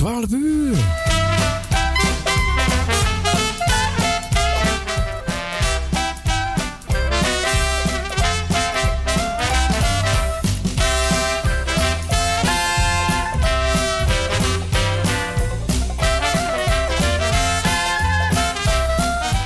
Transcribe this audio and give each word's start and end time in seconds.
12 0.00 0.32
uur. 0.32 0.76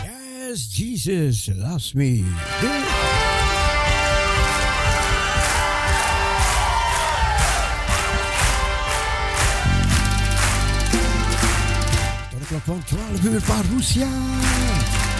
Yes, 0.06 0.68
Jesus 0.68 1.48
loves 1.48 1.94
me. 1.96 2.24
buurt 13.30 13.44
van 13.44 13.62
Roesia. 13.70 14.08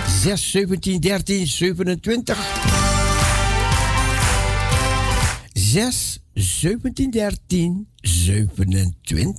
6, 0.09 0.51
17, 0.51 1.01
13, 1.01 1.47
27. 1.47 2.37
6, 5.53 6.21
17, 6.35 7.11
13, 7.11 7.89
27. 8.01 9.35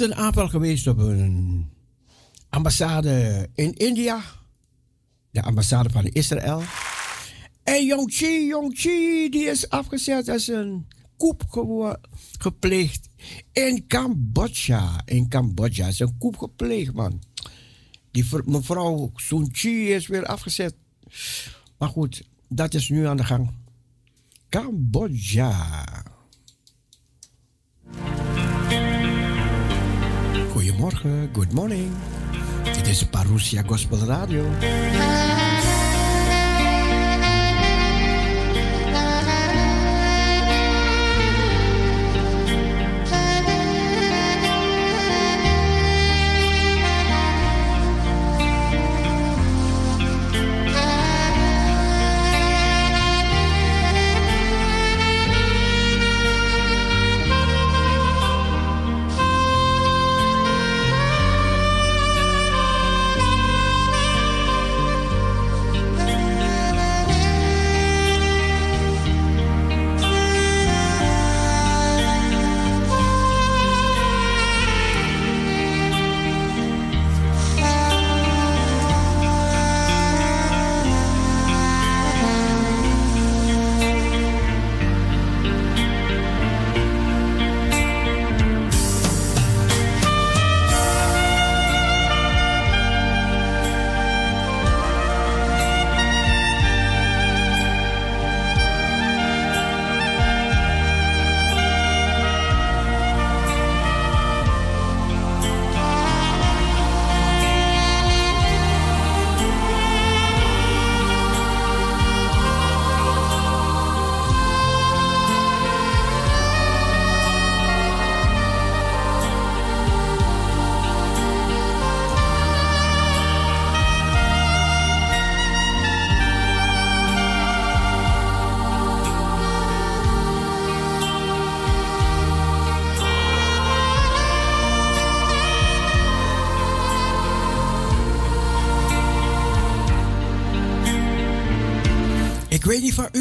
een 0.00 0.14
aanval 0.14 0.48
geweest 0.48 0.86
op 0.86 0.98
een 0.98 1.68
ambassade 2.48 3.48
in 3.54 3.74
India, 3.74 4.22
de 5.30 5.42
ambassade 5.42 5.90
van 5.90 6.06
Israël. 6.06 6.62
En 7.62 7.86
Yongchi, 7.86 8.46
Yongchi, 8.46 9.28
die 9.30 9.44
is 9.44 9.68
afgezet 9.68 10.28
als 10.28 10.48
een 10.48 10.86
koep 11.16 11.42
gepleegd 12.38 13.08
in 13.52 13.86
Cambodja. 13.86 15.02
In 15.04 15.28
Cambodja 15.28 15.86
is 15.86 15.98
een 15.98 16.18
koep 16.18 16.36
gepleegd, 16.36 16.92
man. 16.92 17.22
Die 18.10 18.26
mevrouw 18.44 19.10
Sun 19.14 19.48
Chi 19.52 19.92
is 19.92 20.06
weer 20.06 20.26
afgezet. 20.26 20.74
Maar 21.78 21.88
goed, 21.88 22.28
dat 22.48 22.74
is 22.74 22.88
nu 22.88 23.06
aan 23.06 23.16
de 23.16 23.24
gang. 23.24 23.50
Cambodja. 24.48 25.86
Goedemorgen, 30.60 31.30
good 31.32 31.52
morning. 31.52 31.90
Dit 32.72 32.86
is 32.86 33.06
Parousia 33.06 33.62
Gospel 33.66 33.98
Radio. 33.98 34.44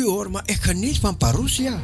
Hoor, 0.09 0.31
maar 0.31 0.43
ik 0.45 0.61
geniet 0.61 0.99
van 0.99 1.17
Parousia. 1.17 1.79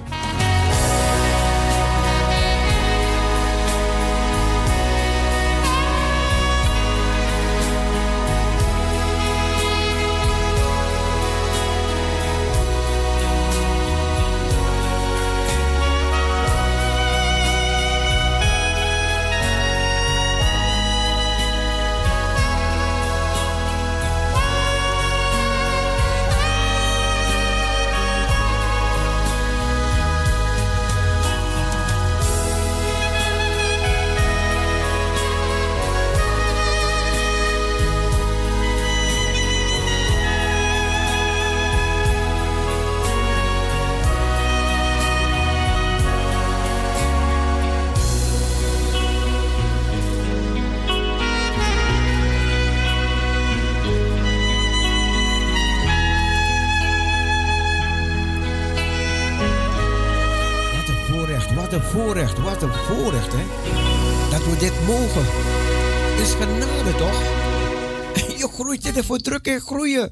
Verdrukking, 69.15 69.61
groeien. 69.61 70.11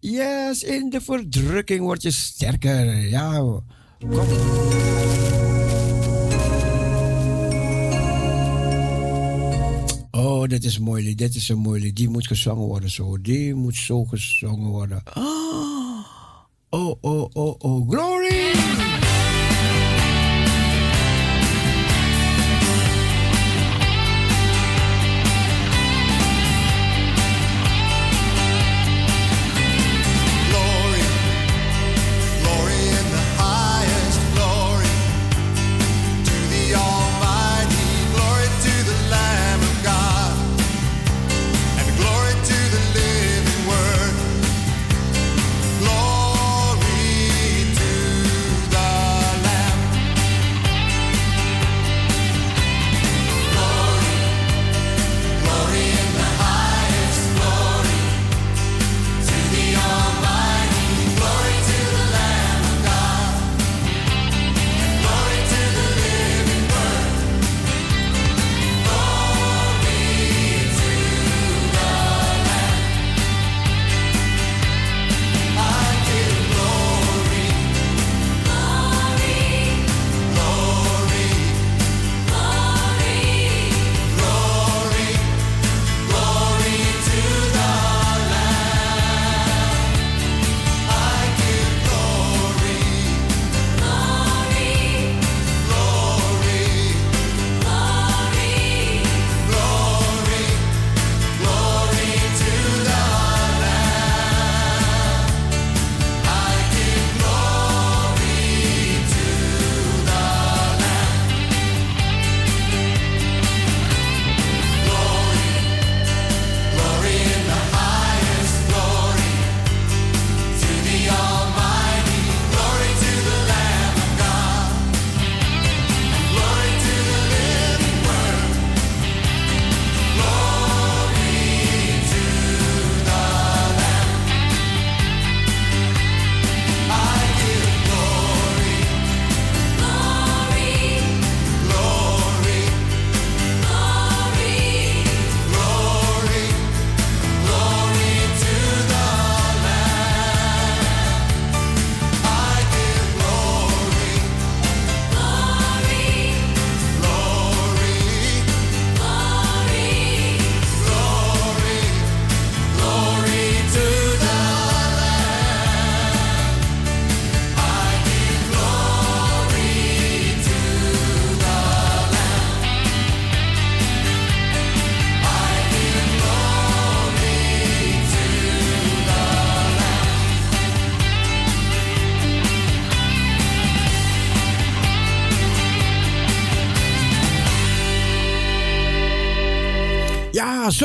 Yes, 0.00 0.62
in 0.62 0.90
de 0.90 1.00
verdrukking 1.00 1.80
word 1.80 2.02
je 2.02 2.10
sterker. 2.10 3.08
Ja, 3.08 3.38
kom. 3.38 4.28
Oh, 10.10 10.48
dit 10.48 10.64
is 10.64 10.78
mooi 10.78 11.14
dit 11.14 11.34
is 11.34 11.48
een 11.48 11.58
mooi. 11.58 11.92
Die 11.92 12.08
moet 12.08 12.26
gezongen 12.26 12.66
worden 12.66 12.90
zo. 12.90 13.20
Die 13.20 13.54
moet 13.54 13.76
zo 13.76 14.04
gezongen 14.04 14.70
worden. 14.70 15.02
Oh, 16.70 16.96
oh, 17.00 17.28
oh, 17.32 17.54
oh, 17.58 17.88
glory! 17.88 18.52
Glory, 18.52 19.05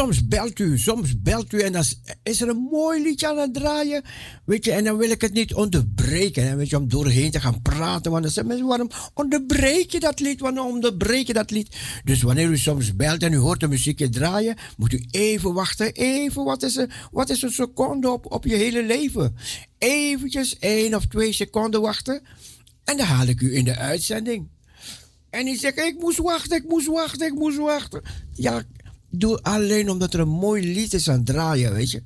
soms 0.01 0.27
belt 0.27 0.59
u, 0.59 0.77
soms 0.77 1.21
belt 1.21 1.53
u 1.53 1.59
en 1.59 1.71
dan 1.71 1.83
is- 2.23 2.41
er 2.41 2.49
een 2.49 2.67
mooi 2.71 3.01
liedje 3.01 3.27
aan 3.29 3.37
het 3.37 3.53
draaien. 3.53 4.03
Weet 4.45 4.65
je, 4.65 4.71
en 4.71 4.83
dan 4.83 4.97
wil 4.97 5.09
ik 5.09 5.21
het 5.21 5.33
niet 5.33 5.53
onderbreken. 5.53 6.47
Hè, 6.47 6.55
weet 6.55 6.69
je, 6.69 6.77
om 6.77 6.89
doorheen 6.89 7.31
te 7.31 7.39
gaan 7.39 7.61
praten. 7.61 8.11
Want 8.11 8.23
dan 8.23 8.31
zeggen 8.31 8.47
mensen, 8.51 8.67
waarom 8.67 8.89
onderbreek 9.13 9.91
je 9.91 9.99
dat 9.99 10.19
lied? 10.19 10.39
Waarom 10.39 10.67
onderbreek 10.67 11.27
je 11.27 11.33
dat 11.33 11.51
lied? 11.51 11.75
Dus 12.03 12.21
wanneer 12.21 12.49
u 12.49 12.57
soms 12.57 12.95
belt 12.95 13.23
en 13.23 13.33
u 13.33 13.37
hoort 13.37 13.59
de 13.59 13.67
muziekje 13.67 14.09
draaien, 14.09 14.55
moet 14.77 14.93
u 14.93 15.05
even 15.11 15.53
wachten. 15.53 15.91
Even, 15.93 16.43
wat 16.43 16.63
is, 16.63 16.77
er, 16.77 17.07
wat 17.11 17.29
is 17.29 17.41
een 17.41 17.51
seconde 17.51 18.09
op, 18.09 18.31
op 18.31 18.45
je 18.45 18.55
hele 18.55 18.83
leven? 18.85 19.35
Eventjes 19.77 20.59
één 20.59 20.95
of 20.95 21.05
twee 21.05 21.33
seconden 21.33 21.81
wachten. 21.81 22.21
En 22.83 22.97
dan 22.97 23.05
haal 23.05 23.27
ik 23.27 23.41
u 23.41 23.55
in 23.55 23.65
de 23.65 23.77
uitzending. 23.77 24.47
En 25.29 25.45
die 25.45 25.59
zegt, 25.59 25.77
ik 25.79 25.95
moest 25.99 26.17
wachten, 26.17 26.57
ik 26.57 26.67
moest 26.67 26.87
wachten, 26.87 27.27
ik 27.27 27.33
moest 27.33 27.57
wachten. 27.57 28.01
Ja, 28.33 28.63
doe 29.11 29.41
alleen 29.41 29.89
omdat 29.89 30.13
er 30.13 30.19
een 30.19 30.27
mooi 30.27 30.73
lied 30.73 30.93
is 30.93 31.09
aan 31.09 31.15
het 31.15 31.25
draaien, 31.25 31.73
weet 31.73 31.91
je. 31.91 32.03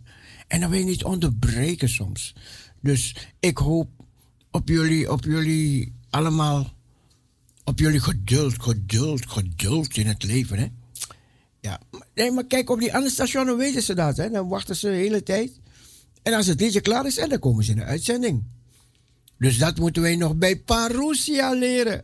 En 0.48 0.60
dan 0.60 0.70
wil 0.70 0.80
je 0.80 0.86
niet 0.86 1.04
onderbreken 1.04 1.90
soms. 1.90 2.36
Dus 2.82 3.16
ik 3.40 3.58
hoop 3.58 3.90
op 4.52 4.68
jullie, 4.68 5.12
op 5.12 5.24
jullie 5.24 5.94
allemaal, 6.10 6.74
op 7.64 7.80
jullie 7.80 8.00
geduld, 8.00 8.62
geduld, 8.62 9.26
geduld 9.30 9.98
in 9.98 10.08
het 10.08 10.24
leven. 10.24 10.58
Hè? 10.58 10.68
Ja, 11.60 11.80
nee, 12.16 12.32
maar 12.32 12.46
kijk, 12.46 12.70
op 12.70 12.80
die 12.80 12.94
andere 12.94 13.14
stationen 13.14 13.58
weten 13.58 13.82
ze 13.82 13.94
dat. 13.94 14.18
Hè? 14.18 14.30
Dan 14.30 14.48
wachten 14.48 14.76
ze 14.76 14.88
de 14.88 14.96
hele 14.96 15.24
tijd. 15.24 15.60
En 16.24 16.34
als 16.34 16.48
het 16.48 16.60
liedje 16.60 16.82
klaar 16.82 17.06
is, 17.06 17.18
en 17.18 17.30
dan 17.30 17.40
komen 17.40 17.64
ze 17.64 17.72
in 17.72 17.78
de 17.78 17.84
uitzending. 17.84 18.44
Dus 19.38 19.58
dat 19.58 19.78
moeten 19.78 20.02
wij 20.02 20.16
nog 20.16 20.36
bij 20.36 20.60
Parousia 20.60 21.54
leren. 21.54 22.04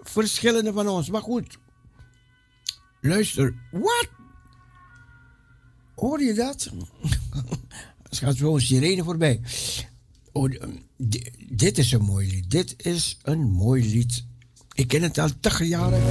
Verschillende 0.00 0.72
van 0.72 0.88
ons. 0.88 1.10
Maar 1.10 1.22
goed. 1.22 1.58
Luister. 3.08 3.54
Wat? 3.70 4.08
Hoor 5.94 6.22
je 6.22 6.34
dat? 6.34 6.70
Er 8.10 8.16
gaat 8.20 8.36
zo 8.36 8.54
een 8.54 8.60
sirene 8.60 9.04
voorbij. 9.04 9.40
Oh, 10.32 10.50
di- 10.96 11.26
dit 11.48 11.78
is 11.78 11.92
een 11.92 12.02
mooi 12.04 12.30
lied. 12.30 12.50
Dit 12.50 12.74
is 12.86 13.18
een 13.22 13.40
mooi 13.50 13.90
lied. 13.90 14.24
Ik 14.74 14.88
ken 14.88 15.02
het 15.02 15.18
al 15.18 15.28
80 15.40 15.64
jaren. 15.68 16.02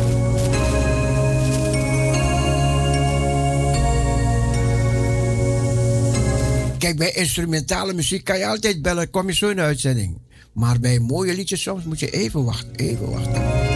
Kijk, 6.78 6.98
bij 6.98 7.12
instrumentale 7.12 7.94
muziek 7.94 8.24
kan 8.24 8.38
je 8.38 8.46
altijd 8.48 8.82
bellen. 8.82 9.10
Kom 9.10 9.28
je 9.28 9.34
zo 9.34 9.50
in 9.50 9.60
uitzending. 9.60 10.18
Maar 10.54 10.80
bij 10.80 11.00
mooie 11.00 11.34
liedjes 11.36 11.62
soms 11.62 11.84
moet 11.84 12.00
je 12.00 12.10
even 12.10 12.44
wachten. 12.44 12.76
Even 12.76 13.10
wachten. 13.12 13.73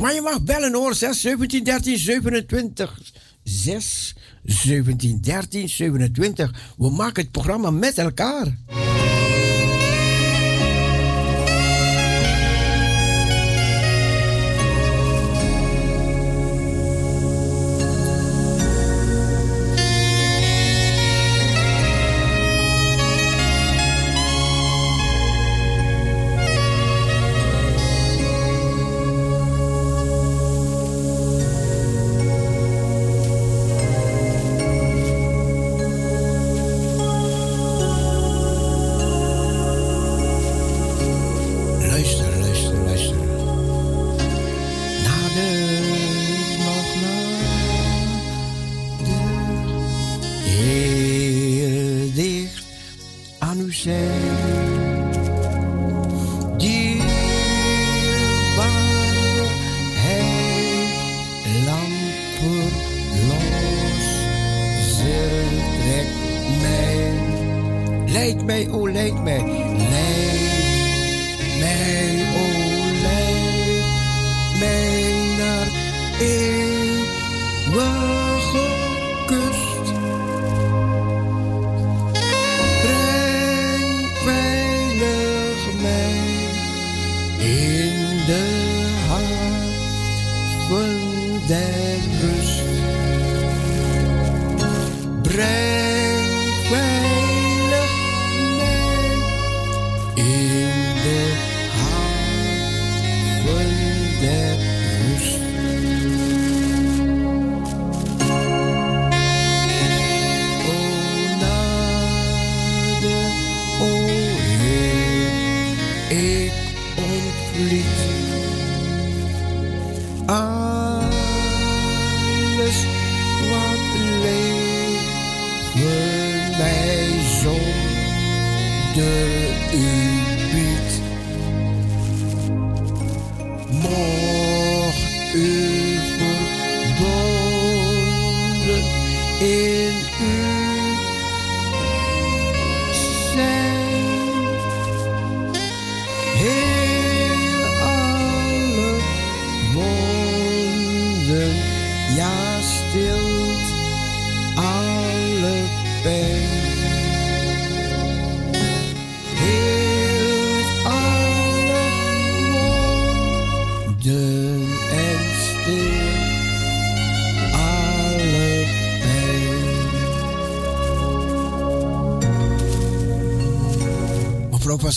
Maar 0.00 0.14
je 0.14 0.20
mag 0.20 0.42
bellen 0.42 0.74
hoor. 0.74 0.94
6 0.94 1.20
17 1.20 1.64
13 1.64 1.98
27. 1.98 2.98
6 3.42 4.14
17 4.44 5.20
13 5.20 5.68
27. 5.68 6.74
We 6.76 6.90
maken 6.90 7.22
het 7.22 7.32
programma 7.32 7.70
met 7.70 7.98
elkaar. 7.98 8.56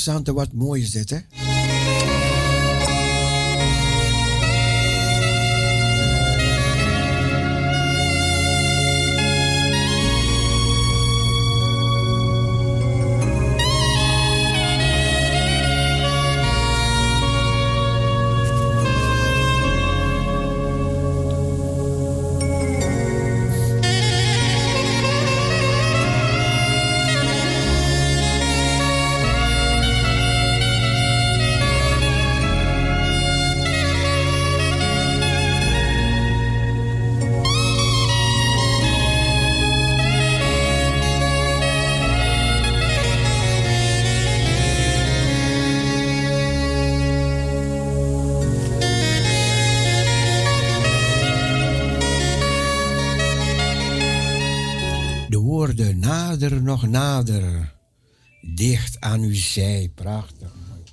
Passante, 0.01 0.34
wat 0.34 0.53
mooi 0.53 0.81
is 0.81 0.91
dit, 0.91 1.10
hè? 1.10 1.17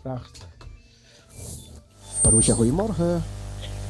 Prachtig. 0.02 0.46
Parousia, 2.20 2.54
goedemorgen. 2.54 3.24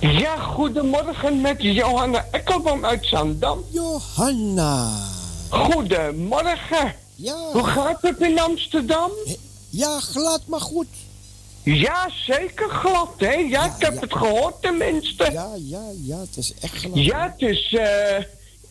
Ja, 0.00 0.36
goedemorgen 0.38 1.40
met 1.40 1.62
Johanna 1.62 2.26
Ekkelboom 2.30 2.84
uit 2.84 3.06
Zandam. 3.06 3.64
Johanna. 3.70 4.90
Goedemorgen. 5.48 6.94
Ja. 7.14 7.36
Hoe 7.52 7.64
gaat 7.64 8.02
het 8.02 8.20
in 8.20 8.38
Amsterdam? 8.40 9.10
Ja, 9.70 10.00
glad 10.00 10.40
maar 10.46 10.60
goed. 10.60 10.86
Ja, 11.62 12.08
zeker 12.26 12.68
glad, 12.68 13.10
hè? 13.16 13.32
Ja, 13.32 13.64
ik 13.64 13.82
heb 13.82 13.94
ja. 13.94 14.00
het 14.00 14.12
gehoord 14.12 14.62
tenminste. 14.62 15.30
Ja, 15.32 15.48
ja, 15.56 15.82
ja, 16.04 16.18
het 16.18 16.36
is 16.36 16.54
echt 16.60 16.74
glad. 16.76 16.94
Ja, 16.94 17.34
het 17.36 17.40
is... 17.50 17.72
eh, 17.72 18.24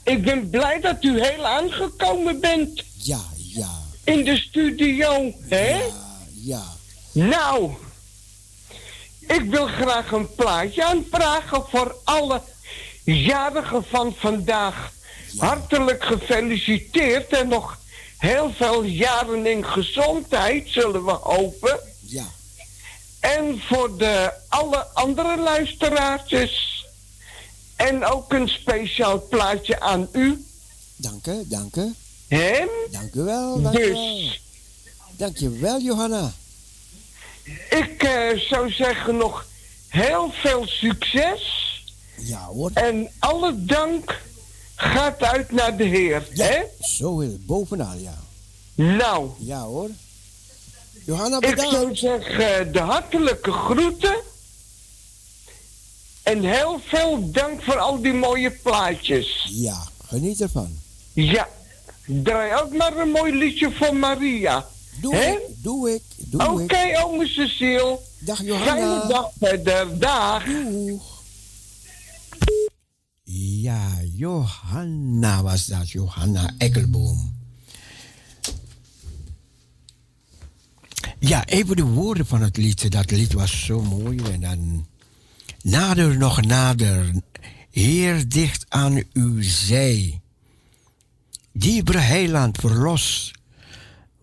ik 0.04 0.24
ben 0.24 0.50
blij 0.50 0.80
dat 0.80 1.04
u 1.04 1.22
heel 1.22 1.46
aangekomen 1.46 2.40
bent 2.40 2.84
Ja, 2.98 3.20
ja, 3.36 3.70
in 4.04 4.24
de 4.24 4.38
studio, 4.38 5.32
hè? 5.42 5.78
ja, 5.78 5.86
ja. 6.34 6.64
Nou, 7.18 7.72
ik 9.20 9.42
wil 9.50 9.68
graag 9.68 10.12
een 10.12 10.36
plaatje 10.36 10.86
aanvragen 10.86 11.64
voor 11.70 11.96
alle 12.04 12.42
jarigen 13.04 13.84
van 13.90 14.16
vandaag. 14.18 14.92
Hartelijk 15.38 16.04
gefeliciteerd 16.04 17.34
en 17.34 17.48
nog 17.48 17.80
heel 18.18 18.54
veel 18.54 18.84
jaren 18.84 19.46
in 19.46 19.66
gezondheid, 19.66 20.70
zullen 20.70 21.06
we 21.06 21.12
hopen. 21.12 21.80
Ja, 22.00 22.26
En 23.20 23.62
voor 23.62 23.98
de 23.98 24.34
alle 24.50 24.88
andere 24.94 25.38
luisteraartjes. 25.38 26.86
En 27.76 28.06
ook 28.06 28.34
een 28.34 28.48
speciaal 28.48 29.28
plaatje 29.28 29.80
aan 29.80 30.08
u. 30.12 30.46
dank 30.96 31.28
u, 31.28 31.44
dank 31.48 31.76
u. 31.76 31.94
Hè? 32.28 32.66
Dank 32.92 33.14
u 33.14 33.22
wel, 33.22 33.62
dank 33.62 33.78
u 33.78 33.92
wel. 33.92 34.16
Dus 34.16 34.42
Dank 35.16 35.38
je 35.38 35.50
wel, 35.50 35.80
Johanna. 35.82 36.34
Ik 37.70 38.04
eh, 38.04 38.40
zou 38.50 38.72
zeggen 38.72 39.18
nog 39.18 39.46
heel 39.88 40.32
veel 40.34 40.66
succes. 40.68 41.42
Ja 42.16 42.46
hoor. 42.46 42.72
En 42.74 43.10
alle 43.20 43.54
dank 43.66 44.22
gaat 44.76 45.24
uit 45.24 45.52
naar 45.52 45.78
de 45.78 45.84
Heer. 45.84 46.28
Ja, 46.34 46.46
Hè? 46.46 46.62
zo 46.82 47.20
is 47.20 47.28
het 47.32 47.46
bovenaan, 47.46 48.02
ja. 48.02 48.18
Nou, 48.76 49.30
Ja 49.40 49.62
hoor. 49.62 49.90
Johanna, 51.06 51.38
ik 51.42 51.58
zou 51.60 51.72
bedankt. 51.72 52.00
zeggen 52.00 52.72
de 52.72 52.80
hartelijke 52.80 53.52
groeten. 53.52 54.16
En 56.24 56.44
heel 56.44 56.82
veel 56.86 57.32
dank 57.32 57.64
voor 57.64 57.78
al 57.78 58.02
die 58.02 58.14
mooie 58.14 58.52
plaatjes. 58.52 59.48
Ja, 59.50 59.88
geniet 60.08 60.42
ervan. 60.42 60.78
Ja, 61.14 61.50
draai 62.06 62.62
ook 62.62 62.74
maar 62.74 62.98
een 62.98 63.10
mooi 63.10 63.34
liedje 63.38 63.72
voor 63.72 63.96
Maria. 63.96 64.68
Doe 65.02 65.16
Hè? 65.16 65.30
ik, 65.32 65.40
doe 65.64 65.94
ik, 65.94 66.02
doe 66.18 66.48
Oké, 66.48 66.78
ik. 66.78 67.04
ome 67.04 67.28
Cecile. 67.28 68.00
Dag 68.20 68.38
Fijne 68.38 68.52
Johanna. 68.54 69.08
dag 69.08 69.32
verder. 69.40 70.00
Dag. 70.00 70.44
Doeg. 70.46 71.16
Ja, 73.24 73.88
Johanna 74.14 75.42
was 75.44 75.66
dat, 75.66 75.90
Johanna 75.90 76.54
Ekkelboom. 76.58 77.36
Ja, 81.20 81.46
even 81.46 81.76
de 81.76 81.84
woorden 81.84 82.26
van 82.26 82.42
het 82.42 82.58
lied. 82.58 82.92
Dat 82.92 83.12
lied 83.12 83.34
was 83.34 83.66
zo 83.66 83.82
mooi. 83.82 84.18
En 84.32 84.42
dan 84.42 84.88
nader 85.62 86.18
nog 86.18 86.42
nader, 86.42 87.14
Heer 87.72 88.30
dicht 88.30 88.66
aan 88.70 89.04
uw 89.14 89.42
zij. 89.42 90.22
Dieper 91.52 92.04
heiland, 92.06 92.58
verlos, 92.58 93.32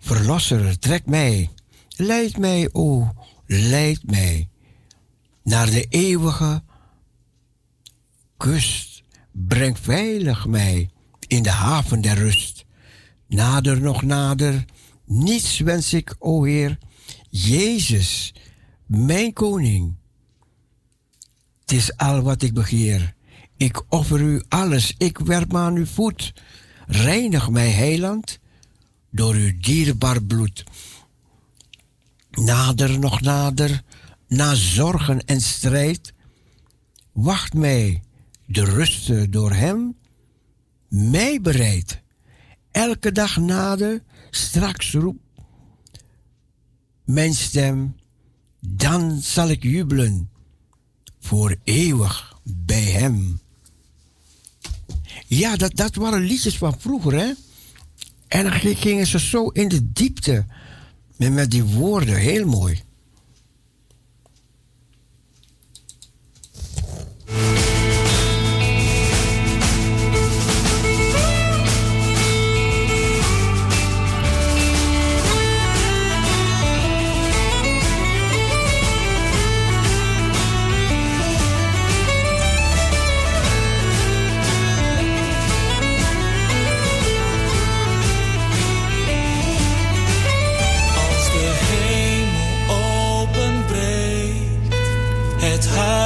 verlosser, 0.05 0.79
trek 0.79 1.07
mij. 1.07 1.51
Leid 1.97 2.39
mij, 2.39 2.69
o, 2.73 3.13
leid 3.47 4.11
mij. 4.11 4.49
Naar 5.43 5.71
de 5.71 5.85
eeuwige 5.89 6.63
kust. 8.37 9.03
Breng 9.33 9.79
veilig 9.79 10.47
mij 10.47 10.91
in 11.27 11.43
de 11.43 11.51
haven 11.51 12.01
der 12.01 12.15
rust. 12.15 12.65
Nader 13.29 13.81
nog 13.81 14.03
nader, 14.03 14.65
niets 15.05 15.59
wens 15.59 15.93
ik, 15.93 16.15
o 16.19 16.45
Heer, 16.45 16.79
Jezus, 17.31 18.35
mijn 18.87 19.33
koning. 19.33 19.95
Het 21.61 21.73
is 21.73 21.97
al 21.97 22.23
wat 22.23 22.43
ik 22.43 22.55
begeer. 22.55 23.15
Ik 23.57 23.83
offer 23.89 24.21
u 24.21 24.43
alles, 24.49 24.95
ik 24.99 25.19
werp 25.19 25.53
me 25.53 25.59
aan 25.59 25.77
uw 25.77 25.87
voet. 25.87 26.33
Reinig 26.87 27.51
mij, 27.51 27.71
heiland, 27.71 28.39
door 29.15 29.35
uw 29.35 29.53
dierbaar 29.61 30.23
bloed. 30.23 30.65
Nader 32.31 32.99
nog 32.99 33.21
nader, 33.21 33.83
na 34.29 34.55
zorgen 34.55 35.25
en 35.25 35.41
strijd, 35.41 36.13
wacht 37.13 37.55
mij 37.55 38.03
de 38.47 38.65
rusten 38.65 39.31
door 39.31 39.53
hem, 39.53 39.97
mij 40.89 41.41
bereid. 41.41 42.03
Elke 42.71 43.13
dag 43.13 43.37
nader, 43.37 44.03
straks 44.31 44.93
roep 44.93 45.19
mijn 47.05 47.35
stem, 47.35 47.97
dan 48.61 49.21
zal 49.21 49.49
ik 49.49 49.63
jubelen 49.63 50.31
voor 51.21 51.57
eeuwig 51.65 52.39
bij 52.43 52.85
hem. 52.85 53.41
Ja, 55.27 55.57
dat, 55.57 55.77
dat 55.77 55.95
waren 55.95 56.21
liedjes 56.21 56.59
van 56.59 56.81
vroeger, 56.81 57.13
hè? 57.13 57.33
En 58.29 58.43
dan 58.43 58.53
gingen 58.53 59.07
ze 59.07 59.19
zo 59.19 59.49
in 59.49 59.69
de 59.69 59.93
diepte 59.93 60.45
met, 61.17 61.33
met 61.33 61.51
die 61.51 61.65
woorden, 61.65 62.17
heel 62.17 62.47
mooi. 62.47 62.83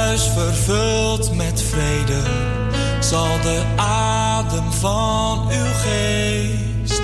Huis 0.09 0.29
vervult 0.33 1.35
met 1.35 1.61
vrede, 1.61 2.21
zal 2.99 3.41
de 3.41 3.61
adem 3.75 4.71
van 4.71 5.47
uw 5.51 5.73
geest 5.83 7.01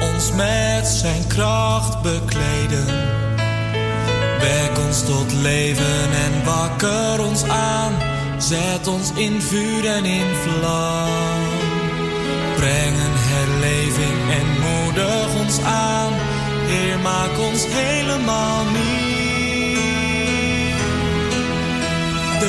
ons 0.00 0.32
met 0.32 0.86
zijn 0.86 1.26
kracht 1.26 2.02
bekleden. 2.02 2.86
Wek 4.38 4.86
ons 4.86 5.04
tot 5.04 5.32
leven 5.32 6.10
en 6.24 6.44
wakker 6.44 7.24
ons 7.26 7.42
aan, 7.44 7.92
zet 8.38 8.86
ons 8.86 9.12
in 9.14 9.42
vuur 9.42 9.86
en 9.86 10.04
in 10.04 10.34
vlam. 10.34 11.42
Breng 12.56 12.96
een 13.04 13.18
herleving 13.32 14.18
en 14.38 14.48
moedig 14.66 15.42
ons 15.44 15.60
aan. 15.60 16.12
Heer, 16.66 16.98
maak 16.98 17.38
ons 17.38 17.64
helemaal 17.68 18.64
nieuw. 18.64 19.13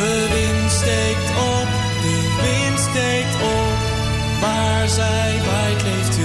De 0.06 0.28
wind 0.36 0.72
steekt 0.72 1.30
op, 1.30 1.70
de 2.02 2.18
wind 2.42 2.80
steekt 2.80 3.36
op. 3.36 3.78
Waar 4.42 4.90
zij 4.90 5.42
waait, 5.48 5.84
leeft 5.84 6.18
uw 6.18 6.25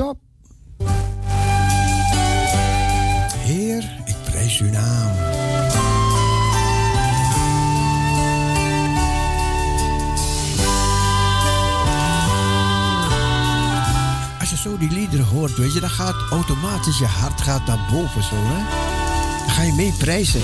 op. 0.00 0.18
Heer, 3.34 4.02
ik 4.04 4.16
prijs 4.24 4.60
uw 4.60 4.70
naam. 4.70 5.10
Als 14.40 14.50
je 14.50 14.56
zo 14.56 14.78
die 14.78 14.90
liederen 14.90 15.26
hoort, 15.26 15.56
weet 15.56 15.72
je, 15.72 15.80
dan 15.80 15.90
gaat 15.90 16.16
automatisch 16.30 16.98
je 16.98 17.06
hart 17.06 17.40
gaat 17.40 17.66
naar 17.66 17.88
boven 17.92 18.22
zo, 18.22 18.36
hè? 18.36 18.62
Dan 19.46 19.54
ga 19.54 19.62
je 19.62 19.72
mee 19.72 19.92
prijzen. 19.98 20.40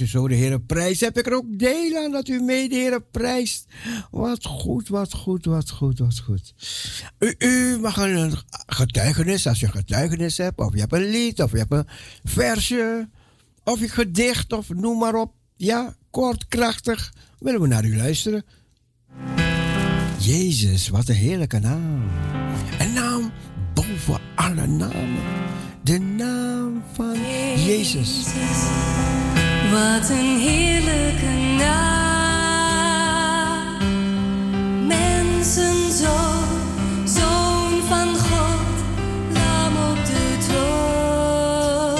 Als 0.00 0.08
u 0.08 0.18
zo 0.18 0.28
de 0.28 0.34
Heer 0.34 0.60
prijst. 0.60 1.00
Heb 1.00 1.18
ik 1.18 1.26
er 1.26 1.34
ook 1.34 1.58
deel 1.58 2.04
aan 2.04 2.10
dat 2.10 2.28
u 2.28 2.40
mee 2.40 2.68
de 2.68 2.74
Heer 2.74 3.02
prijst. 3.02 3.66
Wat 4.10 4.44
goed, 4.44 4.88
wat 4.88 5.12
goed, 5.12 5.44
wat 5.44 5.70
goed, 5.70 5.98
wat 5.98 6.18
goed. 6.18 6.54
U, 7.18 7.34
u 7.38 7.78
mag 7.78 7.96
een 7.96 8.34
getuigenis, 8.66 9.46
als 9.46 9.60
je 9.60 9.68
getuigenis 9.68 10.36
hebt, 10.36 10.58
of 10.58 10.72
je 10.72 10.80
hebt 10.80 10.92
een 10.92 11.10
lied, 11.10 11.42
of 11.42 11.50
je 11.52 11.58
hebt 11.58 11.72
een 11.72 11.86
versje, 12.24 13.08
of 13.64 13.80
een 13.80 13.88
gedicht, 13.88 14.52
of 14.52 14.68
noem 14.68 14.98
maar 14.98 15.14
op. 15.14 15.32
Ja, 15.56 15.96
kort, 16.10 16.46
krachtig. 16.48 17.12
Willen 17.38 17.60
we 17.60 17.66
naar 17.66 17.84
u 17.84 17.96
luisteren? 17.96 18.44
Jezus, 20.18 20.88
wat 20.88 21.08
een 21.08 21.14
heerlijke 21.14 21.58
naam. 21.58 22.02
Een 22.78 22.92
naam 22.92 23.32
boven 23.74 24.20
alle 24.34 24.66
namen. 24.66 25.22
De 25.82 25.98
naam 25.98 26.82
van 26.92 27.16
Jezus. 27.64 28.26
Wat 29.70 30.10
een 30.10 30.38
heerlijke 30.38 31.32
naam. 31.58 31.86
Mensenzoon, 34.86 36.44
zoon 37.04 37.82
van 37.88 38.08
God, 38.16 38.76
lam 39.32 39.76
op 39.90 39.96
de 40.06 40.36
troon. 40.48 41.94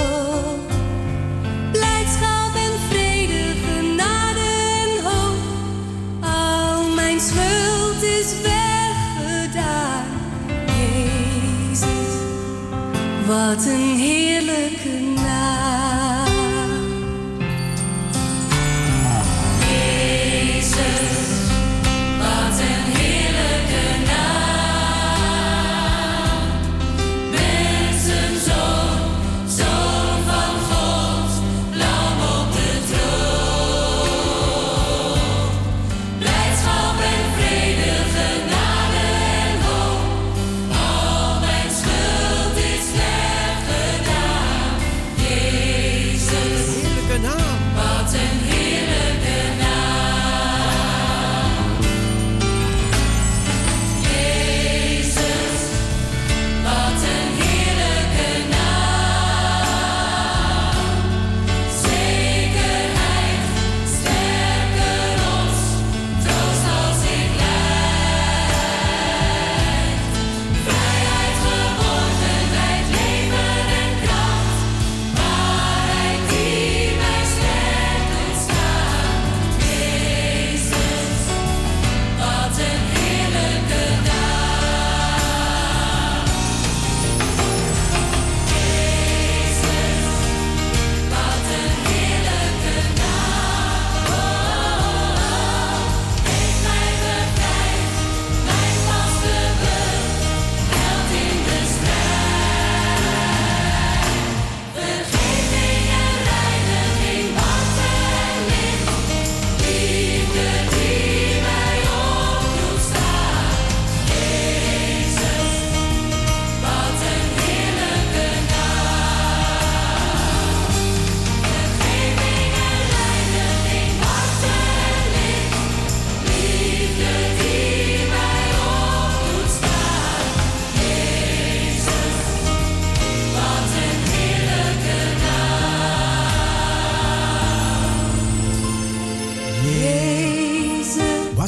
Blijdschap 1.72 2.54
en 2.54 2.78
vrede, 2.88 3.54
genade 3.64 4.48
en 4.82 5.04
hoop. 5.04 5.38
Al 6.20 6.94
mijn 6.94 7.20
schuld 7.20 8.02
is 8.02 8.34
weggedaan. 8.42 10.06
Jezus, 10.66 12.12
wat 13.26 13.64
een 13.66 13.96
heerlijke 13.96 14.15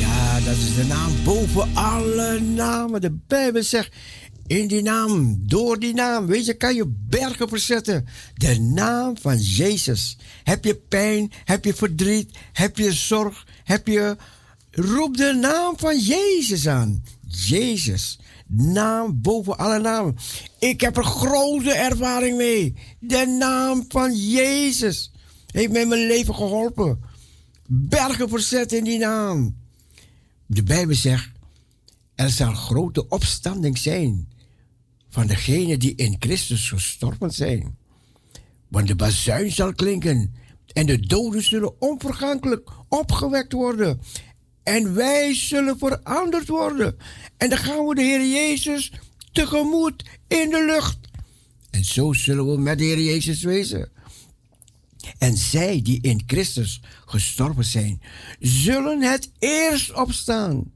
Ja, 0.01 0.41
dat 0.41 0.57
is 0.57 0.75
de 0.75 0.85
naam 0.89 1.13
boven 1.25 1.69
alle 1.75 2.41
namen. 2.41 3.01
De 3.01 3.19
Bijbel 3.27 3.63
zegt, 3.63 3.93
in 4.47 4.67
die 4.67 4.83
naam, 4.83 5.43
door 5.47 5.79
die 5.79 5.95
naam, 5.95 6.27
weet 6.27 6.47
je, 6.47 6.55
kan 6.55 6.75
je 6.75 6.95
bergen 7.09 7.49
verzetten. 7.49 8.07
De 8.35 8.61
naam 8.61 9.19
van 9.21 9.39
Jezus. 9.39 10.17
Heb 10.43 10.65
je 10.65 10.75
pijn, 10.75 11.33
heb 11.45 11.65
je 11.65 11.75
verdriet, 11.75 12.37
heb 12.53 12.77
je 12.77 12.93
zorg, 12.93 13.47
heb 13.65 13.87
je... 13.87 14.17
Roep 14.75 15.17
de 15.17 15.39
naam 15.41 15.75
van 15.79 15.99
Jezus 15.99 16.69
aan. 16.69 17.05
Jezus. 17.27 18.19
Naam 18.55 19.21
boven 19.21 19.59
alle 19.59 19.79
namen. 19.79 20.17
Ik 20.59 20.81
heb 20.81 20.97
er 20.97 21.05
grote 21.05 21.73
ervaring 21.73 22.37
mee. 22.37 22.75
De 22.99 23.37
naam 23.39 23.85
van 23.89 24.17
Jezus 24.17 25.13
heeft 25.47 25.73
mij 25.73 25.87
mijn 25.87 26.07
leven 26.07 26.35
geholpen. 26.35 27.01
Bergen 27.67 28.29
verzet 28.29 28.73
in 28.73 28.85
die 28.85 28.99
naam. 28.99 29.57
De 30.47 30.63
Bijbel 30.63 30.95
zegt, 30.95 31.31
er 32.15 32.31
zal 32.31 32.55
grote 32.55 33.09
opstanding 33.09 33.79
zijn 33.79 34.29
van 35.09 35.27
degenen 35.27 35.79
die 35.79 35.95
in 35.95 36.17
Christus 36.19 36.69
gestorven 36.69 37.31
zijn. 37.31 37.77
Want 38.69 38.87
de 38.87 38.97
bazuin 38.97 39.53
zal 39.53 39.75
klinken 39.75 40.35
en 40.73 40.87
de 40.87 41.01
doden 41.01 41.43
zullen 41.43 41.81
onvergankelijk 41.81 42.71
opgewekt 42.89 43.53
worden. 43.53 44.01
En 44.63 44.95
wij 44.95 45.35
zullen 45.35 45.79
veranderd 45.79 46.49
worden. 46.49 46.97
En 47.37 47.49
dan 47.49 47.59
gaan 47.59 47.87
we 47.87 47.95
de 47.95 48.03
Heer 48.03 48.27
Jezus 48.27 48.93
tegemoet 49.33 50.05
in 50.29 50.51
de 50.51 50.65
lucht. 50.65 50.99
En 51.71 51.85
zo 51.85 52.13
zullen 52.13 52.51
we 52.51 52.59
met 52.59 52.79
de 52.79 52.85
Heer 52.85 53.01
Jezus 53.01 53.43
wezen. 53.43 53.91
En 55.19 55.37
zij 55.37 55.83
die 55.83 56.01
in 56.01 56.23
Christus 56.27 56.81
gestorven 57.07 57.65
zijn, 57.65 58.03
zullen 58.41 59.03
het 59.03 59.31
eerst 59.39 59.93
opstaan. 59.95 60.73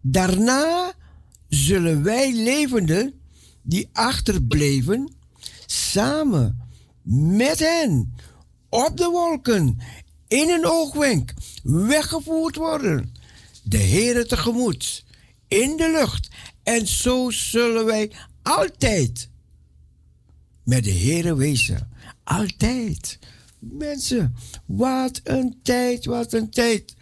Daarna 0.00 0.92
zullen 1.48 2.02
wij 2.02 2.32
levenden 2.32 3.20
die 3.62 3.88
achterbleven, 3.92 5.12
samen 5.66 6.68
met 7.02 7.58
hen 7.58 8.14
op 8.68 8.96
de 8.96 9.08
wolken 9.08 9.78
in 10.28 10.50
een 10.50 10.66
oogwenk 10.66 11.34
weggevoerd 11.62 12.56
worden. 12.56 13.15
De 13.68 13.78
Heere 13.78 14.26
tegemoet 14.26 15.04
in 15.48 15.76
de 15.76 15.90
lucht. 15.90 16.28
En 16.62 16.86
zo 16.86 17.30
zullen 17.30 17.84
wij 17.84 18.12
altijd 18.42 19.28
met 20.64 20.84
de 20.84 20.92
Heere 20.92 21.34
wezen. 21.34 21.90
Altijd. 22.24 23.18
Mensen, 23.58 24.34
wat 24.66 25.20
een 25.24 25.58
tijd, 25.62 26.04
wat 26.04 26.32
een 26.32 26.50
tijd. 26.50 26.94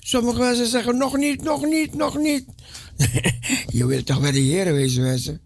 Sommige 0.00 0.38
mensen 0.38 0.66
zeggen 0.66 0.96
nog 0.96 1.16
niet, 1.16 1.42
nog 1.42 1.64
niet, 1.64 1.94
nog 1.94 2.18
niet. 2.18 2.44
je 3.78 3.86
wilt 3.86 4.06
toch 4.06 4.20
bij 4.20 4.30
de 4.30 4.38
Heer 4.38 4.72
wezen, 4.72 5.02
mensen. 5.02 5.40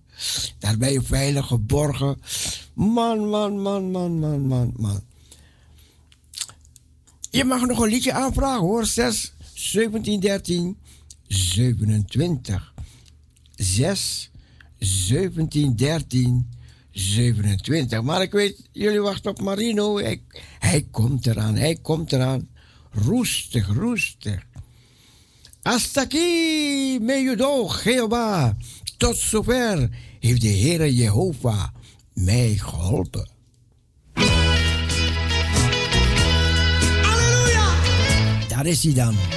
Daar 0.59 0.77
ben 0.77 0.93
je 0.93 1.03
veilig 1.03 1.47
geborgen. 1.47 2.21
Man, 2.75 3.29
man, 3.29 3.61
man, 3.63 3.91
man, 3.91 4.19
man, 4.19 4.47
man, 4.47 4.73
man. 4.77 5.05
Je 7.31 7.45
mag 7.45 7.67
nog 7.67 7.79
een 7.79 7.89
liedje 7.89 8.13
aanvragen 8.13 8.61
hoor. 8.61 8.87
6, 8.87 9.35
17, 9.65 10.21
13, 10.21 10.77
27. 11.29 12.75
6, 13.57 14.31
17, 14.79 15.77
13, 15.77 16.49
27. 16.91 18.03
Maar 18.03 18.23
ik 18.23 18.33
weet, 18.33 18.69
jullie 18.73 19.01
wachten 19.01 19.31
op 19.31 19.41
Marino. 19.41 19.99
Hij, 19.99 20.23
hij 20.59 20.87
komt 20.91 21.27
eraan, 21.27 21.57
hij 21.57 21.77
komt 21.83 22.13
eraan. 22.13 22.49
Roestig, 22.91 23.67
roestig. 23.67 24.43
Hasta 25.63 26.01
aquí 26.01 26.99
me 27.01 27.13
ayudó 27.13 27.71
Jehová. 27.85 28.57
Tot 28.97 29.17
zover 29.17 29.89
heeft 30.21 30.41
de 30.41 30.49
Heere 30.49 30.95
Jehovah 30.95 31.69
mij 32.13 32.55
geholpen. 32.57 33.29
Daar 38.49 38.67
is 38.67 38.83
hij 38.83 38.95
dan. 38.95 39.34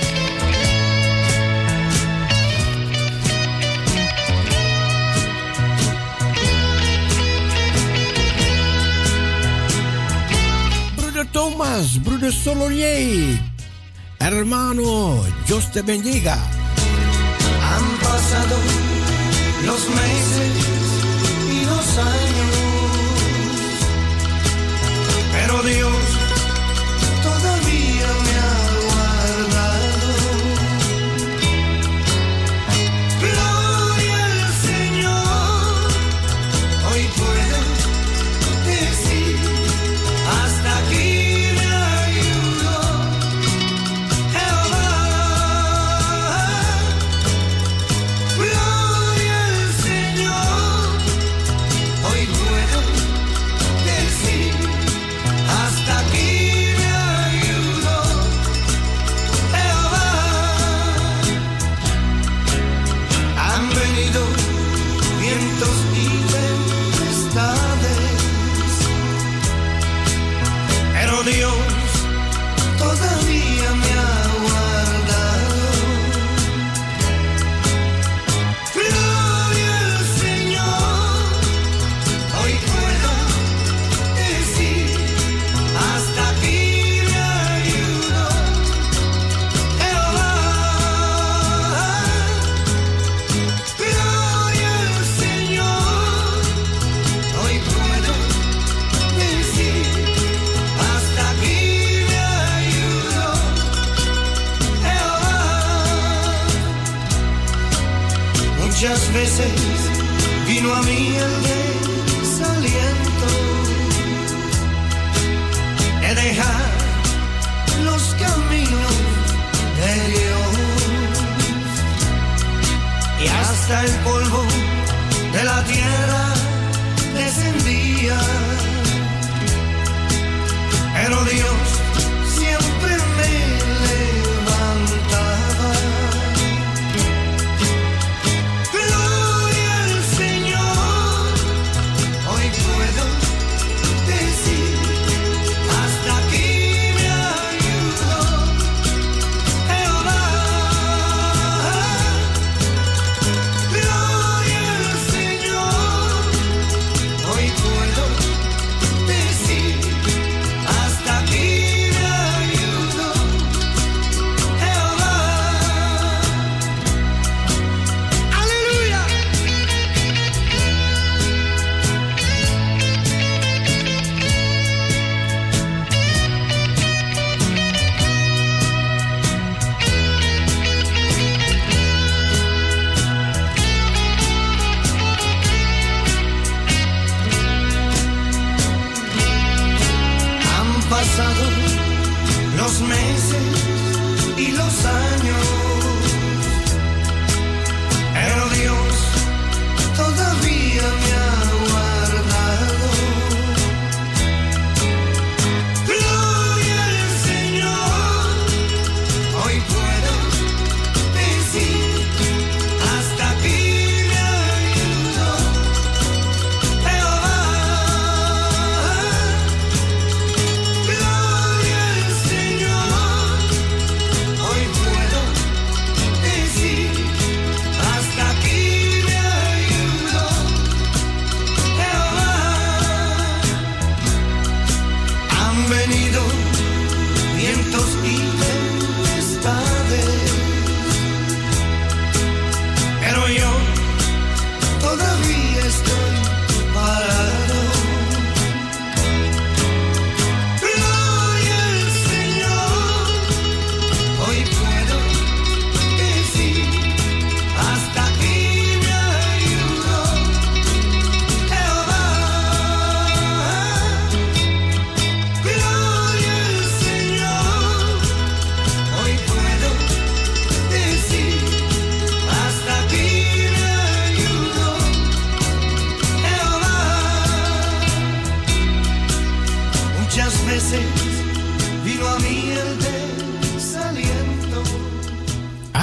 Thomas, 11.38 12.04
broeder 12.04 12.34
Solonier, 12.34 13.40
hermano, 14.18 15.24
Dios 15.46 15.72
te 15.72 15.84
bendiga. 15.84 16.34
Han 16.34 17.86
pasado 18.00 18.58
los 19.64 19.88
meses 19.88 20.54
y 21.54 21.64
los 21.64 21.98
años, 22.00 22.56
pero 25.32 25.62
Dios 25.62 26.17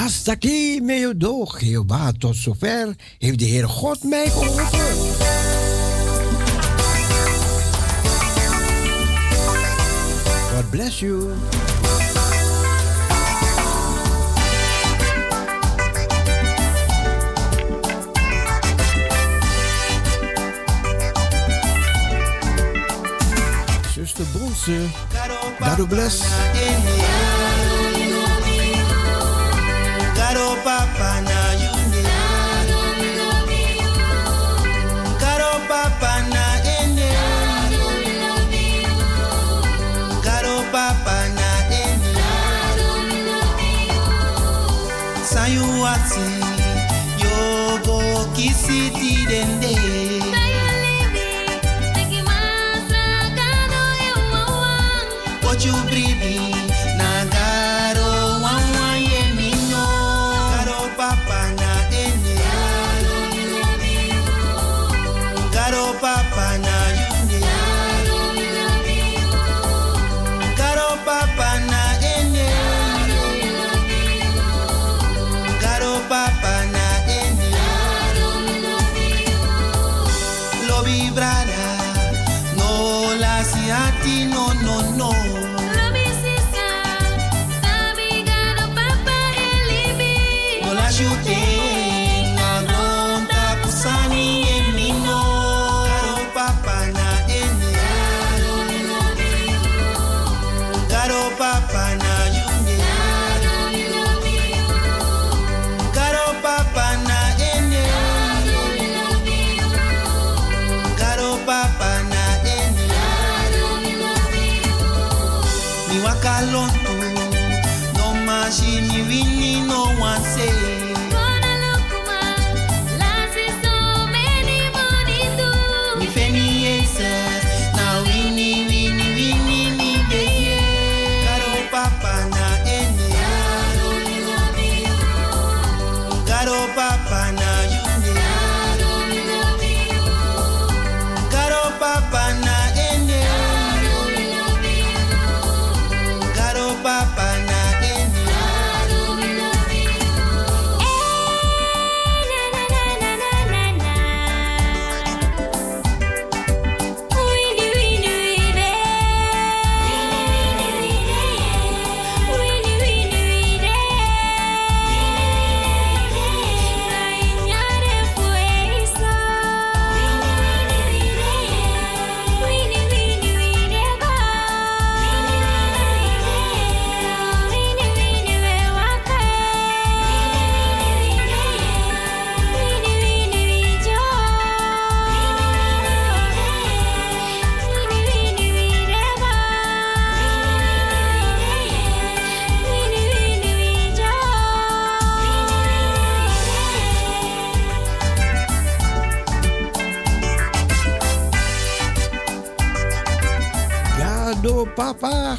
Astaki 0.05 0.79
meodoog, 0.81 1.61
Jehovah, 1.61 2.07
tot 2.17 2.35
zover 2.35 2.95
heeft 3.17 3.39
de 3.39 3.45
Heer 3.45 3.67
God 3.67 4.03
mij 4.03 4.29
geholpen. 4.29 4.63
God 10.53 10.69
bless 10.69 10.99
you. 10.99 11.31
Zuster 23.93 24.25
Bronze, 24.25 24.81
God 25.59 25.87
bless. 25.87 26.21
claro, 30.35 30.57
papá. 30.63 31.34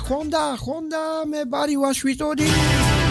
Papa, 0.07 0.15
Gonda, 0.15 0.57
Gonda, 0.57 1.27
me 1.27 1.45
bari 1.45 1.77
was 1.77 2.03
witodi. 2.03 2.47
Oh, 2.49 3.06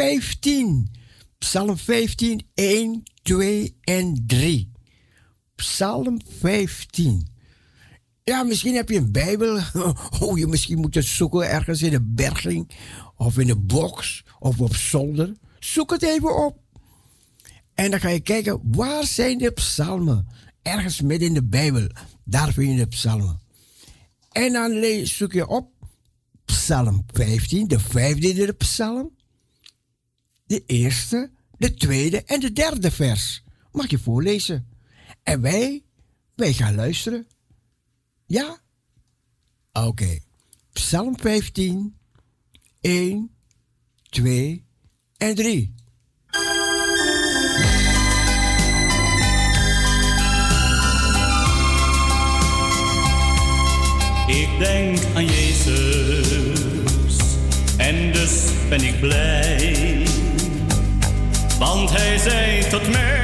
15. 0.00 0.90
Psalm 1.38 1.76
15, 1.76 2.40
1, 2.54 3.02
2 3.22 3.76
en 3.80 4.24
3. 4.26 4.72
Psalm 5.54 6.20
15. 6.38 7.28
Ja, 8.24 8.42
misschien 8.42 8.74
heb 8.74 8.88
je 8.88 8.96
een 8.96 9.12
Bijbel. 9.12 9.60
Oh, 10.20 10.38
je 10.38 10.46
misschien 10.46 10.80
moet 10.80 10.94
het 10.94 11.04
zoeken 11.04 11.50
ergens 11.50 11.82
in 11.82 11.94
een 11.94 12.14
berging. 12.14 12.70
Of 13.16 13.38
in 13.38 13.48
een 13.48 13.66
box. 13.66 14.24
Of 14.38 14.60
op 14.60 14.74
zolder. 14.74 15.32
Zoek 15.58 15.90
het 15.90 16.02
even 16.02 16.44
op. 16.44 16.58
En 17.74 17.90
dan 17.90 18.00
ga 18.00 18.08
je 18.08 18.20
kijken, 18.20 18.60
waar 18.64 19.04
zijn 19.04 19.38
de 19.38 19.50
psalmen? 19.50 20.26
Ergens 20.62 21.00
midden 21.00 21.28
in 21.28 21.34
de 21.34 21.44
Bijbel. 21.44 21.86
Daar 22.24 22.52
vind 22.52 22.70
je 22.70 22.76
de 22.76 22.86
psalmen. 22.86 23.40
En 24.32 24.52
dan 24.52 25.06
zoek 25.06 25.32
je 25.32 25.48
op 25.48 25.70
Psalm 26.44 27.04
15, 27.06 27.68
de 27.68 27.80
vijfde 27.80 28.52
psalm. 28.52 29.18
De 30.50 30.62
eerste, 30.66 31.30
de 31.58 31.74
tweede 31.74 32.22
en 32.24 32.40
de 32.40 32.52
derde 32.52 32.90
vers. 32.90 33.42
Mag 33.72 33.90
je 33.90 33.98
voorlezen. 33.98 34.68
En 35.22 35.40
wij, 35.40 35.84
wij 36.34 36.52
gaan 36.52 36.74
luisteren. 36.74 37.26
Ja? 38.26 38.58
Oké. 39.72 40.18
Psalm 40.72 41.18
15, 41.18 41.96
1, 42.80 43.30
2 44.02 44.64
en 45.16 45.34
3. 45.34 45.74
Ik 54.26 54.58
denk 54.58 55.04
aan 55.14 55.26
Jezus 55.26 56.60
en 57.76 58.12
dus 58.12 58.44
ben 58.68 58.82
ik 58.82 59.00
blij. 59.00 59.49
Tot 62.70 62.88
mij, 62.88 63.19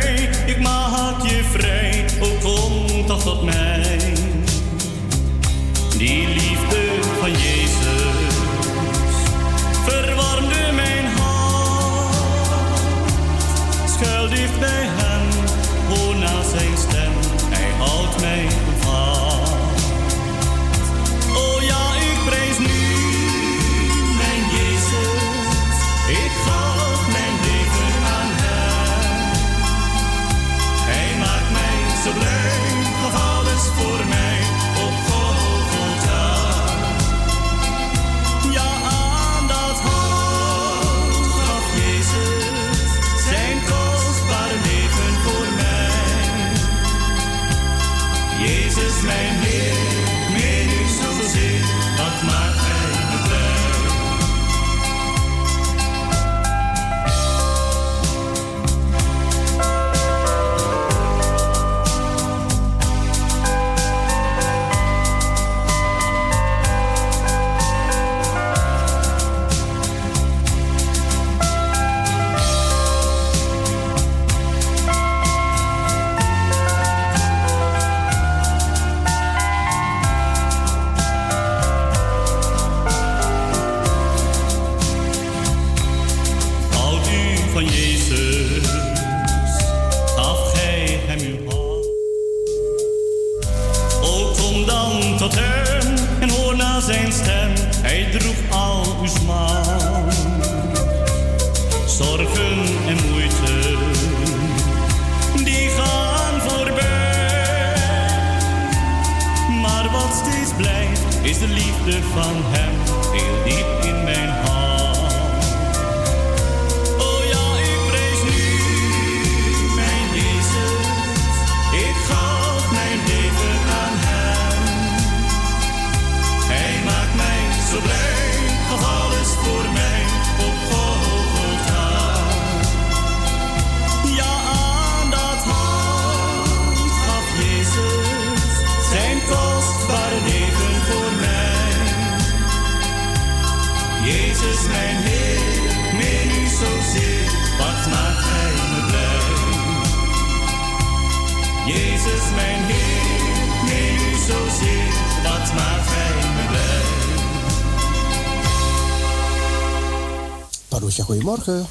goedemorgen. 161.36 161.66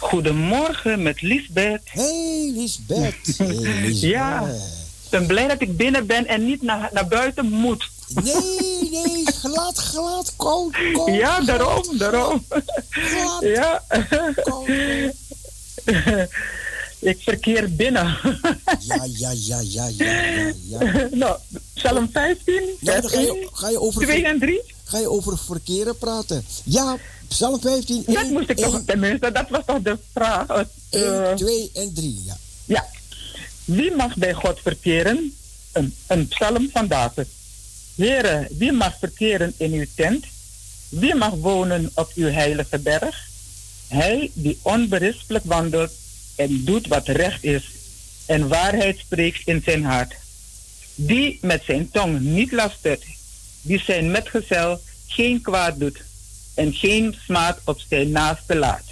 Goedemorgen 0.00 1.02
met 1.02 1.22
Lisbeth. 1.22 1.80
Hey 1.84 2.52
Lisbeth. 2.54 3.14
Hey, 3.38 3.46
Lisbeth. 3.46 4.00
Ja, 4.00 4.46
ik 5.04 5.10
ben 5.10 5.26
blij 5.26 5.48
dat 5.48 5.60
ik 5.60 5.76
binnen 5.76 6.06
ben 6.06 6.26
en 6.26 6.44
niet 6.44 6.62
naar, 6.62 6.90
naar 6.92 7.08
buiten 7.08 7.46
moet. 7.50 7.90
Nee, 8.14 8.90
nee, 8.90 9.24
glad, 9.26 9.78
glad, 9.78 10.32
koud, 10.36 10.76
koud. 10.92 11.14
Ja, 11.14 11.34
glad, 11.34 11.46
daarom, 11.46 11.98
daarom. 11.98 12.44
Glad, 12.88 13.42
Ja, 13.42 13.82
koud, 14.42 14.68
ik 16.98 17.18
verkeer 17.22 17.74
binnen. 17.74 18.16
Ja, 18.80 19.06
ja, 19.16 19.30
ja, 19.34 19.60
ja, 19.60 19.88
ja, 19.88 19.88
ja, 19.96 20.52
ja. 20.68 21.08
Nou, 21.10 21.36
Psalm 21.74 22.08
15, 22.12 22.54
Nou, 22.54 23.00
dan 23.00 23.10
vers 23.10 23.12
ga 23.12 23.18
1, 23.18 23.24
je, 23.34 23.48
ga, 23.52 23.68
je 23.68 23.80
over, 23.80 24.02
2 24.02 24.24
en 24.24 24.38
3. 24.38 24.62
ga 24.84 24.98
je 24.98 25.10
over 25.10 25.38
verkeren 25.38 25.96
praten. 25.98 26.44
Ja, 26.64 26.96
Psalm 27.32 27.60
15, 27.60 28.02
Dat 28.06 28.16
1, 28.16 28.32
moest 28.32 28.50
ik 28.50 28.56
toch, 28.56 28.82
tenminste, 28.86 29.32
dat 29.32 29.48
was 29.48 29.62
toch 29.66 29.82
de 29.82 29.98
vraag. 30.12 30.46
Eh, 30.90 31.28
1, 31.28 31.36
2 31.36 31.70
en 31.74 31.92
3. 31.94 32.22
Ja. 32.24 32.36
Ja. 32.64 32.86
Wie 33.64 33.94
mag 33.94 34.16
bij 34.16 34.32
God 34.32 34.60
verkeren? 34.62 35.34
Een, 35.72 35.94
een 36.06 36.28
psalm 36.28 36.70
van 36.72 36.86
David. 36.86 37.26
Heren, 37.94 38.48
wie 38.58 38.72
mag 38.72 38.98
verkeren 38.98 39.54
in 39.56 39.72
uw 39.72 39.86
tent? 39.94 40.24
Wie 40.88 41.14
mag 41.14 41.34
wonen 41.34 41.90
op 41.94 42.12
uw 42.14 42.30
heilige 42.30 42.78
berg? 42.78 43.28
Hij 43.88 44.30
die 44.34 44.58
onberispelijk 44.62 45.44
wandelt 45.44 45.92
en 46.36 46.64
doet 46.64 46.86
wat 46.86 47.08
recht 47.08 47.44
is 47.44 47.64
en 48.26 48.48
waarheid 48.48 48.98
spreekt 48.98 49.46
in 49.46 49.62
zijn 49.64 49.84
hart. 49.84 50.14
Die 50.94 51.38
met 51.40 51.62
zijn 51.64 51.90
tong 51.90 52.20
niet 52.20 52.52
lastert, 52.52 53.04
die 53.62 53.82
zijn 53.86 54.10
metgezel 54.10 54.80
geen 55.06 55.40
kwaad 55.40 55.78
doet 55.78 56.00
en 56.54 56.72
geen 56.72 57.16
smaad 57.24 57.58
op 57.64 57.80
zijn 57.88 58.10
naaste 58.10 58.56
laat. 58.56 58.82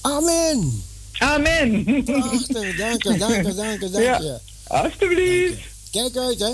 Amen. 0.00 0.82
Amen. 1.18 1.84
Prachtig, 2.04 2.76
dank 2.76 3.02
je, 3.02 3.16
dank 3.18 3.46
je, 3.46 3.54
dank 3.54 3.80
je, 3.80 3.90
dank 3.90 4.04
Ja. 4.04 4.18
je. 4.20 4.38
Alsjeblieft. 4.66 5.60
Kijk 5.90 6.16
uit, 6.16 6.38
hè. 6.38 6.52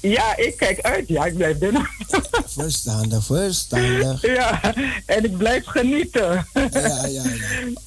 Ja, 0.00 0.36
ik 0.36 0.56
kijk 0.56 0.80
uit. 0.80 1.08
Ja, 1.08 1.24
ik 1.24 1.36
blijf 1.36 1.58
binnen. 1.58 1.88
Verstandig, 2.46 3.24
verstandig. 3.24 4.22
ja, 4.22 4.74
en 5.06 5.24
ik 5.24 5.36
blijf 5.36 5.64
genieten. 5.66 6.46
Ja, 6.54 7.06
ja, 7.06 7.06
ja. 7.08 7.22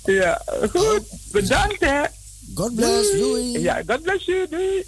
ja, 0.06 0.41
goed. 0.74 1.02
Bedankt, 1.32 1.80
hè. 1.80 2.02
God 2.54 2.76
bless, 2.76 3.12
doei. 3.12 3.60
Ja, 3.60 3.82
God 3.88 4.02
bless 4.02 4.26
you. 4.26 4.48
Doei. 4.50 4.86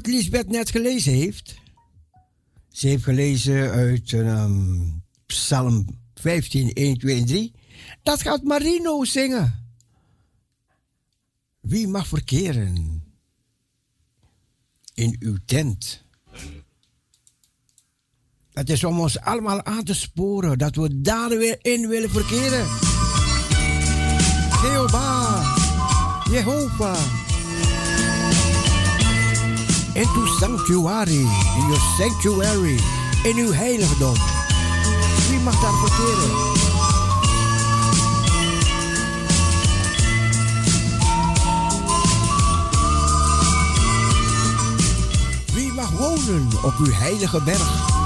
Wat 0.00 0.12
Lisbeth 0.12 0.48
net 0.48 0.70
gelezen 0.70 1.12
heeft? 1.12 1.54
Ze 2.68 2.86
heeft 2.86 3.04
gelezen 3.04 3.70
uit 3.70 4.12
ehm, 4.12 4.80
Psalm 5.26 5.86
15, 6.14 6.72
1, 6.72 6.98
2 6.98 7.16
en 7.16 7.26
3. 7.26 7.52
Dat 8.02 8.22
gaat 8.22 8.42
Marino 8.42 9.04
zingen. 9.04 9.72
Wie 11.60 11.88
mag 11.88 12.06
verkeren 12.06 13.02
in 14.94 15.16
uw 15.18 15.36
tent? 15.44 16.04
Het 18.52 18.70
is 18.70 18.84
om 18.84 19.00
ons 19.00 19.20
allemaal 19.20 19.64
aan 19.64 19.84
te 19.84 19.94
sporen 19.94 20.58
dat 20.58 20.76
we 20.76 21.00
daar 21.00 21.28
weer 21.28 21.58
in 21.62 21.88
willen 21.88 22.10
verkeren. 22.10 22.66
Jehovah, 24.62 25.56
Jehovah. 26.30 27.19
Into 30.00 30.26
sanctuary, 30.38 31.26
in 31.58 31.68
your 31.68 31.78
sanctuary, 31.98 32.78
in 33.24 33.36
uw 33.36 33.52
heiligdom. 33.52 34.14
Wie 35.28 35.38
mag 35.38 35.60
daar 35.60 35.72
verkeren? 35.72 36.30
Wie 45.54 45.72
mag 45.72 45.90
wonen 45.90 46.48
op 46.62 46.74
uw 46.78 46.92
heilige 46.92 47.42
berg? 47.42 47.99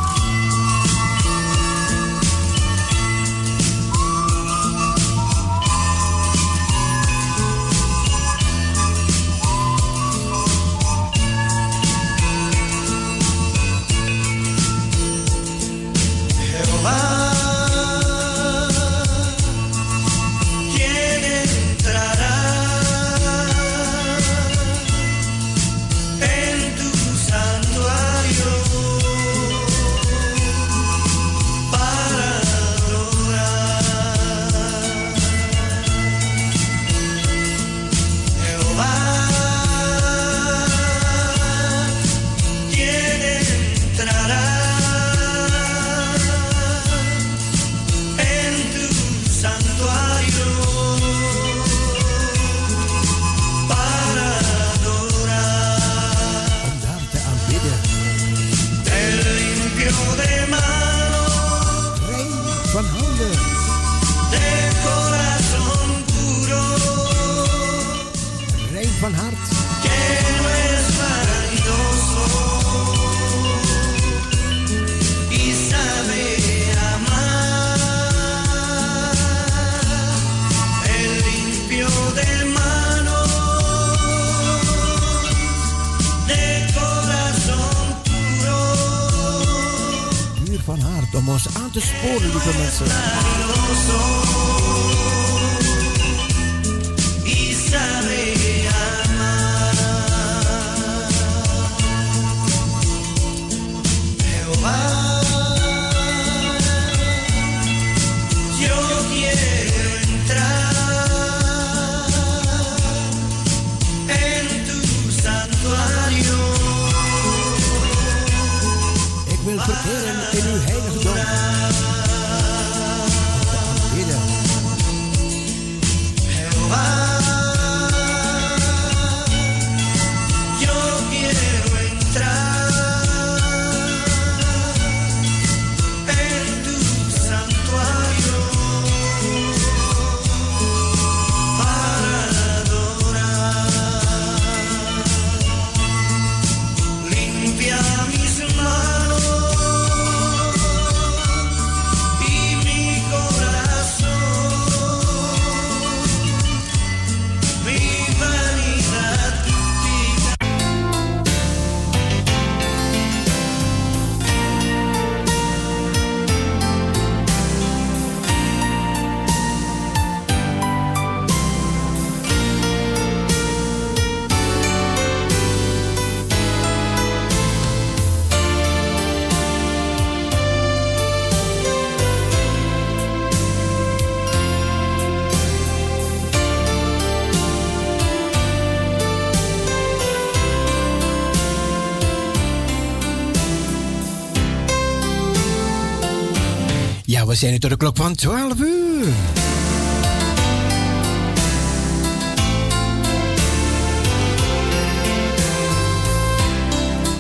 Zijn 197.45 197.57
nu 197.57 197.63
tot 197.63 197.71
de 197.71 197.77
klok 197.77 197.97
van 197.97 198.15
12 198.15 198.59
uur. 198.59 199.07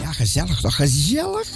Ja, 0.02 0.12
gezellig 0.12 0.60
toch? 0.60 0.76
Gezellig? 0.76 1.48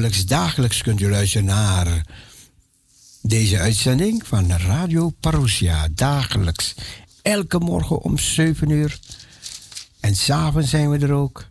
Dagelijks, 0.00 0.26
dagelijks 0.28 0.82
kunt 0.82 1.00
u 1.00 1.10
luisteren 1.10 1.46
naar 1.46 2.06
deze 3.22 3.58
uitzending 3.58 4.26
van 4.26 4.52
Radio 4.52 5.10
Parousia. 5.20 5.88
Dagelijks, 5.94 6.74
elke 7.22 7.58
morgen 7.58 8.00
om 8.02 8.18
7 8.18 8.70
uur. 8.70 8.98
En 10.00 10.16
s'avonds 10.16 10.70
zijn 10.70 10.90
we 10.90 10.98
er 10.98 11.12
ook. 11.12 11.46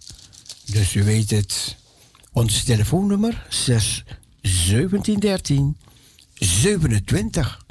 Dus 0.66 0.93
u 0.93 1.04
weet 1.04 1.30
het. 1.30 1.76
Ons 2.32 2.64
telefoonnummer 2.64 3.45
6 3.50 4.04
1713 4.41 5.78
27. 6.34 7.66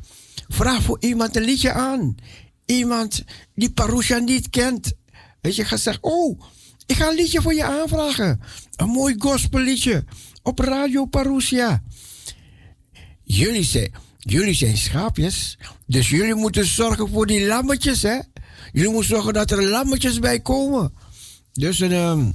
Vraag 0.48 0.82
voor 0.82 0.96
iemand 1.00 1.36
een 1.36 1.44
liedje 1.44 1.72
aan. 1.72 2.14
Iemand 2.66 3.24
die 3.54 3.70
Parousia 3.70 4.18
niet 4.18 4.50
kent. 4.50 4.92
Weet 5.40 5.56
je, 5.56 5.64
ga 5.64 5.76
zeggen, 5.76 6.04
oh, 6.04 6.40
ik 6.86 6.96
ga 6.96 7.08
een 7.08 7.14
liedje 7.14 7.42
voor 7.42 7.54
je 7.54 7.64
aanvragen. 7.64 8.40
Een 8.76 8.88
mooi 8.88 9.14
gospelliedje 9.18 10.04
op 10.48 10.58
Radio 10.58 11.04
Parousia. 11.04 11.82
Jullie 13.22 13.64
zijn, 13.64 13.92
jullie 14.18 14.76
schaapjes, 14.76 15.58
dus 15.86 16.08
jullie 16.08 16.34
moeten 16.34 16.66
zorgen 16.66 17.08
voor 17.08 17.26
die 17.26 17.46
lammetjes, 17.46 18.02
hè. 18.02 18.18
Jullie 18.72 18.90
moeten 18.90 19.08
zorgen 19.08 19.32
dat 19.32 19.50
er 19.50 19.64
lammetjes 19.64 20.18
bij 20.18 20.40
komen. 20.40 20.92
Dus 21.52 21.80
een, 21.80 21.92
ehm, 21.92 22.30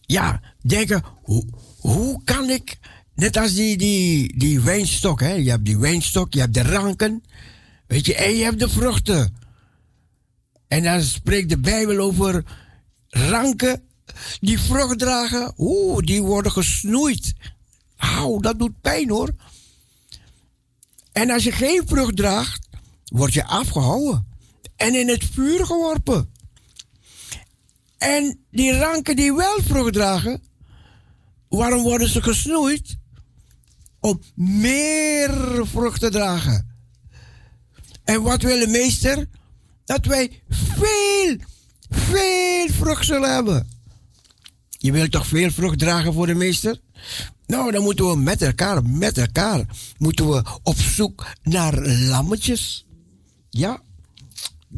ja, 0.00 0.40
denken, 0.62 1.02
hoe, 1.22 1.44
hoe 1.78 2.20
kan 2.24 2.50
ik, 2.50 2.78
net 3.14 3.36
als 3.36 3.54
die, 3.54 3.76
die, 3.76 4.38
die 4.38 4.60
wijnstok, 4.60 5.20
hè. 5.20 5.32
Je 5.32 5.50
hebt 5.50 5.64
die 5.64 5.78
wijnstok, 5.78 6.34
je 6.34 6.40
hebt 6.40 6.54
de 6.54 6.62
ranken, 6.62 7.24
weet 7.86 8.06
je, 8.06 8.14
en 8.14 8.36
je 8.36 8.44
hebt 8.44 8.58
de 8.58 8.68
vruchten. 8.68 9.36
En 10.68 10.82
dan 10.82 11.02
spreekt 11.02 11.48
de 11.48 11.58
Bijbel 11.58 11.98
over 11.98 12.44
ranken 13.08 13.82
die 14.40 14.60
vrucht 14.60 14.98
dragen. 14.98 15.52
Oeh, 15.56 16.04
die 16.04 16.22
worden 16.22 16.52
gesnoeid. 16.52 17.32
Auw, 17.96 18.40
dat 18.40 18.58
doet 18.58 18.80
pijn 18.80 19.10
hoor. 19.10 19.34
En 21.12 21.30
als 21.30 21.44
je 21.44 21.52
geen 21.52 21.82
vrucht 21.86 22.16
draagt, 22.16 22.68
word 23.04 23.32
je 23.32 23.44
afgehouden 23.44 24.26
en 24.76 24.94
in 24.94 25.08
het 25.08 25.24
vuur 25.32 25.66
geworpen. 25.66 26.32
En 27.98 28.44
die 28.50 28.78
ranken 28.78 29.16
die 29.16 29.32
wel 29.34 29.58
vrucht 29.62 29.92
dragen, 29.92 30.42
waarom 31.48 31.82
worden 31.82 32.08
ze 32.08 32.22
gesnoeid? 32.22 32.98
Om 34.00 34.22
meer 34.34 35.66
vrucht 35.66 36.00
te 36.00 36.10
dragen. 36.10 36.76
En 38.04 38.22
wat 38.22 38.42
wil 38.42 38.58
de 38.58 38.66
meester? 38.66 39.28
Dat 39.84 40.04
wij 40.04 40.42
veel, 40.48 41.36
veel 41.88 42.68
vrucht 42.68 43.04
zullen 43.04 43.34
hebben. 43.34 43.68
Je 44.82 44.92
wilt 44.92 45.10
toch 45.10 45.26
veel 45.26 45.50
vrucht 45.50 45.78
dragen 45.78 46.12
voor 46.12 46.26
de 46.26 46.34
meester? 46.34 46.80
Nou, 47.46 47.72
dan 47.72 47.82
moeten 47.82 48.10
we 48.10 48.16
met 48.16 48.42
elkaar, 48.42 48.84
met 48.84 49.18
elkaar, 49.18 49.64
moeten 49.98 50.30
we 50.30 50.42
op 50.62 50.76
zoek 50.76 51.26
naar 51.42 51.86
lammetjes. 51.86 52.86
Ja? 53.50 53.80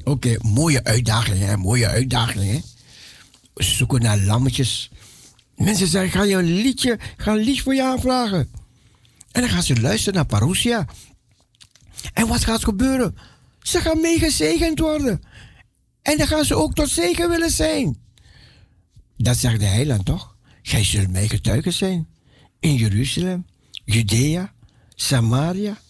Oké, 0.05 0.36
mooie 0.40 0.84
uitdaging, 0.84 1.38
hè? 1.38 1.57
Mooie 1.57 1.86
uitdaging, 1.86 2.50
hè? 2.50 2.61
Zoeken 3.55 4.00
naar 4.00 4.18
lammetjes. 4.18 4.90
Mensen 5.57 5.86
zeggen, 5.86 6.11
ga 6.11 6.22
je 6.22 6.36
een 6.36 6.55
liedje, 6.55 6.98
ga 7.16 7.32
een 7.32 7.44
liedje 7.44 7.62
voor 7.62 7.74
je 7.74 7.84
aanvragen. 7.84 8.50
En 9.32 9.40
dan 9.40 9.50
gaan 9.50 9.62
ze 9.62 9.80
luisteren 9.80 10.14
naar 10.14 10.26
Parousia. 10.26 10.86
En 12.12 12.28
wat 12.28 12.44
gaat 12.44 12.64
gebeuren? 12.64 13.16
Ze 13.61 13.80
gaan 13.80 14.00
mee 14.00 14.18
gezegend 14.18 14.78
worden. 14.78 15.22
En 16.03 16.18
dan 16.18 16.26
gaan 16.26 16.44
ze 16.44 16.55
ook 16.55 16.74
tot 16.74 16.88
zegen 16.88 17.28
willen 17.28 17.50
zijn. 17.50 18.00
Dat 19.22 19.36
zegt 19.36 19.60
de 19.60 19.66
heiland 19.66 20.04
toch? 20.04 20.36
Gij 20.62 20.84
zult 20.84 21.10
mij 21.10 21.28
getuigen 21.28 21.72
zijn. 21.72 22.08
In 22.60 22.74
Jeruzalem, 22.74 23.46
Judea, 23.84 24.52
Samaria 24.94 25.80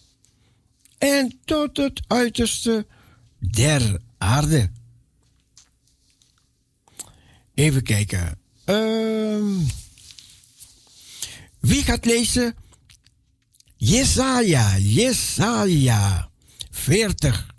en 0.97 1.39
tot 1.45 1.77
het 1.77 2.01
uiterste 2.07 2.87
der 3.39 4.01
aarde. 4.17 4.71
Even 7.53 7.83
kijken. 7.83 8.39
Ehm, 8.65 9.57
wie 11.59 11.83
gaat 11.83 12.05
lezen? 12.05 12.55
Jesaja, 13.75 14.77
Jesaja 14.77 16.29
40, 16.71 17.55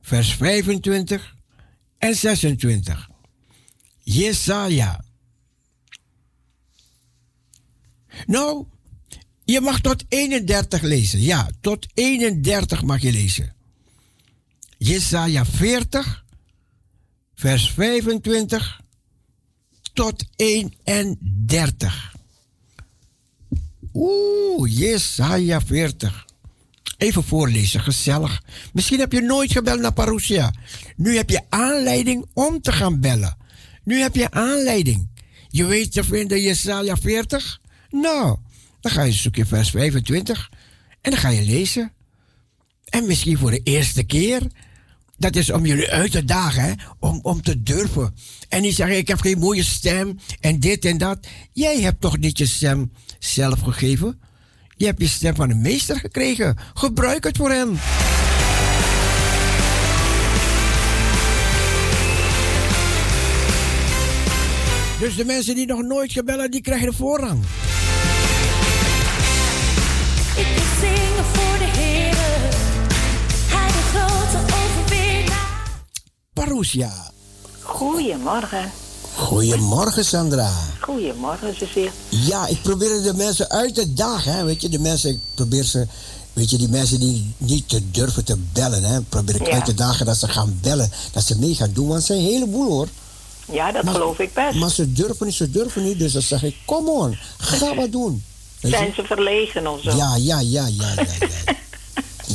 vers 0.00 0.34
25 0.34 1.34
en 1.98 2.14
26. 2.14 3.14
Jesaja. 4.08 5.04
Nou, 8.26 8.66
je 9.44 9.60
mag 9.60 9.80
tot 9.80 10.04
31 10.08 10.82
lezen. 10.82 11.20
Ja, 11.20 11.48
tot 11.60 11.86
31 11.94 12.82
mag 12.82 13.02
je 13.02 13.12
lezen. 13.12 13.54
Jesaja 14.78 15.44
40, 15.44 16.24
vers 17.34 17.70
25 17.70 18.80
tot 19.92 20.24
31. 20.36 22.14
Oeh, 23.94 24.78
Jesaja 24.78 25.60
40. 25.60 26.26
Even 26.96 27.24
voorlezen, 27.24 27.80
gezellig. 27.80 28.42
Misschien 28.72 28.98
heb 28.98 29.12
je 29.12 29.20
nooit 29.20 29.52
gebeld 29.52 29.80
naar 29.80 29.92
Parousia. 29.92 30.54
Nu 30.96 31.16
heb 31.16 31.30
je 31.30 31.40
aanleiding 31.48 32.26
om 32.32 32.60
te 32.60 32.72
gaan 32.72 33.00
bellen. 33.00 33.44
Nu 33.86 34.00
heb 34.00 34.14
je 34.14 34.30
aanleiding. 34.30 35.08
Je 35.48 35.64
weet 35.64 35.92
te 35.92 36.04
vinden 36.04 36.42
Jesaja 36.42 36.96
40? 36.96 37.60
Nou, 37.90 38.36
dan 38.80 38.92
ga 38.92 39.02
je 39.02 39.12
zoeken 39.12 39.46
vers 39.46 39.70
25 39.70 40.50
en 41.00 41.10
dan 41.10 41.20
ga 41.20 41.28
je 41.28 41.42
lezen. 41.42 41.92
En 42.84 43.06
misschien 43.06 43.38
voor 43.38 43.50
de 43.50 43.60
eerste 43.62 44.02
keer. 44.02 44.42
Dat 45.18 45.36
is 45.36 45.50
om 45.50 45.66
jullie 45.66 45.90
uit 45.90 46.10
te 46.10 46.24
dagen? 46.24 46.78
Om, 46.98 47.18
om 47.22 47.42
te 47.42 47.62
durven. 47.62 48.14
En 48.48 48.62
niet 48.62 48.74
zeggen, 48.74 48.96
ik 48.96 49.08
heb 49.08 49.20
geen 49.20 49.38
mooie 49.38 49.64
stem 49.64 50.18
en 50.40 50.60
dit 50.60 50.84
en 50.84 50.98
dat. 50.98 51.26
Jij 51.52 51.80
hebt 51.80 52.00
toch 52.00 52.18
niet 52.18 52.38
je 52.38 52.46
stem 52.46 52.92
zelf 53.18 53.60
gegeven? 53.60 54.20
Je 54.76 54.86
hebt 54.86 55.00
je 55.00 55.08
stem 55.08 55.34
van 55.34 55.48
de 55.48 55.54
meester 55.54 55.98
gekregen. 55.98 56.56
Gebruik 56.74 57.24
het 57.24 57.36
voor 57.36 57.50
hem. 57.50 57.78
Dus 64.98 65.16
de 65.16 65.24
mensen 65.24 65.54
die 65.54 65.66
nog 65.66 65.82
nooit 65.82 66.12
gebellen, 66.12 66.50
die 66.50 66.60
krijgen 66.60 66.86
de 66.90 66.96
voorrang. 66.96 67.44
Ik 70.36 70.46
wil 70.54 70.64
zingen 70.80 71.24
voor 71.32 71.58
de 71.58 71.64
Heer. 71.78 72.14
Hij 73.48 73.66
de 73.68 73.82
grote 73.98 74.54
overwinnaar. 74.54 75.80
Parousia. 76.32 76.92
Goedemorgen. 77.60 78.70
Goedemorgen, 79.14 80.04
Sandra. 80.04 80.50
Goedemorgen, 80.80 81.54
Cecile. 81.56 81.90
Ja, 82.08 82.46
ik 82.46 82.62
probeer 82.62 83.02
de 83.02 83.14
mensen 83.14 83.50
uit 83.50 83.74
te 83.74 83.92
dagen, 83.92 84.32
hè. 84.32 84.44
Weet 84.44 84.62
je, 84.62 84.68
de 84.68 84.78
mensen, 84.78 85.10
ik 85.10 85.20
probeer 85.34 85.64
ze... 85.64 85.86
Weet 86.32 86.50
je, 86.50 86.56
die 86.58 86.68
mensen 86.68 87.00
die 87.00 87.34
niet 87.38 87.68
te 87.68 87.90
durven 87.90 88.24
te 88.24 88.36
bellen, 88.52 88.82
hè. 88.82 89.00
Probeer 89.00 89.34
ik 89.34 89.46
Ja. 89.46 89.52
uit 89.52 89.64
te 89.64 89.74
dagen 89.74 90.06
dat 90.06 90.16
ze 90.16 90.28
gaan 90.28 90.58
bellen. 90.62 90.90
Dat 91.12 91.24
ze 91.24 91.38
mee 91.38 91.54
gaan 91.54 91.70
doen, 91.72 91.86
want 91.86 91.98
het 91.98 92.06
zijn 92.06 92.18
een 92.18 92.24
heleboel, 92.24 92.68
hoor. 92.70 92.88
Ja, 93.52 93.72
dat 93.72 93.82
Maar- 93.84 93.94
geloof 93.94 94.18
ik 94.18 94.32
best. 94.34 94.54
Maar 94.54 94.70
ze 94.70 94.92
durven 94.92 95.26
niet, 95.26 95.34
ze 95.34 95.50
durven 95.50 95.82
niet. 95.84 95.98
Dus 95.98 96.12
dan 96.12 96.22
zeg 96.22 96.42
ik, 96.42 96.56
kom 96.64 96.88
on, 96.88 97.18
ga 97.38 97.74
wat 97.74 97.92
doen. 97.92 98.24
Weet 98.60 98.72
je? 98.72 98.78
Zijn 98.78 98.92
ze 98.94 99.02
verlegen 99.04 99.66
of 99.66 99.80
zo? 99.82 99.96
Ja, 99.96 100.16
ja, 100.16 100.40
ja, 100.40 100.66
ja, 100.66 100.88
ja, 100.96 101.04
ja. 101.06 101.54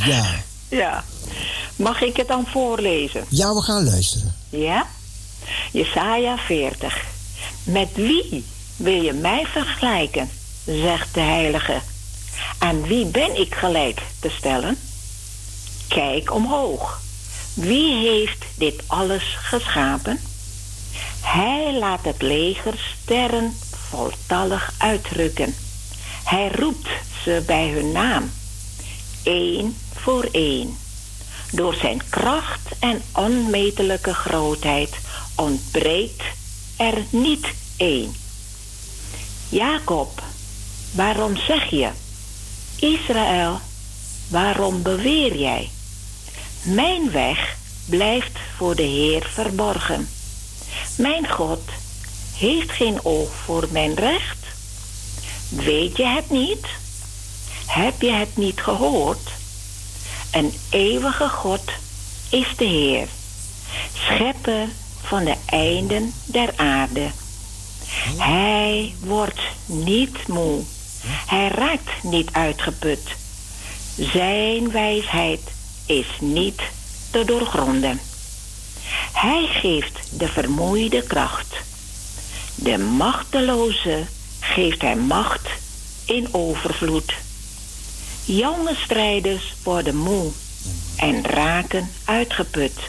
Ja, 0.05 0.25
Ja. 0.69 1.03
Mag 1.75 2.01
ik 2.01 2.17
het 2.17 2.27
dan 2.27 2.45
voorlezen? 2.47 3.25
ja, 3.29 3.53
we 3.53 3.61
gaan 3.61 3.83
luisteren. 3.85 4.35
Ja? 4.49 4.87
Jesaja 5.71 6.37
40. 6.37 6.97
Met 7.63 7.89
wie 7.95 8.43
wil 8.75 9.01
je 9.01 9.13
mij 9.13 9.45
vergelijken, 9.51 10.29
zegt 10.65 11.13
de 11.13 11.19
heilige. 11.19 11.81
Aan 12.57 12.81
wie 12.81 13.05
ben 13.05 13.39
ik 13.39 13.55
gelijk 13.55 14.01
te 14.19 14.29
stellen? 14.37 14.77
Kijk 15.87 16.33
omhoog. 16.33 17.01
Wie 17.53 17.95
heeft 18.09 18.45
dit 18.55 18.81
alles 18.87 19.23
geschapen? 19.41 20.19
Hij 21.21 21.73
laat 21.79 22.03
het 22.03 22.21
leger 22.21 22.93
sterren 23.01 23.57
voltallig 23.89 24.73
uitrukken. 24.77 25.55
Hij 26.23 26.51
roept 26.51 26.89
ze 27.23 27.43
bij 27.45 27.69
hun 27.69 27.91
naam. 27.91 28.31
Eén 29.23 29.77
voor 29.93 30.27
één. 30.31 30.77
Door 31.51 31.73
zijn 31.73 32.01
kracht 32.09 32.69
en 32.79 33.01
onmetelijke 33.11 34.13
grootheid 34.13 34.97
ontbreekt 35.35 36.23
er 36.77 37.05
niet 37.09 37.47
één. 37.77 38.15
Jacob, 39.49 40.21
waarom 40.91 41.37
zeg 41.37 41.69
je? 41.69 41.89
Israël, 42.79 43.59
waarom 44.27 44.81
beweer 44.81 45.35
jij? 45.35 45.69
Mijn 46.63 47.11
weg 47.11 47.57
blijft 47.85 48.39
voor 48.57 48.75
de 48.75 48.83
Heer 48.83 49.29
verborgen. 49.33 50.09
Mijn 50.97 51.29
God 51.29 51.61
heeft 52.35 52.71
geen 52.71 52.99
oog 53.03 53.29
voor 53.45 53.67
mijn 53.71 53.93
recht? 53.93 54.37
Weet 55.49 55.97
je 55.97 56.05
het 56.05 56.29
niet? 56.29 56.65
Heb 57.65 58.01
je 58.01 58.11
het 58.11 58.37
niet 58.37 58.61
gehoord? 58.61 59.29
Een 60.31 60.53
eeuwige 60.69 61.29
God 61.29 61.63
is 62.29 62.47
de 62.57 62.65
Heer, 62.65 63.07
schepper 63.93 64.67
van 65.01 65.23
de 65.23 65.35
einden 65.45 66.13
der 66.25 66.53
aarde. 66.55 67.09
Hij 68.17 68.95
wordt 68.99 69.41
niet 69.65 70.27
moe, 70.27 70.63
hij 71.27 71.47
raakt 71.47 72.03
niet 72.03 72.29
uitgeput. 72.31 73.15
Zijn 73.97 74.71
wijsheid 74.71 75.41
is 75.85 76.07
niet 76.19 76.61
te 77.11 77.25
doorgronden. 77.25 77.99
Hij 79.13 79.47
geeft 79.51 80.19
de 80.19 80.27
vermoeide 80.27 81.03
kracht. 81.03 81.55
De 82.55 82.77
machteloze 82.77 84.05
geeft 84.39 84.81
hij 84.81 84.95
macht 84.95 85.49
in 86.05 86.27
overvloed. 86.31 87.13
Jonge 88.25 88.75
strijders 88.75 89.53
worden 89.63 89.95
moe 89.95 90.31
en 90.97 91.25
raken 91.25 91.91
uitgeput. 92.05 92.79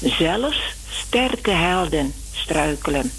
Zelfs 0.00 0.58
sterke 0.90 1.50
helden 1.50 2.14
struikelen. 2.32 3.12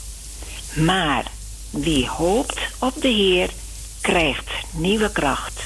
Maar 0.75 1.23
wie 1.69 2.07
hoopt 2.07 2.59
op 2.79 3.01
de 3.01 3.07
Heer, 3.07 3.49
krijgt 4.01 4.49
nieuwe 4.71 5.11
kracht. 5.11 5.61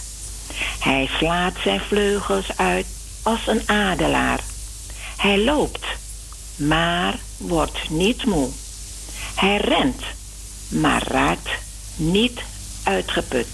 Hij 0.80 1.10
slaat 1.18 1.54
zijn 1.64 1.80
vleugels 1.80 2.58
uit 2.58 2.86
als 3.24 3.48
een 3.48 3.62
adelaar. 3.66 4.40
Hij 5.18 5.40
loopt, 5.40 5.86
maar 6.56 7.20
wordt 7.38 7.89
niet 7.89 8.26
moe. 8.26 8.49
Hij 9.36 9.58
rent, 9.58 10.01
maar 10.68 11.04
raakt 11.08 11.49
niet 11.95 12.39
uitgeput. 12.84 13.47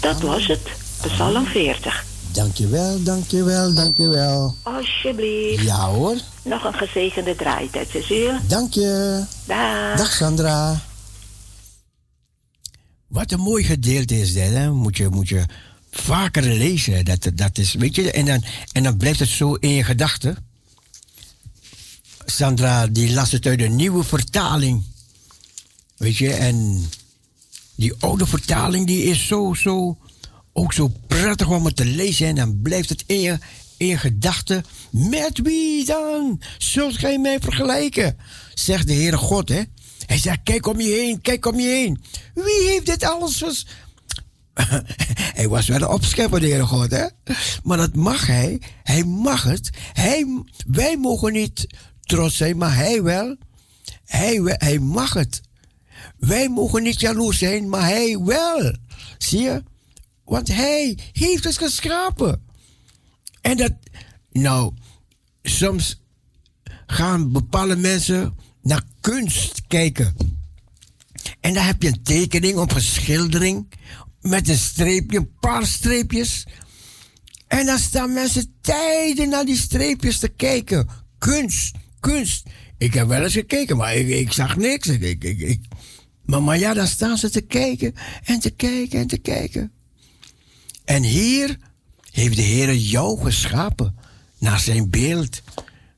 Dat 0.00 0.20
was 0.20 0.46
het, 0.46 0.60
Psalm 1.06 1.46
40. 1.46 2.04
Dankjewel, 2.32 3.02
dankjewel, 3.02 3.74
dankjewel. 3.74 4.54
Alsjeblieft. 4.62 5.62
Ja 5.64 5.86
hoor, 5.88 6.16
Nog 6.42 6.64
een 6.64 6.74
gezegende 6.74 7.36
draaitijd, 7.36 7.88
Cecile. 7.90 8.38
dank 8.48 8.72
je. 8.74 9.22
Dag. 9.46 9.96
Dag 9.96 10.12
Sandra. 10.12 10.80
Wat 13.06 13.32
een 13.32 13.40
mooi 13.40 13.64
gedeelte 13.64 14.20
is 14.20 14.32
dit, 14.32 14.50
hè? 14.52 14.70
Moet 14.70 14.96
je, 14.96 15.08
moet 15.08 15.28
je 15.28 15.44
vaker 15.90 16.42
lezen. 16.42 17.04
Dat, 17.04 17.30
dat 17.34 17.58
is, 17.58 17.74
weet 17.74 17.94
je, 17.94 18.10
en 18.12 18.24
dan, 18.26 18.44
en 18.72 18.82
dan 18.82 18.96
blijft 18.96 19.18
het 19.18 19.28
zo 19.28 19.54
in 19.54 19.70
je 19.70 19.84
gedachten. 19.84 20.36
Sandra, 22.30 22.86
die 22.86 23.12
las 23.12 23.32
het 23.32 23.46
uit 23.46 23.58
de 23.58 23.68
nieuwe 23.68 24.04
vertaling. 24.04 24.82
Weet 25.96 26.16
je, 26.16 26.32
en 26.32 26.88
die 27.74 27.94
oude 27.98 28.26
vertaling, 28.26 28.86
die 28.86 29.02
is 29.02 29.26
zo, 29.26 29.54
zo, 29.54 29.98
ook 30.52 30.72
zo 30.72 30.92
prettig 31.06 31.48
om 31.48 31.64
het 31.64 31.76
te 31.76 31.84
lezen. 31.84 32.26
En 32.26 32.34
dan 32.34 32.60
blijft 32.62 32.88
het 32.88 33.04
in 33.06 33.20
je, 33.20 33.38
in 33.76 33.98
gedachten. 33.98 34.64
Met 34.90 35.40
wie 35.42 35.84
dan 35.84 36.40
zult 36.58 36.98
gij 36.98 37.18
mij 37.18 37.40
vergelijken? 37.40 38.16
Zegt 38.54 38.86
de 38.86 38.94
Heere 38.94 39.16
God, 39.16 39.48
hè. 39.48 39.62
Hij 40.06 40.18
zegt, 40.18 40.40
kijk 40.42 40.66
om 40.66 40.80
je 40.80 40.88
heen, 40.88 41.20
kijk 41.20 41.46
om 41.46 41.60
je 41.60 41.68
heen. 41.68 42.02
Wie 42.34 42.68
heeft 42.68 42.86
dit 42.86 43.04
alles 43.04 43.66
hij 45.38 45.48
was 45.48 45.68
wel 45.68 45.80
een 45.80 45.88
opschepper, 45.88 46.40
de 46.40 46.46
Heere 46.46 46.66
God, 46.66 46.90
hè. 46.90 47.06
Maar 47.62 47.76
dat 47.76 47.94
mag 47.94 48.26
hij. 48.26 48.60
Hij 48.82 49.04
mag 49.04 49.42
het. 49.42 49.70
Hij, 49.92 50.42
wij 50.66 50.96
mogen 50.96 51.32
niet 51.32 51.66
trots 52.10 52.36
zijn, 52.36 52.56
maar 52.56 52.74
hij 52.74 53.02
wel. 53.02 53.36
Hij, 54.04 54.40
hij 54.44 54.78
mag 54.78 55.12
het. 55.12 55.40
Wij 56.18 56.48
mogen 56.48 56.82
niet 56.82 57.00
jaloers 57.00 57.38
zijn, 57.38 57.68
maar 57.68 57.84
hij 57.84 58.18
wel. 58.18 58.74
Zie 59.18 59.40
je? 59.40 59.62
Want 60.24 60.48
hij 60.48 60.98
heeft 61.12 61.44
het 61.44 61.58
geschapen. 61.58 62.42
En 63.40 63.56
dat, 63.56 63.72
nou, 64.32 64.74
soms 65.42 66.02
gaan 66.86 67.32
bepaalde 67.32 67.76
mensen 67.76 68.36
naar 68.62 68.82
kunst 69.00 69.62
kijken. 69.66 70.16
En 71.40 71.54
dan 71.54 71.64
heb 71.64 71.82
je 71.82 71.88
een 71.88 72.02
tekening 72.02 72.58
of 72.58 72.74
een 72.74 72.80
schildering 72.80 73.72
met 74.20 74.48
een 74.48 74.58
streepje, 74.58 75.18
een 75.18 75.38
paar 75.40 75.66
streepjes. 75.66 76.46
En 77.46 77.66
dan 77.66 77.78
staan 77.78 78.12
mensen 78.12 78.54
tijden 78.60 79.28
naar 79.28 79.44
die 79.44 79.56
streepjes 79.56 80.18
te 80.18 80.28
kijken. 80.28 80.88
Kunst, 81.18 81.76
kunst. 82.00 82.46
Ik 82.78 82.94
heb 82.94 83.08
wel 83.08 83.22
eens 83.22 83.32
gekeken, 83.32 83.76
maar 83.76 83.94
ik, 83.94 84.08
ik 84.08 84.32
zag 84.32 84.56
niks. 84.56 84.88
Ik, 84.88 85.24
ik, 85.24 85.38
ik, 85.38 85.60
Maar, 86.24 86.42
maar 86.42 86.58
ja, 86.58 86.74
dan 86.74 86.86
staan 86.86 87.18
ze 87.18 87.30
te 87.30 87.40
kijken 87.40 87.94
en 88.24 88.40
te 88.40 88.50
kijken 88.50 88.98
en 88.98 89.06
te 89.06 89.18
kijken. 89.18 89.72
En 90.84 91.02
hier 91.02 91.56
heeft 92.10 92.36
de 92.36 92.42
Heer 92.42 92.74
jou 92.74 93.20
geschapen 93.20 93.96
naar 94.38 94.60
zijn 94.60 94.90
beeld 94.90 95.42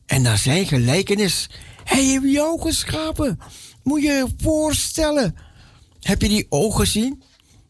en 0.07 0.22
naar 0.22 0.38
zijn 0.38 0.66
gelijkenis. 0.66 1.50
Hij 1.84 2.05
heeft 2.05 2.32
jou 2.32 2.61
geschapen. 2.61 3.38
Moet 3.82 4.03
je 4.03 4.09
je 4.09 4.26
voorstellen. 4.36 5.36
Heb 6.00 6.22
je 6.22 6.28
die 6.28 6.46
ogen 6.48 6.80
gezien? 6.80 7.22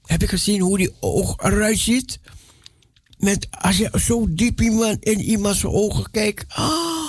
Heb 0.03 0.21
je 0.21 0.29
gezien 0.29 0.61
hoe 0.61 0.79
die 0.79 0.95
oog 1.01 1.37
eruit 1.39 1.79
ziet? 1.79 2.21
Met, 3.19 3.47
als 3.51 3.77
je 3.77 3.91
zo 4.05 4.27
diep 4.29 4.61
iemand, 4.61 5.05
in 5.05 5.21
iemands 5.21 5.65
ogen 5.65 6.11
kijkt, 6.11 6.55
ah, 6.55 7.02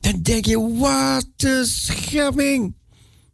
dan 0.00 0.22
denk 0.22 0.44
je, 0.44 0.76
wat 0.78 1.26
een 1.36 1.66
schepping. 1.66 2.76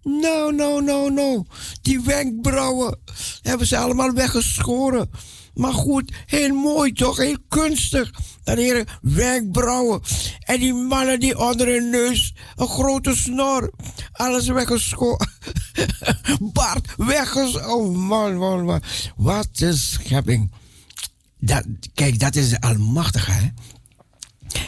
Nou, 0.03 0.55
nou, 0.55 0.83
nou, 0.83 1.13
nou. 1.13 1.45
Die 1.83 2.01
wenkbrauwen 2.01 2.99
hebben 3.43 3.67
ze 3.67 3.77
allemaal 3.77 4.13
weggeschoren. 4.13 5.11
Maar 5.55 5.73
goed, 5.73 6.13
heel 6.27 6.55
mooi 6.55 6.93
toch? 6.93 7.17
Heel 7.17 7.39
kunstig. 7.49 8.11
Dat 8.43 8.57
hele 8.57 8.87
wenkbrauwen. 9.03 10.01
En 10.39 10.61
die 10.61 10.75
mannen 10.75 11.21
die 11.21 11.39
onder 11.39 11.67
hun 11.67 11.91
neus 11.91 12.35
een 12.57 12.69
grote 12.69 13.17
snor. 13.17 13.73
Alles 14.13 14.47
weggeschoren. 14.47 15.29
Bart 16.53 16.89
wegges... 16.97 17.57
Oh 17.57 17.97
man, 17.97 18.37
man, 18.37 18.65
man. 18.65 18.83
Wat 19.17 19.49
een 19.53 19.77
schepping. 19.77 20.53
Dat, 21.39 21.65
kijk, 21.95 22.19
dat 22.19 22.35
is 22.35 22.49
de 22.51 22.61
Almachtige, 22.61 23.31
hè? 23.31 23.49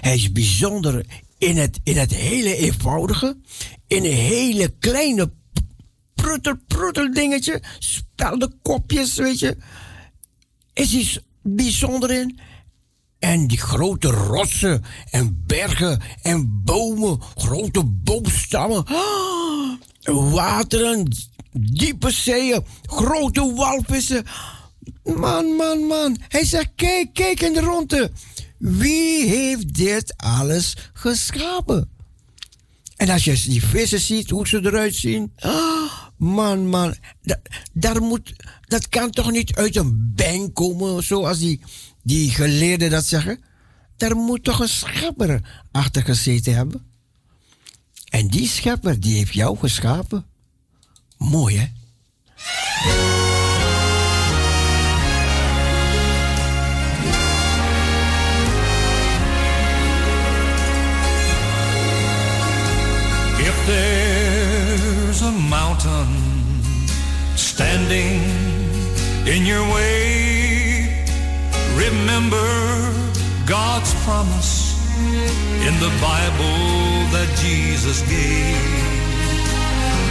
Hij 0.00 0.14
is 0.14 0.32
bijzonder 0.32 1.06
in 1.38 1.56
het, 1.56 1.80
in 1.82 1.96
het 1.96 2.14
hele 2.14 2.56
eenvoudige, 2.56 3.36
in 3.86 4.04
een 4.04 4.12
hele 4.12 4.74
kleine 4.78 5.32
pruttel, 6.14 6.54
pruttel 6.66 7.12
dingetje, 7.12 7.62
speldenkopjes, 7.78 9.14
weet 9.14 9.38
je. 9.38 9.56
Is 10.72 10.92
hij 10.92 11.02
s- 11.04 11.20
bijzonder 11.42 12.10
in. 12.10 12.38
En 13.18 13.46
die 13.46 13.58
grote 13.58 14.08
rotsen 14.08 14.84
en 15.10 15.42
bergen 15.46 16.00
en 16.22 16.62
bomen, 16.64 17.20
grote 17.34 17.84
boomstammen, 17.84 18.84
ah, 18.86 19.76
wateren, 20.04 21.08
diepe 21.52 22.10
zeeën, 22.10 22.64
grote 22.82 23.52
walvissen. 23.54 24.24
Man, 25.02 25.46
man, 25.46 25.78
man. 25.78 26.16
Hij 26.28 26.44
zegt, 26.44 26.70
kijk, 26.74 27.12
kijk 27.12 27.40
in 27.40 27.52
de 27.52 27.60
ronde. 27.60 28.10
Wie 28.58 29.26
heeft 29.26 29.74
dit 29.74 30.14
alles 30.16 30.76
geschapen? 30.92 31.90
En 32.96 33.08
als 33.08 33.24
je 33.24 33.42
die 33.44 33.64
vissen 33.64 34.00
ziet, 34.00 34.30
hoe 34.30 34.48
ze 34.48 34.60
eruit 34.64 34.94
zien. 34.94 35.32
Ah, 35.36 35.92
man, 36.16 36.68
man. 36.68 36.94
Dat, 37.22 37.38
daar 37.72 38.02
moet, 38.02 38.32
dat 38.66 38.88
kan 38.88 39.10
toch 39.10 39.30
niet 39.30 39.54
uit 39.56 39.76
een 39.76 40.12
bank 40.14 40.54
komen, 40.54 41.02
zoals 41.02 41.38
die, 41.38 41.60
die 42.02 42.30
geleerden 42.30 42.90
dat 42.90 43.04
zeggen? 43.04 43.40
Daar 43.96 44.16
moet 44.16 44.44
toch 44.44 44.60
een 44.60 44.68
schepper 44.68 45.64
achter 45.72 46.02
gezeten 46.02 46.54
hebben? 46.54 46.84
En 48.08 48.28
die 48.28 48.48
schepper, 48.48 49.00
die 49.00 49.16
heeft 49.16 49.34
jou 49.34 49.58
geschapen. 49.58 50.24
Mooi, 51.16 51.58
hè? 51.58 51.66
Standing 67.56 68.20
in 69.26 69.46
your 69.46 69.62
way, 69.72 71.06
remember 71.74 72.48
God's 73.46 73.94
promise 74.04 74.76
in 75.66 75.72
the 75.80 75.88
Bible 76.04 76.60
that 77.14 77.28
Jesus 77.40 78.02
gave. 78.02 78.60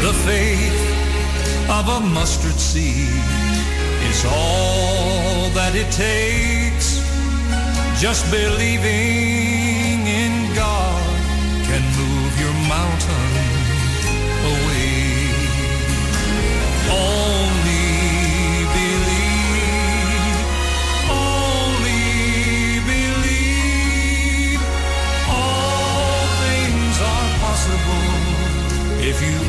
The 0.02 0.14
faith 0.26 0.80
of 1.70 1.88
a 1.88 2.00
mustard 2.17 2.59
seed 2.59 3.13
is 4.09 4.26
all 4.26 5.51
that 5.54 5.74
it 5.76 5.89
takes. 5.92 6.97
Just 8.01 8.26
believing 8.32 9.64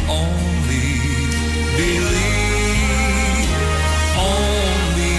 only 0.09 0.89
believe, 1.77 3.51
only 4.17 5.19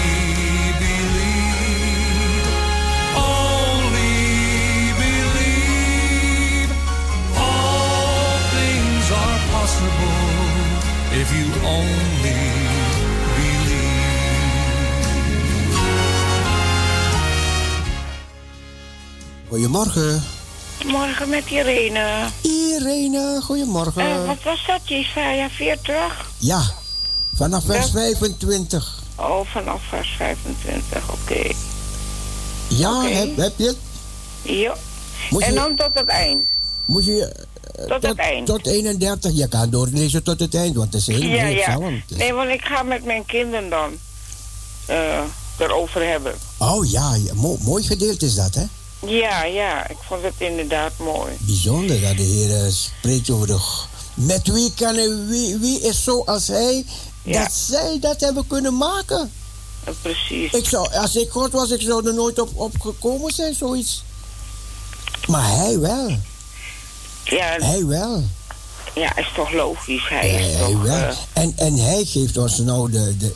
believe, 0.82 2.46
only 3.16 4.14
believe. 5.02 6.70
All 7.36 8.38
things 8.56 9.06
are 9.10 9.40
possible 9.52 10.22
if 11.20 11.28
you 11.36 11.46
only 11.66 12.08
Goedemorgen. 19.48 20.22
Morgen 20.86 21.28
met 21.28 21.50
Irene. 21.50 22.30
Irene, 22.78 23.40
goedemorgen. 23.44 24.02
Eh, 24.02 24.26
wat 24.26 24.42
was 24.44 24.64
dat, 24.66 24.80
Jesaja 24.84 25.48
40? 25.50 26.30
Ja, 26.38 26.62
vanaf 27.34 27.64
vers 27.64 27.86
Ja. 27.86 27.92
25. 27.92 29.02
Oh, 29.16 29.40
vanaf 29.46 29.80
vers 29.88 30.14
25, 30.16 31.10
oké. 31.12 31.50
Ja, 32.68 33.02
heb, 33.02 33.36
heb 33.36 33.52
je 33.56 33.66
het? 33.66 33.76
Ja. 34.42 34.74
Moet 35.30 35.42
En 35.42 35.48
je- 35.52 35.54
dan 35.58 35.76
tot 35.76 35.90
het 35.94 36.06
eind. 36.08 36.42
Moet 36.84 37.04
je... 37.04 37.32
eh, 37.74 37.84
Tot 37.86 38.02
het 38.02 38.18
eind. 38.18 38.46
Tot 38.46 38.66
31. 38.66 39.32
Je 39.34 39.48
kan 39.48 39.70
doorlezen 39.70 40.22
tot 40.22 40.40
het 40.40 40.54
eind, 40.54 40.76
want 40.76 40.92
het 40.92 41.00
is 41.00 41.06
heel 41.06 41.20
Ja, 41.30 41.42
mooi 41.42 41.56
ja. 41.56 41.68
psalm. 41.68 42.02
Nee, 42.08 42.32
want 42.32 42.50
ik 42.50 42.64
ga 42.64 42.82
met 42.82 43.04
mijn 43.04 43.24
kinderen 43.26 43.68
dan 43.68 43.90
eh, 44.86 45.20
erover 45.58 46.06
hebben. 46.08 46.34
Oh 46.58 46.90
ja, 46.90 47.14
ja, 47.14 47.34
mo- 47.34 47.58
mooi 47.60 47.82
gedeelte 47.84 48.26
is 48.26 48.34
dat, 48.34 48.54
hè? 48.54 48.64
Ja, 49.06 49.44
ja, 49.44 49.88
ik 49.88 49.96
vond 50.08 50.22
het 50.22 50.34
inderdaad 50.38 50.92
mooi. 50.98 51.32
Bijzonder 51.38 52.00
dat 52.00 52.16
de 52.16 52.22
Heer 52.22 52.64
eh, 52.64 52.72
spreekt 52.72 53.30
over 53.30 53.46
de... 53.46 53.58
Met 54.14 54.46
wie 54.46 54.72
kan 54.74 54.94
hij, 54.96 55.16
wie, 55.26 55.56
wie 55.58 55.80
is 55.80 56.04
zo 56.04 56.22
als 56.24 56.46
hij, 56.48 56.84
Ja. 57.22 57.42
dat 57.42 57.52
zij 57.52 57.96
dat 58.00 58.20
hebben 58.20 58.46
kunnen 58.46 58.76
maken? 58.76 59.32
Precies. 60.02 60.52
Ik 60.52 60.68
zou, 60.68 60.92
als 60.94 61.16
ik 61.16 61.30
God 61.30 61.52
was, 61.52 61.70
ik 61.70 61.80
zou 61.80 62.06
er 62.06 62.14
nooit 62.14 62.38
op, 62.40 62.50
op 62.54 62.80
gekomen 62.80 63.32
zijn, 63.32 63.54
zoiets. 63.54 64.04
Maar 65.26 65.56
hij 65.56 65.78
wel, 65.78 66.08
Ja, 67.24 67.56
hij 67.58 67.86
wel. 67.86 68.22
ja, 68.94 69.16
is 69.16 69.32
toch 69.34 69.52
logisch. 69.52 70.08
Hij 70.08 70.32
Ja, 70.32 70.38
is 70.38 70.54
hij 70.54 70.72
toch... 70.72 70.82
wel. 70.82 70.94
eh, 70.96 71.16
En, 71.32 71.52
en 71.56 71.74
hij 71.74 72.04
geeft 72.04 72.36
ons 72.36 72.58
nou 72.58 72.90
de, 72.90 73.16
de... 73.16 73.32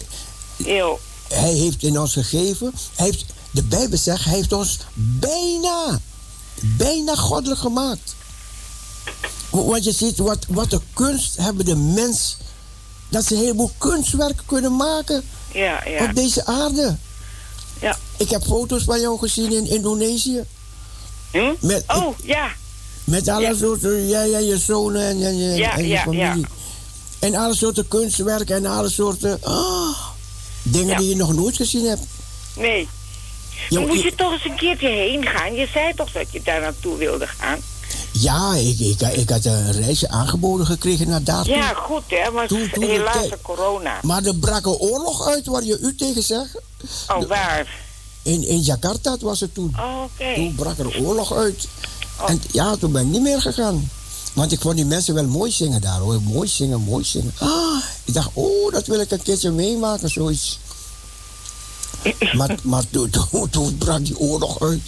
Hij 1.28 1.52
heeft 1.52 1.82
in 1.82 1.98
ons 2.01 2.12
gegeven... 2.12 2.72
Hij 2.94 3.06
heeft, 3.06 3.24
de 3.52 3.62
Bijbel 3.62 3.98
zegt, 3.98 4.24
hij 4.24 4.34
heeft 4.34 4.52
ons 4.52 4.78
bijna, 4.94 6.00
bijna 6.60 7.14
goddelijk 7.14 7.60
gemaakt. 7.60 8.14
Wa- 9.50 9.62
Want 9.64 9.84
je 9.84 9.92
ziet, 9.92 10.18
wat, 10.18 10.46
wat 10.48 10.70
de 10.70 10.80
kunst 10.92 11.36
hebben 11.36 11.64
de 11.64 11.76
mens... 11.76 12.36
Dat 13.08 13.24
ze 13.24 13.34
een 13.34 13.40
heleboel 13.40 13.70
kunstwerken 13.78 14.44
kunnen 14.46 14.76
maken 14.76 15.22
ja, 15.52 15.84
ja. 15.86 16.04
op 16.04 16.14
deze 16.14 16.46
aarde. 16.46 16.96
Ja. 17.80 17.98
Ik 18.16 18.30
heb 18.30 18.44
foto's 18.44 18.82
van 18.84 19.00
jou 19.00 19.18
gezien 19.18 19.52
in 19.52 19.66
Indonesië. 19.70 20.44
Hm? 21.30 21.52
Met, 21.60 21.84
Oh, 21.86 22.18
ja. 22.24 22.48
met 23.04 23.28
alle 23.28 23.40
Ja. 23.42 23.54
soorten, 23.54 24.08
jij 24.08 24.34
en 24.34 24.44
je 24.44 24.58
zonen 24.58 25.02
en, 25.02 25.22
en, 25.22 25.36
je- 25.36 25.54
Ja, 25.56 25.72
en 25.76 25.82
je 25.82 25.88
ja, 25.88 26.02
familie. 26.02 26.22
ja. 26.40 26.48
En 27.18 27.34
alle 27.34 27.54
soorten 27.56 27.88
kunstwerken 27.88 28.56
en 28.56 28.66
alle 28.66 28.88
soorten 28.90 29.38
ah, 29.42 29.98
dingen 30.62 30.88
Ja. 30.88 30.98
die 30.98 31.08
je 31.08 31.16
nog 31.16 31.32
nooit 31.34 31.56
gezien 31.56 31.86
hebt. 31.86 32.02
Nee. 32.56 32.88
Dan 33.70 33.86
moet 33.86 34.02
je 34.02 34.14
toch 34.14 34.32
eens 34.32 34.44
een 34.44 34.56
keertje 34.56 34.89
heen 34.89 35.26
gaan. 35.26 35.55
Je 35.55 35.66
zei 35.72 35.94
toch 35.94 36.12
dat 36.12 36.26
je 36.32 36.40
daar 36.44 36.60
naartoe 36.60 36.97
wilde 36.97 37.26
gaan? 37.26 37.59
Ja, 38.12 38.55
ik, 38.55 38.78
ik, 38.78 39.01
ik 39.01 39.30
had 39.30 39.44
een 39.44 39.72
reisje 39.72 40.09
aangeboden 40.09 40.66
gekregen 40.66 41.09
naar 41.09 41.22
daar. 41.22 41.48
Ja, 41.48 41.68
goed 41.74 42.02
hè, 42.06 42.30
maar 42.30 42.47
Toen- 42.47 42.70
toen 42.72 42.84
helaas 42.84 43.28
de 43.28 43.39
corona. 43.43 43.98
Maar 44.02 44.24
er 44.24 44.34
brak 44.36 44.66
een 44.66 44.72
oorlog 44.72 45.26
uit 45.28 45.47
waar 45.47 45.64
je 45.64 45.78
u 45.78 45.94
tegen 45.94 46.22
zegt. 46.22 46.60
Oh, 47.09 47.26
waar? 47.28 47.66
In, 48.22 48.47
in 48.48 48.60
Jakarta 48.60 49.16
was 49.20 49.40
het 49.40 49.55
toen. 49.55 49.74
Oh, 49.78 50.02
oké. 50.02 50.34
Toen 50.34 50.55
brak 50.55 50.78
er 50.78 51.02
oorlog 51.05 51.34
uit. 51.34 51.68
Oh. 52.20 52.30
En 52.30 52.43
ja, 52.52 52.76
toen 52.76 52.93
ben 52.93 53.02
ik 53.02 53.09
niet 53.09 53.22
meer 53.22 53.40
gegaan. 53.40 53.90
Want 54.32 54.52
ik 54.52 54.60
vond 54.60 54.76
die 54.76 54.84
mensen 54.84 55.14
wel 55.14 55.26
mooi 55.26 55.51
zingen 55.51 55.80
daar 55.80 55.98
hoor. 55.98 56.22
Mooi 56.22 56.48
zingen, 56.48 56.80
mooi 56.80 57.05
zingen. 57.05 57.32
Ah, 57.39 57.76
ik 58.05 58.14
dacht, 58.14 58.30
oh, 58.32 58.72
dat 58.72 58.86
wil 58.86 59.01
ik 59.01 59.10
een 59.10 59.22
keertje 59.22 59.51
meemaken, 59.51 60.09
zoiets. 60.10 60.59
Maar, 62.36 62.56
maar 62.62 62.82
toen, 62.90 63.10
toen, 63.10 63.50
toen 63.50 63.76
brak 63.78 64.04
die 64.04 64.18
oorlog 64.18 64.60
uit. 64.62 64.80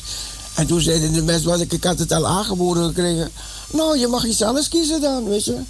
En 0.54 0.66
toen 0.66 0.80
zeiden 0.80 1.12
de 1.12 1.22
mensen, 1.22 1.48
wat 1.48 1.60
ik, 1.60 1.84
had 1.84 1.98
het 1.98 2.12
al 2.12 2.26
aangeboden 2.26 2.84
gekregen. 2.86 3.30
Nou, 3.72 3.98
je 3.98 4.06
mag 4.06 4.24
iets 4.24 4.42
anders 4.42 4.68
kiezen 4.68 5.00
dan, 5.00 5.24
weet 5.28 5.44
je. 5.44 5.60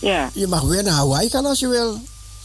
Ja. 0.00 0.30
Je 0.34 0.46
mag 0.46 0.62
weer 0.62 0.82
naar 0.82 0.92
Hawaii 0.94 1.30
gaan 1.30 1.46
als 1.46 1.58
je 1.58 1.68
wil. 1.68 2.00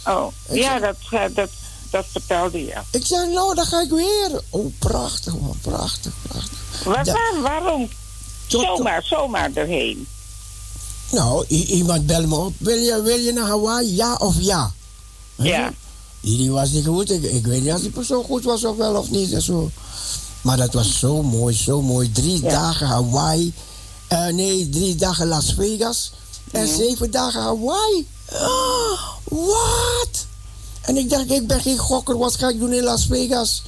Oh, 0.05 0.27
Ik 0.49 0.57
ja, 0.61 0.79
dat, 0.79 0.95
eh, 1.11 1.21
dat, 1.33 1.49
dat 1.89 2.05
vertelde 2.11 2.65
je. 2.65 2.73
Ik 2.91 3.05
zei, 3.05 3.33
nou, 3.33 3.55
dan 3.55 3.65
ga 3.65 3.81
ik 3.81 3.89
weer. 3.89 4.41
Oh, 4.49 4.73
prachtig 4.79 5.33
man, 5.39 5.57
prachtig, 5.61 6.13
prachtig. 6.27 6.57
Waar, 6.83 7.05
Ja. 7.05 7.13
waar- 7.13 7.41
waarom? 7.41 7.89
Tot- 8.47 8.61
Zomaar, 8.63 9.03
zomaar 9.03 9.49
erheen. 9.53 10.07
Nou, 11.11 11.45
iemand 11.47 12.05
belde 12.05 12.27
me 12.27 12.35
op. 12.35 12.53
Wil 12.57 12.77
je, 12.77 13.01
wil 13.01 13.17
je 13.17 13.33
naar 13.33 13.47
Hawaii, 13.47 13.95
ja 13.95 14.15
of 14.15 14.35
ja? 14.39 14.71
Ja. 15.35 15.73
Die 16.21 16.51
was 16.51 16.71
niet 16.71 16.85
goed. 16.85 17.11
Ik, 17.11 17.23
ik 17.23 17.45
weet 17.45 17.63
niet 17.63 17.73
of 17.73 17.79
die 17.81 17.89
persoon 17.89 18.23
goed 18.23 18.43
was 18.43 18.63
of 18.65 18.77
wel 18.77 18.95
of 18.95 19.09
niet. 19.09 19.31
En 19.33 19.41
zo. 19.41 19.69
Maar 20.41 20.57
dat 20.57 20.73
was 20.73 20.99
zo 20.99 21.23
mooi, 21.23 21.55
zo 21.55 21.81
mooi. 21.81 22.11
Drie 22.11 22.41
Ja. 22.43 22.49
dagen 22.49 22.87
Hawaii. 22.87 23.53
Eh, 24.07 24.25
nee, 24.27 24.69
drie 24.69 24.95
dagen 24.95 25.27
Las 25.27 25.53
Vegas. 25.53 26.11
En 26.51 26.65
Mhm. 26.65 26.75
zeven 26.75 27.11
dagen 27.11 27.41
Hawaii. 27.41 28.07
Ah, 28.31 29.01
Wat? 29.23 30.25
En 30.81 30.97
ik 30.97 31.09
dacht, 31.09 31.31
ik 31.31 31.47
ben 31.47 31.61
geen 31.61 31.77
gokker. 31.77 32.17
Wat 32.17 32.35
ga 32.35 32.49
ik 32.49 32.59
doen 32.59 32.73
in 32.73 32.83
Las 32.83 33.05
Vegas? 33.05 33.61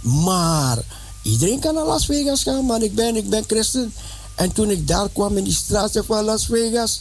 Maar 0.00 0.78
iedereen 1.22 1.58
kan 1.60 1.74
naar 1.74 1.86
Las 1.86 2.04
Vegas 2.06 2.42
gaan, 2.42 2.66
maar 2.66 2.82
ik 2.82 2.94
ben, 2.94 3.16
ik 3.16 3.28
ben 3.30 3.44
christen. 3.46 3.94
En 4.34 4.52
toen 4.52 4.70
ik 4.70 4.88
daar 4.88 5.08
kwam 5.08 5.36
in 5.36 5.44
die 5.44 5.54
straten 5.54 6.04
van 6.04 6.24
Las 6.24 6.46
Vegas, 6.46 7.00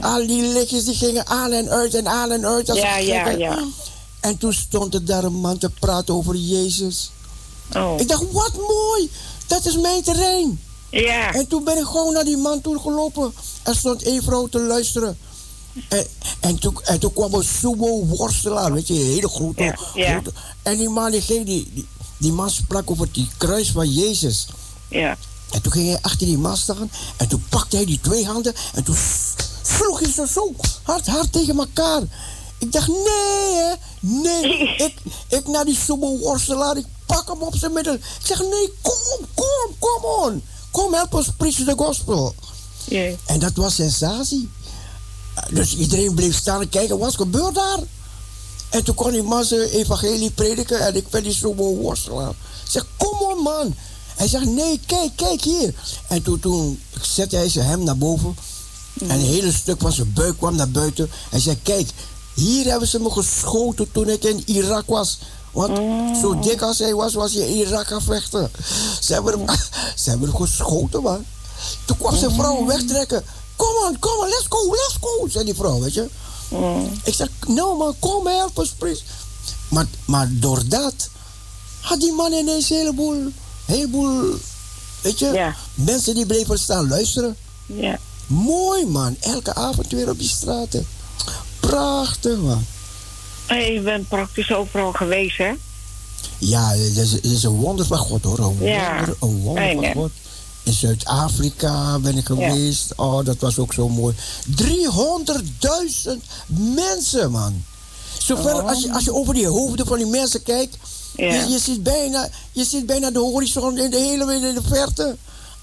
al 0.00 0.26
die 0.26 0.42
lichtjes 0.42 0.84
die 0.84 0.94
gingen 0.94 1.26
aan 1.26 1.52
en 1.52 1.68
uit 1.70 1.94
en 1.94 2.08
aan 2.08 2.30
en 2.30 2.46
uit. 2.46 2.70
als 2.70 2.78
Ja, 2.78 2.96
ja, 2.96 3.28
ja. 3.28 3.64
En 4.24 4.38
toen 4.38 4.52
stond 4.52 4.94
er 4.94 5.04
daar 5.04 5.24
een 5.24 5.40
man 5.40 5.58
te 5.58 5.70
praten 5.70 6.14
over 6.14 6.34
Jezus. 6.36 7.10
Oh. 7.76 8.00
Ik 8.00 8.08
dacht, 8.08 8.32
wat 8.32 8.52
mooi, 8.56 9.10
dat 9.46 9.66
is 9.66 9.76
mijn 9.78 10.02
terrein. 10.02 10.60
Ja. 10.90 11.32
En 11.34 11.46
toen 11.46 11.64
ben 11.64 11.78
ik 11.78 11.84
gewoon 11.84 12.12
naar 12.12 12.24
die 12.24 12.36
man 12.36 12.60
toe 12.60 12.78
gelopen. 12.80 13.34
Er 13.62 13.74
stond 13.76 14.02
één 14.02 14.22
vrouw 14.22 14.46
te 14.46 14.60
luisteren. 14.60 15.18
En, 15.88 16.06
en, 16.40 16.58
toen, 16.58 16.78
en 16.84 16.98
toen 16.98 17.12
kwam 17.12 17.34
een 17.34 17.44
sumo-worstelaar, 17.44 18.72
weet 18.72 18.86
je, 18.86 18.94
een 18.94 19.06
hele 19.06 19.28
grote. 19.28 19.62
Ja, 19.62 19.78
ja. 19.94 20.12
grote- 20.12 20.32
En 20.62 20.76
die 20.76 20.88
man, 20.88 21.10
die, 21.10 21.24
die, 21.26 21.44
die, 21.44 21.86
die 22.18 22.32
man 22.32 22.50
sprak 22.50 22.90
over 22.90 23.08
die 23.12 23.28
kruis 23.36 23.70
van 23.70 23.90
Jezus. 23.90 24.46
Ja. 24.88 25.16
En 25.50 25.62
toen 25.62 25.72
ging 25.72 25.86
hij 25.88 25.98
achter 26.02 26.26
die 26.26 26.38
man 26.38 26.56
staan. 26.56 26.90
En 27.16 27.28
toen 27.28 27.44
pakte 27.48 27.76
hij 27.76 27.84
die 27.84 28.00
twee 28.00 28.26
handen. 28.26 28.54
En 28.74 28.84
toen 28.84 28.96
sloeg 29.62 29.98
hij 30.00 30.12
ze 30.12 30.26
zo 30.32 30.54
hard, 30.82 31.06
hard 31.06 31.32
tegen 31.32 31.58
elkaar. 31.58 32.02
Ik 32.64 32.72
dacht, 32.72 32.88
nee, 32.88 33.54
hè. 33.54 33.74
Nee. 34.00 34.74
ik, 34.86 34.94
ik 35.28 35.48
naar 35.48 35.64
die 35.64 35.76
sumo-worstelaar. 35.76 36.76
Ik 36.76 36.86
pak 37.06 37.28
hem 37.28 37.42
op 37.42 37.56
zijn 37.56 37.72
middel. 37.72 37.94
Ik 37.94 38.00
zeg, 38.22 38.38
nee, 38.38 38.72
kom, 38.82 39.26
kom, 39.34 39.74
kom 39.78 40.04
on. 40.04 40.42
Kom, 40.70 40.94
help 40.94 41.14
ons 41.14 41.28
preach 41.36 41.54
the 41.54 41.74
gospel. 41.76 42.34
En 43.26 43.38
dat 43.38 43.52
was 43.54 43.74
sensatie. 43.74 44.50
Dus 45.50 45.76
iedereen 45.76 46.14
bleef 46.14 46.36
staan 46.36 46.60
en 46.60 46.68
kijken, 46.68 46.98
wat 46.98 47.14
gebeurt 47.14 47.54
daar? 47.54 47.78
En 48.70 48.84
toen 48.84 48.94
kon 48.94 49.10
die 49.10 49.22
man 49.22 49.44
zijn 49.44 49.68
evangelie 49.68 50.30
prediken 50.30 50.80
en 50.80 50.96
ik 50.96 51.08
ben 51.08 51.22
die 51.22 51.32
sumo 51.32 51.74
worstelaar. 51.74 52.30
Ik 52.30 52.70
zeg, 52.70 52.86
kom 52.96 53.18
on 53.20 53.42
man. 53.42 53.74
Hij 54.16 54.28
zegt, 54.28 54.44
nee, 54.44 54.80
kijk, 54.86 55.10
kijk 55.16 55.42
hier. 55.42 55.74
En 56.08 56.22
toen, 56.22 56.40
toen 56.40 56.80
zette 57.00 57.36
hij 57.36 57.48
zijn 57.48 57.66
hem 57.66 57.84
naar 57.84 57.98
boven. 57.98 58.36
En 59.00 59.10
een 59.10 59.20
hele 59.20 59.52
stuk 59.52 59.80
van 59.80 59.92
zijn 59.92 60.12
buik 60.12 60.36
kwam 60.38 60.56
naar 60.56 60.70
buiten. 60.70 61.10
Hij 61.30 61.40
zei, 61.40 61.58
kijk, 61.62 61.88
hier 62.34 62.64
hebben 62.64 62.88
ze 62.88 63.00
me 63.00 63.10
geschoten 63.10 63.92
toen 63.92 64.08
ik 64.08 64.24
in 64.24 64.42
Irak 64.46 64.86
was. 64.86 65.18
Want 65.52 65.76
zo 66.20 66.38
dik 66.38 66.62
als 66.62 66.78
hij 66.78 66.94
was, 66.94 67.14
was 67.14 67.32
hij 67.32 67.48
in 67.48 67.56
Irak 67.56 67.86
gaan 67.86 68.02
vechten. 68.02 68.50
Ze 69.00 69.12
hebben 69.12 69.38
hem, 69.38 69.56
ze 70.02 70.10
hebben 70.10 70.28
hem 70.28 70.36
geschoten, 70.36 71.02
man. 71.02 71.24
Toen 71.84 71.96
kwam 71.96 72.16
zijn 72.16 72.34
vrouw 72.34 72.64
wegtrekken. 72.64 73.24
Kom 73.56 73.74
on, 73.88 73.98
kom 73.98 74.18
on, 74.18 74.28
let's 74.28 74.46
go, 74.48 74.70
let's 74.70 74.96
go, 75.00 75.28
zei 75.28 75.44
die 75.44 75.54
vrouw, 75.54 75.80
weet 75.80 75.94
je. 75.94 76.08
Ik 77.04 77.14
zeg, 77.14 77.28
no 77.46 77.76
man, 77.76 77.94
kom 77.98 78.26
help 78.26 78.58
us, 78.58 78.70
please. 78.70 79.02
Maar, 79.68 79.86
maar 80.04 80.28
door 80.32 80.62
dat 80.68 81.08
had 81.80 82.00
die 82.00 82.12
man 82.12 82.32
ineens 82.32 82.70
een 82.70 82.76
heleboel, 82.76 83.32
heleboel, 83.64 84.34
weet 85.00 85.18
je, 85.18 85.52
mensen 85.74 86.14
die 86.14 86.26
bleven 86.26 86.58
staan 86.58 86.88
luisteren. 86.88 87.36
Ja. 87.66 87.98
Mooi 88.26 88.86
man, 88.86 89.16
elke 89.20 89.54
avond 89.54 89.90
weer 89.92 90.10
op 90.10 90.18
die 90.18 90.28
straten. 90.28 90.86
Prachtig 91.66 92.38
man. 92.38 92.66
Hey, 93.46 93.72
je 93.72 93.80
bent 93.80 94.08
praktisch 94.08 94.52
overal 94.52 94.92
geweest, 94.92 95.38
hè? 95.38 95.52
Ja, 96.38 96.68
het 96.68 97.18
is, 97.22 97.42
een 97.42 97.50
wonder 97.50 97.86
van 97.86 97.98
God 97.98 98.24
hoor. 98.24 98.38
Een 98.38 98.56
Ja, 98.60 98.94
wonder, 98.98 99.16
een 99.20 99.42
wonder 99.42 99.92
van? 99.92 99.92
God. 99.92 100.10
In 100.62 100.72
Zuid-Afrika 100.72 101.98
ben 101.98 102.16
ik 102.16 102.26
geweest. 102.26 102.92
Oh, 102.96 103.24
dat 103.24 103.36
was 103.38 103.58
ook 103.58 103.72
zo 103.72 103.88
mooi. 103.88 104.14
300.000 104.50 106.12
mensen, 106.46 107.30
man. 107.30 107.64
Zover 108.18 108.62
als, 108.62 108.82
je, 108.82 108.92
als 108.92 109.04
je 109.04 109.14
over 109.14 109.34
die 109.34 109.46
hoofden 109.46 109.86
van 109.86 109.98
die 109.98 110.06
mensen 110.06 110.42
kijkt. 110.42 110.76
Ja. 111.16 111.34
Je, 111.34 111.48
je, 111.48 111.58
ziet 111.58 111.82
bijna, 111.82 112.28
je 112.52 112.64
ziet 112.64 112.86
bijna 112.86 113.10
de 113.10 113.18
horizon 113.18 113.78
in 113.78 113.90
de 113.90 113.96
hele 113.96 114.34
in 114.34 114.54
de 114.54 114.62
verte. 114.62 115.16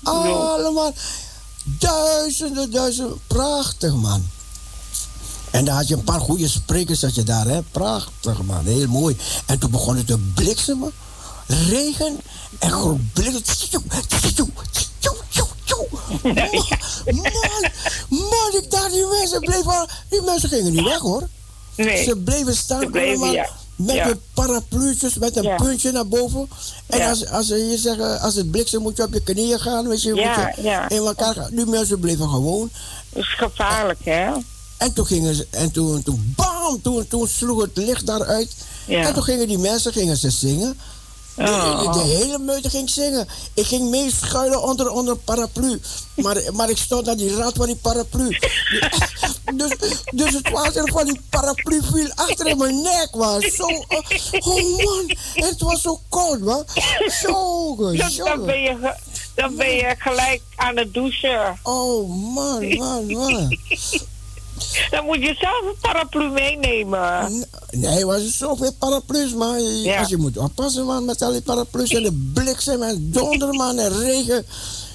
Allemaal. 0.04 0.94
Duizenden, 1.64 2.72
duizenden. 2.72 3.20
Prachtig, 3.28 3.94
man. 3.94 4.30
En 5.52 5.66
dan 5.66 5.76
had 5.76 5.88
je 5.88 5.96
een 5.96 6.04
paar 6.04 6.20
goede 6.20 6.48
sprekers 6.48 7.02
had 7.02 7.16
je 7.16 7.24
daar, 7.24 7.46
hè? 7.46 7.62
Prachtig, 7.72 8.42
man. 8.44 8.66
Heel 8.66 8.88
mooi. 8.88 9.18
En 9.46 9.60
toen 9.60 9.72
begon 9.72 9.98
het 9.98 10.08
te 10.08 10.18
bliksemen. 10.18 10.92
Regen. 11.48 12.20
En 12.60 12.72
gewoon 12.72 13.10
bliksem. 13.14 13.84
Tjoe. 14.36 14.48
Man, 17.06 17.70
man, 18.10 18.52
ik 18.62 18.72
dacht, 18.72 18.92
die 18.92 19.06
mensen 19.20 19.40
bleven... 19.40 19.88
Die 20.10 20.22
mensen 20.22 20.50
gingen 20.50 20.72
niet 20.72 20.84
weg, 20.84 21.00
hoor. 21.00 21.28
Nee. 21.76 22.04
Ze 22.04 22.16
bleven 22.18 22.56
staan 22.56 22.82
Ze 22.82 22.88
bleven, 22.88 23.10
allemaal 23.10 23.34
ja. 23.34 23.50
met 23.76 23.96
Ja. 23.96 24.06
de 24.08 24.18
parapluutjes, 24.34 25.14
met 25.18 25.36
een 25.38 25.44
Ja. 25.44 25.56
puntje 25.56 25.92
naar 25.92 26.08
boven. 26.08 26.50
En 26.88 27.10
als, 27.10 27.28
als, 27.28 27.48
ze 27.48 27.56
je 27.56 27.78
zeggen, 27.78 28.20
als 28.20 28.36
het 28.36 28.52
bliksem 28.52 28.82
moet 28.82 28.98
je 28.98 29.04
op 29.04 29.14
je 29.14 29.24
knieën 29.24 29.60
gaan, 29.60 29.88
weet 29.88 30.02
je, 30.02 30.16
Ja, 30.16 30.46
moet 30.46 30.56
je 30.56 30.62
ja. 30.62 30.90
in 30.90 30.98
elkaar 30.98 31.34
gaan. 31.36 31.50
Die 31.56 31.66
mensen 31.66 32.00
bleven 32.00 32.30
gewoon. 32.30 32.70
Dat 33.10 33.24
is 33.24 33.34
gevaarlijk, 33.38 34.00
hè? 34.06 34.32
En 34.82 34.94
toen 34.94 35.06
gingen 35.06 35.36
ze, 35.36 35.48
en 35.50 35.72
toen, 35.72 36.04
toen 36.04 36.34
bam, 36.36 36.82
toen, 36.82 37.08
toen 37.08 37.28
sloeg 37.28 37.62
het 37.62 37.78
licht 37.78 38.06
daaruit. 38.06 38.56
Ja. 38.88 39.08
En 39.08 39.14
toen 39.14 39.24
gingen 39.24 39.48
die 39.48 39.58
mensen 39.58 39.94
gingen 39.94 40.18
ze 40.18 40.30
zingen. 40.30 40.80
De, 41.36 41.44
Oh. 41.44 41.94
de 41.94 42.00
hele 42.00 42.40
meute 42.40 42.70
ging 42.70 42.90
zingen. 42.90 43.28
Ik 43.54 43.66
ging 43.66 43.90
mee 43.90 44.12
schuilen 44.12 44.64
onder, 44.64 44.90
onder 44.90 45.14
een 45.14 45.24
paraplu. 45.24 45.82
Maar, 46.16 46.38
maar 46.54 46.70
ik 46.70 46.78
stond 46.78 47.10
aan 47.10 47.18
die 47.18 47.36
rand 47.36 47.56
van 47.56 47.66
die 47.66 47.76
paraplu. 47.76 48.28
dus, 49.56 49.76
dus 50.12 50.34
het 50.34 50.50
water 50.50 50.92
van 50.92 51.06
die 51.06 51.22
paraplu 51.30 51.82
viel 51.92 52.12
achter 52.16 52.48
in 52.48 52.58
mijn 52.58 52.82
nek, 52.82 53.10
man. 53.12 53.42
Zo, 53.42 53.64
oh, 53.64 54.10
oh 54.40 54.86
man, 54.86 55.18
het 55.34 55.62
was 55.62 55.82
zo 55.82 56.00
koud, 56.10 56.40
man. 56.40 56.66
Jongen, 57.22 57.98
Dus 57.98 58.16
dan, 58.26 58.46
ben 58.46 58.62
je, 58.62 58.94
dan 59.36 59.56
ben 59.56 59.72
je 59.72 59.96
gelijk 59.98 60.42
aan 60.56 60.78
het 60.78 60.94
douchen. 60.94 61.60
Oh 61.64 62.10
man, 62.34 62.68
man, 62.78 63.06
man. 63.08 63.58
Dan 64.90 65.06
moet 65.06 65.22
je 65.22 65.36
zelf 65.40 65.62
een 65.62 65.78
paraplu 65.82 66.30
meenemen. 66.30 67.46
Nee, 67.72 68.06
was 68.06 68.22
er 68.22 68.30
zoveel 68.30 68.74
paraplu's, 68.74 69.32
Ja. 69.84 70.00
Als 70.00 70.10
je 70.10 70.18
moet 70.18 70.38
oppassen, 70.38 70.86
man, 70.86 71.06
met 71.06 71.22
al 71.22 71.32
die 71.32 71.42
paraplu's 71.42 71.90
en 71.90 72.04
de 72.04 72.32
bliksem 72.34 72.82
en 72.84 73.12
donder, 73.12 73.54
man, 73.54 73.78
en 73.80 73.98
regen. 74.00 74.46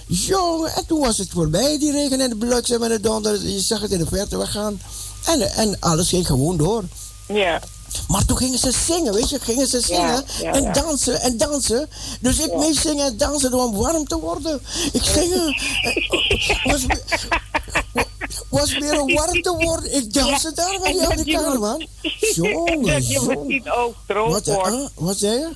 Jongen, 0.07 0.75
en 0.75 0.87
toen 0.87 1.01
was 1.01 1.19
het 1.19 1.31
voorbij, 1.31 1.79
die 1.79 1.93
regen 1.93 2.21
en 2.21 2.29
de 2.29 2.37
bliksem 2.37 2.83
en 2.83 2.89
de 2.89 3.01
donder. 3.01 3.49
Je 3.49 3.61
zag 3.61 3.81
het 3.81 3.93
in 3.93 3.99
de 3.99 4.07
verte 4.07 4.39
weggaan. 4.39 4.81
En, 5.25 5.41
en 5.41 5.77
alles 5.81 6.09
ging 6.09 6.27
gewoon 6.27 6.57
door. 6.57 6.85
Ja. 7.29 7.61
Maar 8.09 8.25
toen 8.25 8.37
gingen 8.37 8.59
ze 8.59 8.71
zingen, 8.87 9.13
weet 9.13 9.31
je, 9.31 9.39
gingen 9.41 9.67
ze 9.67 9.81
zingen 9.81 10.25
ja, 10.41 10.53
en 10.53 10.73
dansen 10.73 11.21
en 11.21 11.37
dansen. 11.37 11.89
Dus 12.21 12.39
ik 12.39 12.57
mee 12.57 12.75
zingen 12.75 13.07
en 13.07 13.17
dansen 13.17 13.55
om 13.55 13.77
warm 13.77 14.05
te 14.05 14.19
worden. 14.19 14.61
Ik 14.93 15.03
zingen. 15.03 15.47
eh, 15.55 16.65
Was, 16.65 16.87
was 18.49 18.79
weer 18.79 19.01
om 19.01 19.15
warm 19.15 19.43
te 19.43 19.51
worden. 19.57 19.95
Ik 19.95 20.13
danste 20.13 20.53
daar 20.55 20.79
bij 20.83 20.93
die 20.93 21.01
En 21.07 21.09
dat 21.17 21.27
je 21.27 21.39
Amerikanen, 21.39 21.51
moet- 21.51 21.61
man. 21.61 21.87
Jongen, 22.35 23.03
je 23.03 23.09
jongen. 23.13 23.47
misschien 23.47 23.73
ook 23.73 23.95
droog 24.07 24.29
Wat, 24.33 24.47
eh, 24.47 24.55
wordt. 24.55 24.71
ah, 24.75 24.87
wat 24.95 25.17
zei 25.17 25.33
je? 25.39 25.51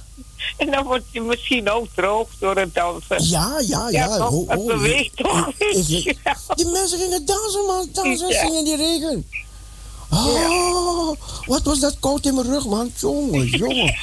En 0.56 0.70
dan 0.70 0.84
word 0.84 1.02
je 1.10 1.20
misschien 1.20 1.70
ook 1.70 1.86
droog 1.94 2.28
door 2.38 2.56
het 2.56 2.74
dansen. 2.74 3.24
Ja, 3.28 3.60
ja, 3.66 3.88
ja. 3.90 4.16
toch? 4.16 4.30
Oh, 4.30 4.48
het 4.48 4.58
oh, 4.58 4.66
beweegt 4.66 5.16
toch? 5.16 5.50
Die 6.56 6.66
mensen 6.66 6.98
gingen 6.98 7.24
dansen, 7.26 7.64
man. 7.66 7.88
Dansen 7.92 8.26
en 8.28 8.34
Ja. 8.34 8.40
zingen 8.40 8.58
in 8.58 8.64
die 8.64 8.76
regen. 8.76 9.26
Oh, 10.12 11.16
wat 11.46 11.62
was 11.62 11.80
dat 11.80 11.96
koud 12.00 12.26
in 12.26 12.34
mijn 12.34 12.46
rug, 12.46 12.66
man. 12.66 12.92
Jongen, 12.96 13.46
jongen. 13.46 13.94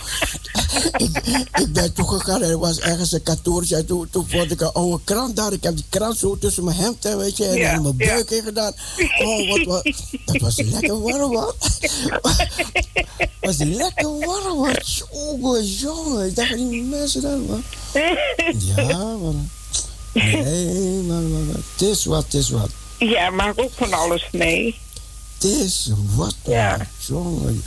ik, 0.98 1.18
ik 1.54 1.74
ben 1.74 1.94
toegegaan 1.94 2.42
en 2.42 2.50
er 2.50 2.60
was 2.60 2.80
ergens 2.80 3.12
een 3.12 3.24
kantoortje. 3.24 3.76
En 3.76 3.86
toen, 3.86 4.08
toen 4.12 4.26
vond 4.30 4.52
ik 4.52 4.62
een 4.62 4.72
oude 4.72 5.00
krant 5.04 5.36
daar. 5.36 5.54
Ik 5.54 5.64
heb 5.64 5.76
die 5.76 5.86
krant 5.90 6.18
zo 6.18 6.38
tussen 6.38 6.64
mijn 6.64 6.78
hemd, 6.78 7.04
hè, 7.04 7.18
weet 7.18 7.38
je. 7.38 7.46
En 7.46 7.58
Ja, 7.58 7.80
mijn 7.80 7.94
ja. 7.98 8.06
buik 8.08 8.30
in 8.30 8.44
gedaan. 8.44 8.74
Oh, 9.24 9.50
wat, 9.50 9.64
wat, 9.66 9.94
dat 10.26 10.42
was 10.42 10.56
lekker 10.58 11.02
warm, 11.02 11.32
man. 11.34 11.54
was 13.42 13.58
lekker 13.58 14.18
warm, 14.20 14.58
man. 14.60 14.76
Jongen, 15.12 15.66
jongen. 15.66 16.26
Ik 16.28 16.36
dacht 16.36 16.52
aan 16.52 16.70
die 16.70 16.84
mensen 16.84 17.22
daar, 17.22 17.38
man. 17.40 17.64
Ja, 18.58 18.98
man. 18.98 19.50
Nee, 20.14 21.02
man, 21.02 21.32
man, 21.32 21.46
man. 21.46 21.64
Het 21.78 21.82
is 21.88 22.06
wat, 22.06 22.24
het 22.24 22.34
is 22.34 22.50
wat. 22.50 22.70
Ja, 22.98 23.30
maak 23.30 23.60
ook 23.62 23.72
van 23.76 23.94
alles 23.94 24.28
mee. 24.32 24.76
Het 25.38 25.44
is 25.52 25.90
wat, 26.16 26.36
Ja. 26.46 26.78
man. 26.78 26.88
Jongen. 27.08 27.64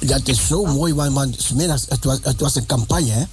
Dat 0.00 0.28
is 0.28 0.46
zo 0.46 0.64
mooi, 0.64 0.94
want, 0.94 1.50
middags, 1.54 1.84
het, 1.88 2.04
was, 2.04 2.18
het 2.22 2.40
was 2.40 2.54
een 2.54 2.66
campagne, 2.66 3.10
hè? 3.10 3.24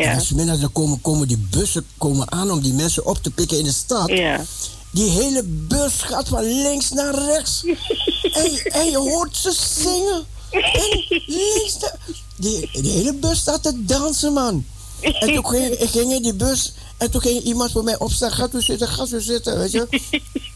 Ja. 0.00 0.12
En 0.12 0.20
's 0.20 0.30
middags 0.30 0.60
dan 0.60 0.72
komen, 0.72 1.00
komen 1.00 1.28
die 1.28 1.46
bussen 1.50 1.86
komen 1.98 2.32
aan 2.32 2.50
om 2.50 2.60
die 2.60 2.72
mensen 2.72 3.06
op 3.06 3.22
te 3.22 3.30
pikken 3.30 3.58
in 3.58 3.64
de 3.64 3.72
stad. 3.72 4.08
Ja. 4.08 4.44
Die 4.90 5.10
hele 5.10 5.42
bus 5.44 5.92
gaat 5.92 6.28
van 6.28 6.44
links 6.62 6.90
naar 6.90 7.14
rechts. 7.14 7.64
en, 8.42 8.72
en 8.72 8.90
je 8.90 8.98
hoort 8.98 9.36
ze 9.36 9.52
zingen. 9.82 10.24
En 10.50 11.04
links 11.26 11.78
naar... 11.80 11.96
Die, 12.36 12.82
die 12.82 12.92
hele 12.92 13.14
bus 13.14 13.38
staat 13.38 13.62
te 13.62 13.84
dansen, 13.84 14.32
man. 14.32 14.64
En 15.00 15.34
toen 15.34 15.46
ging 15.46 15.66
ik 15.74 15.90
ging 15.90 16.12
in 16.12 16.22
die 16.22 16.34
bus 16.34 16.72
en 16.96 17.10
toen 17.10 17.20
ging 17.20 17.42
iemand 17.42 17.72
voor 17.72 17.84
mij 17.84 17.98
opstaan. 17.98 18.30
Ga 18.32 18.48
u 18.52 18.62
zitten, 18.62 18.88
ga 18.88 19.06
u 19.12 19.20
zitten, 19.20 19.58
weet 19.58 19.70
je. 19.70 19.86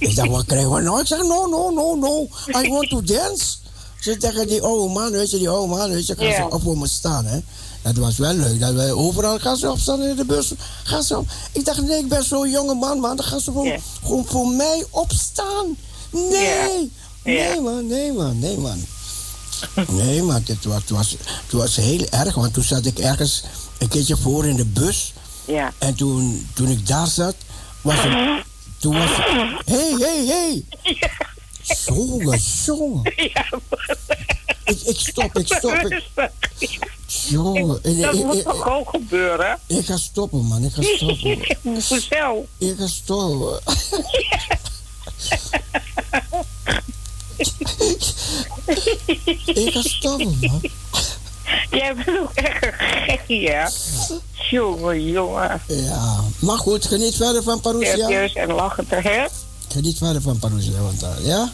Ik 0.00 0.16
dacht, 0.16 0.28
wat 0.28 0.44
krijgen 0.44 0.70
we 0.70 0.80
nou? 0.80 1.00
Ik 1.00 1.06
zeg, 1.06 1.18
no, 1.18 1.46
no, 1.46 1.70
no, 1.70 1.94
no. 1.94 2.28
I 2.62 2.68
want 2.68 2.88
to 2.88 3.02
dance. 3.02 3.56
Ze 4.00 4.16
tegen 4.16 4.48
die 4.48 4.62
oude 4.62 4.92
man, 4.92 5.10
weet 5.10 5.30
je, 5.30 5.38
die 5.38 5.48
oude 5.48 5.74
man, 5.74 5.90
weet 5.90 6.06
je, 6.06 6.14
gaan 6.18 6.32
ze 6.32 6.54
op 6.54 6.62
voor 6.62 6.78
me 6.78 6.86
staan, 6.88 7.24
hè. 7.24 7.38
Dat 7.82 7.96
was 7.96 8.16
wel 8.16 8.32
leuk. 8.32 8.60
Dat 8.60 8.72
wij 8.72 8.92
overal 8.92 9.38
gaan 9.38 9.56
ze 9.56 9.70
opstaan 9.70 10.02
in 10.02 10.16
de 10.16 10.24
bus. 10.24 10.52
Gaan 10.82 11.02
ze 11.02 11.18
op. 11.18 11.28
Ik 11.52 11.64
dacht, 11.64 11.82
nee, 11.82 11.98
ik 11.98 12.08
ben 12.08 12.24
zo'n 12.24 12.50
jonge 12.50 12.74
man, 12.74 12.98
man. 12.98 13.16
Dan 13.16 13.24
gaan 13.24 13.40
ze 13.40 13.52
gewoon, 13.52 14.26
voor 14.26 14.48
mij 14.48 14.84
opstaan. 14.90 15.76
Nee. 16.10 16.92
Nee, 17.24 17.60
man, 17.60 17.86
nee, 17.86 18.12
man, 18.12 18.38
nee, 18.38 18.58
man. 18.58 18.84
Nee, 19.88 20.22
maar 20.22 20.40
het 20.44 20.64
was, 20.64 20.74
het, 20.80 20.90
was, 20.90 21.10
het 21.10 21.52
was 21.52 21.76
heel 21.76 22.06
erg, 22.10 22.34
want 22.34 22.54
toen 22.54 22.62
zat 22.62 22.86
ik 22.86 22.98
ergens 22.98 23.42
een 23.78 23.88
keertje 23.88 24.16
voor 24.16 24.46
in 24.46 24.56
de 24.56 24.64
bus. 24.64 25.12
Ja. 25.44 25.72
En 25.78 25.94
toen, 25.94 26.48
toen 26.54 26.68
ik 26.68 26.86
daar 26.86 27.06
zat, 27.06 27.34
was 27.80 27.96
het. 27.98 28.48
Toen 28.80 28.98
was 28.98 29.10
het. 29.10 29.26
Hé, 29.66 29.94
hé, 29.98 30.26
hé! 30.26 30.62
Jongen, 31.86 32.40
jongen. 32.64 33.12
Ja. 33.16 33.46
Ik, 34.64 34.80
ik 34.80 34.98
stop, 34.98 35.38
ik 35.38 35.46
stop. 35.46 36.00
Ik, 36.58 36.78
jongen, 37.28 37.82
Dat 37.82 38.14
ik, 38.14 38.24
moet 38.24 38.36
ik, 38.36 38.42
toch 38.42 38.68
ook 38.68 38.88
gebeuren? 38.90 39.58
ik 39.66 39.86
ga 39.86 39.96
stoppen, 39.96 40.46
man. 40.46 40.64
Ik 40.64 40.72
ga 40.72 40.82
stoppen. 40.82 41.38
Hoezo? 41.62 42.46
Ik 42.58 42.74
ga 42.78 42.86
stoppen. 42.86 43.60
ik 49.64 49.72
ga 49.72 49.82
stoppen, 49.82 50.38
man. 50.40 50.60
Jij 51.70 51.94
bent 51.94 52.18
ook 52.18 52.32
echt 52.34 52.64
een 52.64 52.72
gekkie, 52.78 53.50
hè? 53.50 53.66
Jongen, 54.50 55.10
jongen. 55.10 55.62
Ja, 55.66 56.20
maar 56.38 56.58
goed, 56.58 56.86
geniet 56.86 57.16
verder 57.16 57.42
van 57.42 57.60
Parousia. 57.60 57.94
Serieus 57.94 58.32
en 58.32 58.52
lachen 58.52 58.86
te 58.86 58.94
hè? 58.94 59.26
Geniet 59.68 59.98
verder 59.98 60.22
van 60.22 60.38
Parousia, 60.38 60.80
want 60.80 61.02
uh, 61.02 61.26
ja? 61.26 61.52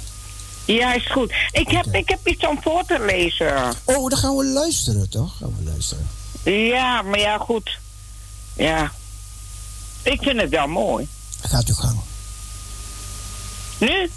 Ja, 0.65 0.95
is 0.95 1.11
goed. 1.11 1.33
Ik 1.53 1.69
heb, 1.71 1.87
ik 1.95 2.09
heb 2.09 2.27
iets 2.27 2.47
om 2.47 2.59
voor 2.63 2.85
te 2.87 3.05
lezen. 3.07 3.75
Oh, 3.85 4.09
dan 4.09 4.19
gaan 4.19 4.37
we 4.37 4.45
luisteren, 4.45 5.09
toch? 5.09 5.37
Gaan 5.37 5.55
we 5.59 5.71
luisteren. 5.71 6.09
Ja, 6.43 7.03
maar 7.03 7.19
ja, 7.19 7.39
goed. 7.39 7.79
Ja. 8.57 8.93
Ik 10.03 10.23
vind 10.23 10.41
het 10.41 10.51
wel 10.51 10.67
mooi. 10.67 11.09
Gaat 11.41 11.69
u 11.69 11.73
gang. 11.73 12.01
Nu? 13.79 14.11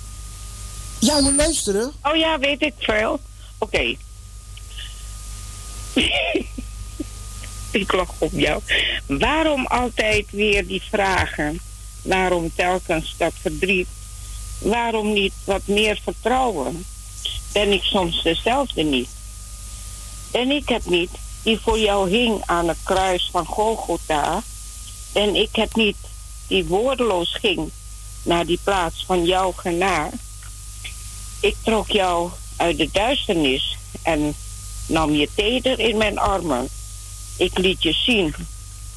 Ja, 1.00 1.24
we 1.24 1.36
luisteren. 1.36 1.92
Oh 2.04 2.16
ja, 2.16 2.40
weet 2.40 2.62
ik 2.62 2.74
veel. 2.78 3.20
Oké. 3.58 3.96
ik 7.82 7.92
lach 7.92 8.14
op 8.18 8.32
jou. 8.32 8.62
Waarom 9.06 9.66
altijd 9.66 10.26
weer 10.32 10.68
die 10.68 10.82
vragen? 10.90 11.60
Waarom 12.02 12.52
telkens 12.56 13.16
dat 13.18 13.34
verdriet? 13.42 13.88
Waarom 14.60 15.14
niet 15.14 15.34
wat 15.44 15.68
meer 15.68 16.00
vertrouwen? 16.04 16.86
Ben 17.52 17.72
ik 17.72 17.84
soms 17.84 18.24
dezelfde 18.24 18.84
niet? 18.84 19.10
Ben 20.32 20.52
ik 20.52 20.70
het 20.70 20.86
niet 20.86 21.10
die 21.44 21.60
voor 21.60 21.80
jou 21.80 22.10
hing 22.10 22.42
aan 22.46 22.68
het 22.68 22.78
kruis 22.84 23.30
van 23.32 23.46
Golgotha? 23.46 24.44
Ben 25.14 25.36
ik 25.36 25.56
het 25.56 25.76
niet 25.76 25.98
die 26.48 26.66
woordeloos 26.66 27.36
ging 27.36 27.72
naar 28.24 28.46
die 28.46 28.60
plaats 28.64 29.04
van 29.06 29.26
jouw 29.26 29.52
genaar? 29.52 30.12
Ik 31.40 31.56
trok 31.64 31.88
jou 31.92 32.30
uit 32.56 32.78
de 32.78 32.90
duisternis 32.92 33.78
en 34.02 34.36
nam 34.90 35.14
je 35.14 35.30
teder 35.36 35.80
in 35.80 35.98
mijn 35.98 36.20
armen. 36.20 36.70
Ik 37.38 37.58
liet 37.58 37.84
je 37.84 37.94
zien 37.94 38.36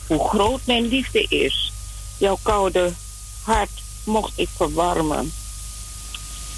hoe 0.07 0.29
groot 0.29 0.61
mijn 0.65 0.87
liefde 0.87 1.23
is. 1.29 1.73
Jouw 2.19 2.39
koude 2.43 2.93
hart 3.43 3.83
mocht 4.05 4.33
ik 4.35 4.49
verwarmen. 4.57 5.33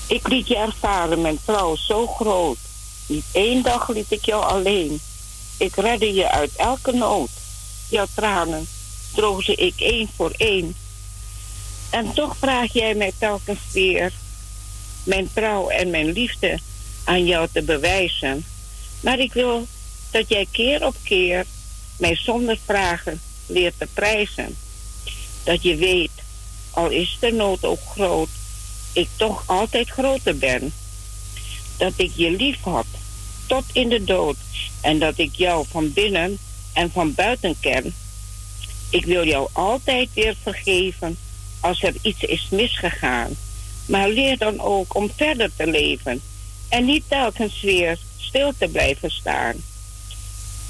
Ik 0.06 0.28
liet 0.28 0.48
je 0.48 0.56
ervaren, 0.56 1.20
mijn 1.20 1.38
trouw 1.44 1.76
zo 1.76 2.06
groot. 2.06 2.58
Niet 3.06 3.24
één 3.32 3.62
dag 3.62 3.88
liet 3.88 4.12
ik 4.12 4.24
jou 4.24 4.44
alleen. 4.44 5.00
Ik 5.56 5.76
redde 5.76 6.12
je 6.12 6.30
uit 6.30 6.56
elke 6.56 6.92
nood. 6.92 7.30
Jouw 7.88 8.06
tranen 8.14 8.66
droogde 9.14 9.54
ik 9.54 9.74
één 9.76 10.08
voor 10.16 10.32
één. 10.36 10.76
En 11.90 12.12
toch 12.12 12.36
vraag 12.36 12.72
jij 12.72 12.94
mij 12.94 13.12
telkens 13.18 13.58
weer 13.72 14.12
mijn 15.02 15.30
trouw 15.32 15.68
en 15.68 15.90
mijn 15.90 16.12
liefde 16.12 16.58
aan 17.04 17.24
jou 17.24 17.48
te 17.52 17.62
bewijzen. 17.62 18.44
Maar 19.04 19.18
ik 19.18 19.32
wil 19.32 19.66
dat 20.10 20.28
jij 20.28 20.46
keer 20.50 20.86
op 20.86 20.96
keer 21.02 21.44
mij 21.96 22.16
zonder 22.16 22.58
vragen 22.64 23.20
leert 23.46 23.74
te 23.78 23.86
prijzen. 23.92 24.56
Dat 25.42 25.62
je 25.62 25.76
weet, 25.76 26.10
al 26.70 26.90
is 26.90 27.16
de 27.20 27.32
nood 27.32 27.64
ook 27.64 27.80
groot, 27.90 28.28
ik 28.92 29.08
toch 29.16 29.42
altijd 29.46 29.88
groter 29.88 30.38
ben. 30.38 30.72
Dat 31.76 31.92
ik 31.96 32.10
je 32.14 32.30
lief 32.30 32.60
had, 32.60 32.86
tot 33.46 33.64
in 33.72 33.88
de 33.88 34.04
dood. 34.04 34.36
En 34.80 34.98
dat 34.98 35.18
ik 35.18 35.34
jou 35.34 35.66
van 35.70 35.92
binnen 35.92 36.38
en 36.72 36.90
van 36.90 37.14
buiten 37.14 37.56
ken. 37.60 37.94
Ik 38.90 39.04
wil 39.04 39.26
jou 39.26 39.48
altijd 39.52 40.08
weer 40.14 40.36
vergeven 40.42 41.16
als 41.60 41.82
er 41.82 41.94
iets 42.02 42.22
is 42.22 42.48
misgegaan. 42.50 43.36
Maar 43.86 44.08
leer 44.08 44.38
dan 44.38 44.60
ook 44.60 44.94
om 44.94 45.10
verder 45.16 45.50
te 45.56 45.66
leven 45.66 46.22
en 46.68 46.84
niet 46.84 47.04
telkens 47.08 47.60
weer 47.60 47.98
te 48.58 48.68
blijven 48.68 49.10
staan. 49.10 49.54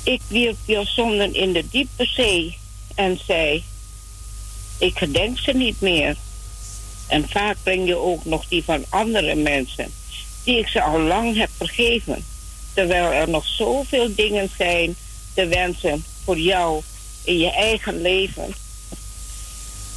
Ik 0.02 0.20
wierp 0.28 0.56
jouw 0.64 0.84
zonden 0.84 1.34
in 1.34 1.52
de 1.52 1.68
diepe 1.70 2.04
zee 2.04 2.58
en 2.94 3.18
zei: 3.26 3.64
Ik 4.78 4.98
gedenk 4.98 5.38
ze 5.38 5.52
niet 5.52 5.80
meer. 5.80 6.16
En 7.06 7.28
vaak 7.28 7.56
breng 7.62 7.86
je 7.86 7.96
ook 7.96 8.24
nog 8.24 8.48
die 8.48 8.64
van 8.64 8.84
andere 8.88 9.34
mensen, 9.34 9.92
die 10.44 10.58
ik 10.58 10.68
ze 10.68 10.82
al 10.82 11.00
lang 11.00 11.36
heb 11.36 11.50
vergeven. 11.56 12.24
Terwijl 12.72 13.12
er 13.12 13.28
nog 13.28 13.46
zoveel 13.46 14.14
dingen 14.14 14.50
zijn 14.56 14.96
te 15.34 15.46
wensen 15.46 16.04
voor 16.24 16.38
jou 16.38 16.82
in 17.24 17.38
je 17.38 17.50
eigen 17.50 18.00
leven. 18.00 18.54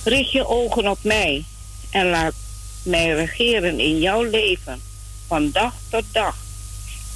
Richt 0.03 0.31
je 0.31 0.47
ogen 0.47 0.87
op 0.87 0.99
mij 1.01 1.43
en 1.89 2.09
laat 2.09 2.33
mij 2.83 3.13
regeren 3.13 3.79
in 3.79 3.99
jouw 3.99 4.23
leven, 4.23 4.81
van 5.27 5.51
dag 5.51 5.73
tot 5.89 6.03
dag. 6.11 6.46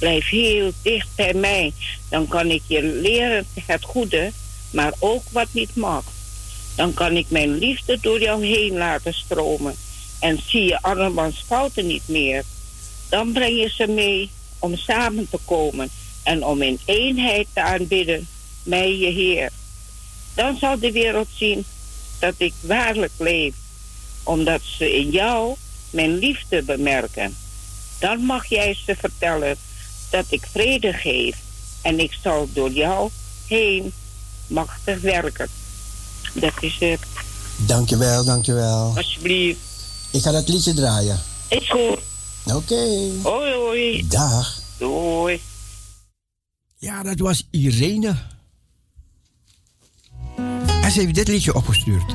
Blijf 0.02 0.28
heel 0.28 0.72
dicht 0.82 1.08
bij 1.14 1.34
mij, 1.34 1.72
dan 2.08 2.28
kan 2.28 2.50
ik 2.50 2.62
je 2.66 2.82
leren 2.82 3.46
het 3.54 3.84
goede, 3.84 4.32
maar 4.70 4.92
ook 4.98 5.22
wat 5.30 5.46
niet 5.50 5.76
mag. 5.76 6.04
Dan 6.76 6.94
kan 6.94 7.16
ik 7.16 7.26
mijn 7.28 7.58
liefde 7.58 7.98
door 8.00 8.20
jou 8.20 8.46
heen 8.46 8.76
laten 8.76 9.14
stromen 9.14 9.74
en 10.18 10.40
zie 10.46 10.62
je 10.62 10.82
andermans 10.82 11.44
fouten 11.46 11.86
niet 11.86 12.02
meer. 12.06 12.44
Dan 13.08 13.32
breng 13.32 13.60
je 13.60 13.68
ze 13.68 13.86
mee 13.86 14.30
om 14.58 14.76
samen 14.76 15.28
te 15.30 15.38
komen 15.44 15.90
en 16.22 16.44
om 16.44 16.62
in 16.62 16.80
eenheid 16.84 17.46
te 17.52 17.62
aanbidden, 17.62 18.28
mij 18.62 18.96
je 18.96 19.10
Heer. 19.10 19.50
Dan 20.34 20.56
zal 20.56 20.78
de 20.78 20.92
wereld 20.92 21.28
zien 21.34 21.64
dat 22.18 22.34
ik 22.36 22.52
waarlijk 22.60 23.12
leef, 23.18 23.54
omdat 24.22 24.60
ze 24.62 24.96
in 24.96 25.10
jou 25.10 25.54
mijn 25.90 26.18
liefde 26.18 26.62
bemerken. 26.62 27.36
Dan 27.98 28.24
mag 28.24 28.46
jij 28.46 28.76
ze 28.86 28.96
vertellen 28.96 29.56
dat 30.12 30.24
ik 30.28 30.46
vrede 30.50 30.92
geef 30.92 31.36
en 31.82 31.98
ik 31.98 32.12
zal 32.22 32.48
door 32.52 32.70
jou 32.70 33.10
heen 33.46 33.92
machtig 34.46 35.00
werken. 35.00 35.48
Dat 36.34 36.52
is 36.60 36.76
het. 36.78 37.00
Dankjewel, 37.56 38.24
dankjewel. 38.24 38.92
Alsjeblieft. 38.96 39.60
Ik 40.10 40.22
ga 40.22 40.30
dat 40.30 40.48
liedje 40.48 40.74
draaien. 40.74 41.20
Is 41.48 41.70
goed. 41.70 41.98
Oké. 42.54 43.10
Hoi, 43.22 43.52
hoi. 43.52 44.08
Dag. 44.08 44.60
Doei. 44.78 45.40
Ja, 46.76 47.02
dat 47.02 47.18
was 47.18 47.46
Irene. 47.50 48.16
En 50.82 50.90
ze 50.90 51.00
heeft 51.00 51.14
dit 51.14 51.28
liedje 51.28 51.54
opgestuurd. 51.54 52.14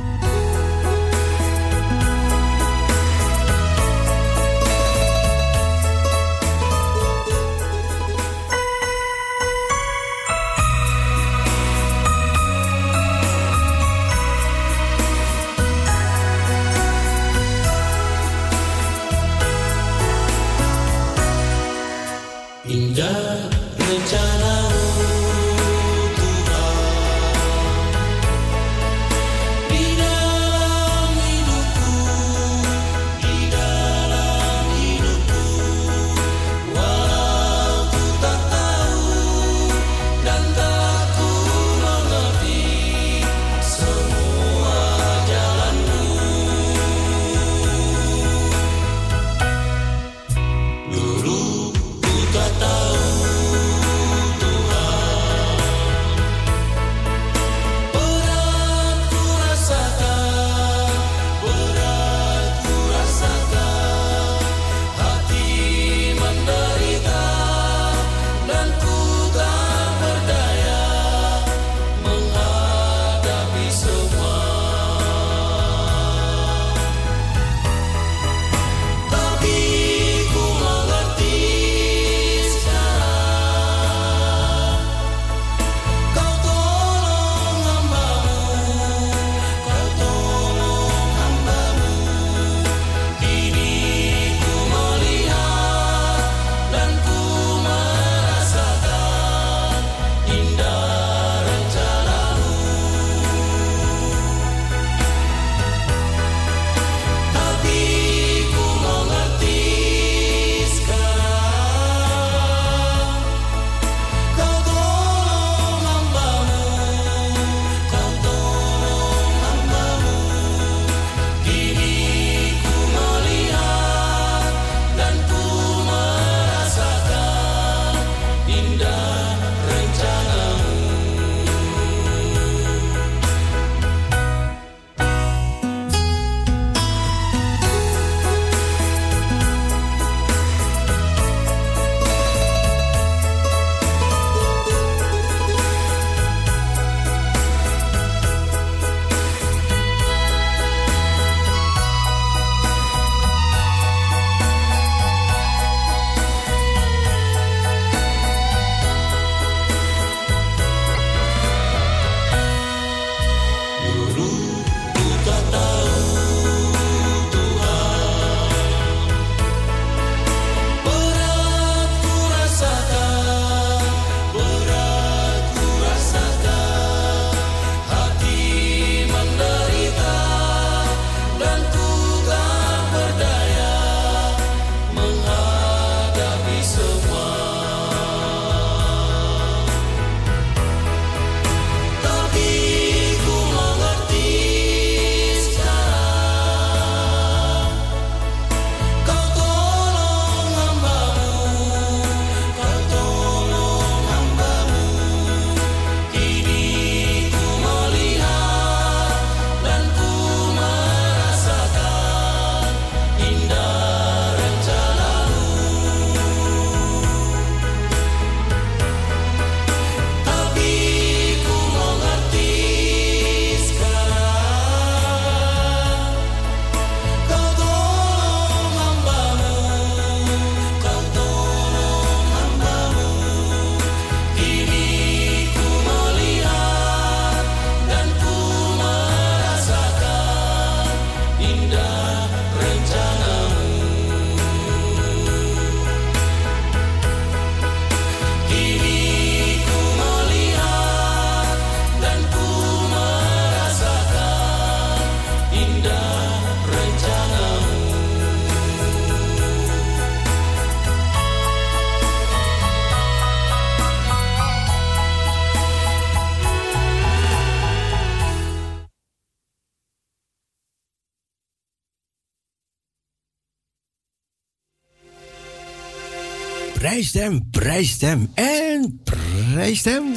Prijs 276.98 277.14
hem, 277.14 277.50
prijs 277.52 278.02
hem 278.02 278.30
en 278.34 279.02
prijs 279.04 279.84
hem. 279.84 280.17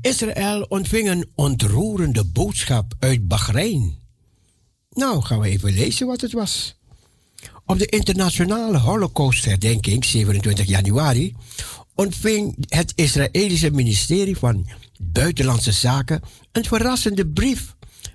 Israël 0.00 0.62
ontving 0.62 1.08
een 1.08 1.28
ontroerende 1.34 2.24
boodschap 2.24 2.94
uit 2.98 3.28
Bahrein. 3.28 3.98
Nou, 4.90 5.22
gaan 5.22 5.40
we 5.40 5.48
even 5.48 5.72
lezen 5.72 6.06
wat 6.06 6.20
het 6.20 6.32
was. 6.32 6.76
Op 7.66 7.78
de 7.78 7.86
internationale 7.86 8.78
Holocaustherdenking, 8.78 10.04
27 10.04 10.66
januari, 10.66 11.34
ontving 11.94 12.56
het 12.68 12.92
Israëlische 12.94 13.70
ministerie 13.70 14.36
van 14.36 14.66
Buitenlandse 14.98 15.72
Zaken 15.72 16.22
een 16.52 16.64
verrassende 16.64 17.26
brief 17.26 17.74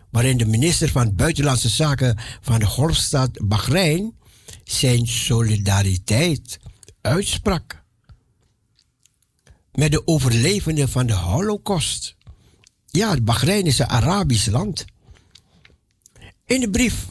waarin 0.10 0.38
de 0.38 0.46
minister 0.46 0.90
van 0.90 1.16
Buitenlandse 1.16 1.70
Zaken 1.70 2.18
van 2.42 2.60
de 2.60 2.66
Golfstaat 2.66 3.48
Bahrein 3.48 4.16
zijn 4.64 5.08
solidariteit 5.08 6.60
uitsprak 7.02 7.86
met 9.78 9.92
de 9.92 10.08
overlevenden 10.08 10.90
van 10.90 11.06
de 11.06 11.14
Holocaust. 11.14 12.16
Ja, 12.86 13.16
Bahrein 13.22 13.66
is 13.66 13.80
een 13.80 13.88
Arabisch 13.88 14.46
land. 14.46 14.86
In 16.46 16.60
de 16.60 16.70
brief 16.70 17.06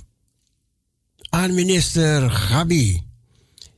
aan 1.28 1.55
minister 1.55 2.30
Gabi 2.30 3.02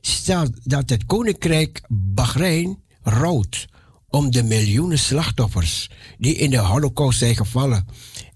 staat 0.01 0.51
dat 0.63 0.89
het 0.89 1.05
koninkrijk 1.05 1.81
Bahrein 1.89 2.83
rouwt 3.01 3.67
om 4.07 4.31
de 4.31 4.43
miljoenen 4.43 4.99
slachtoffers 4.99 5.89
die 6.17 6.35
in 6.35 6.49
de 6.49 6.57
Holocaust 6.57 7.19
zijn 7.19 7.35
gevallen 7.35 7.85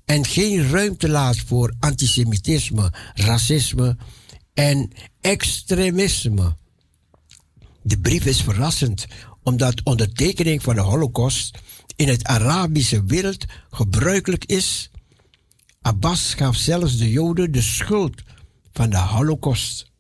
en 0.06 0.26
geen 0.26 0.70
ruimte 0.70 1.10
laat 1.10 1.38
voor 1.38 1.74
antisemitisme, 1.80 2.94
racisme 3.14 3.98
en 4.54 4.92
extremisme. 5.22 6.56
De 7.82 8.00
brief 8.00 8.26
is 8.26 8.42
verrassend 8.42 9.08
omdat 9.44 9.82
ondertekening 9.84 10.62
van 10.62 10.76
de 10.76 10.82
Holocaust 10.82 11.58
in 11.96 12.08
het 12.08 12.24
Arabische 12.24 13.04
wereld 13.04 13.46
gebruikelijk 13.72 14.46
is. 14.46 14.92
Abbas 15.82 16.34
gaf 16.34 16.56
zelfs 16.56 16.98
de 16.98 17.12
Joden 17.12 17.52
de 17.52 17.62
schuld 17.62 18.22
van 18.74 18.90
de 18.90 18.98
Holocaust. 18.98 19.92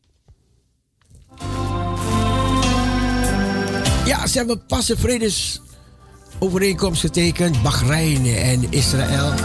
Ja, 4.05 4.27
ze 4.27 4.37
hebben 4.37 4.65
pas 4.65 4.89
een 4.89 4.97
vredesovereenkomst 4.97 7.01
getekend, 7.01 7.61
Bahrein 7.61 8.25
en 8.25 8.71
Israël. 8.71 9.37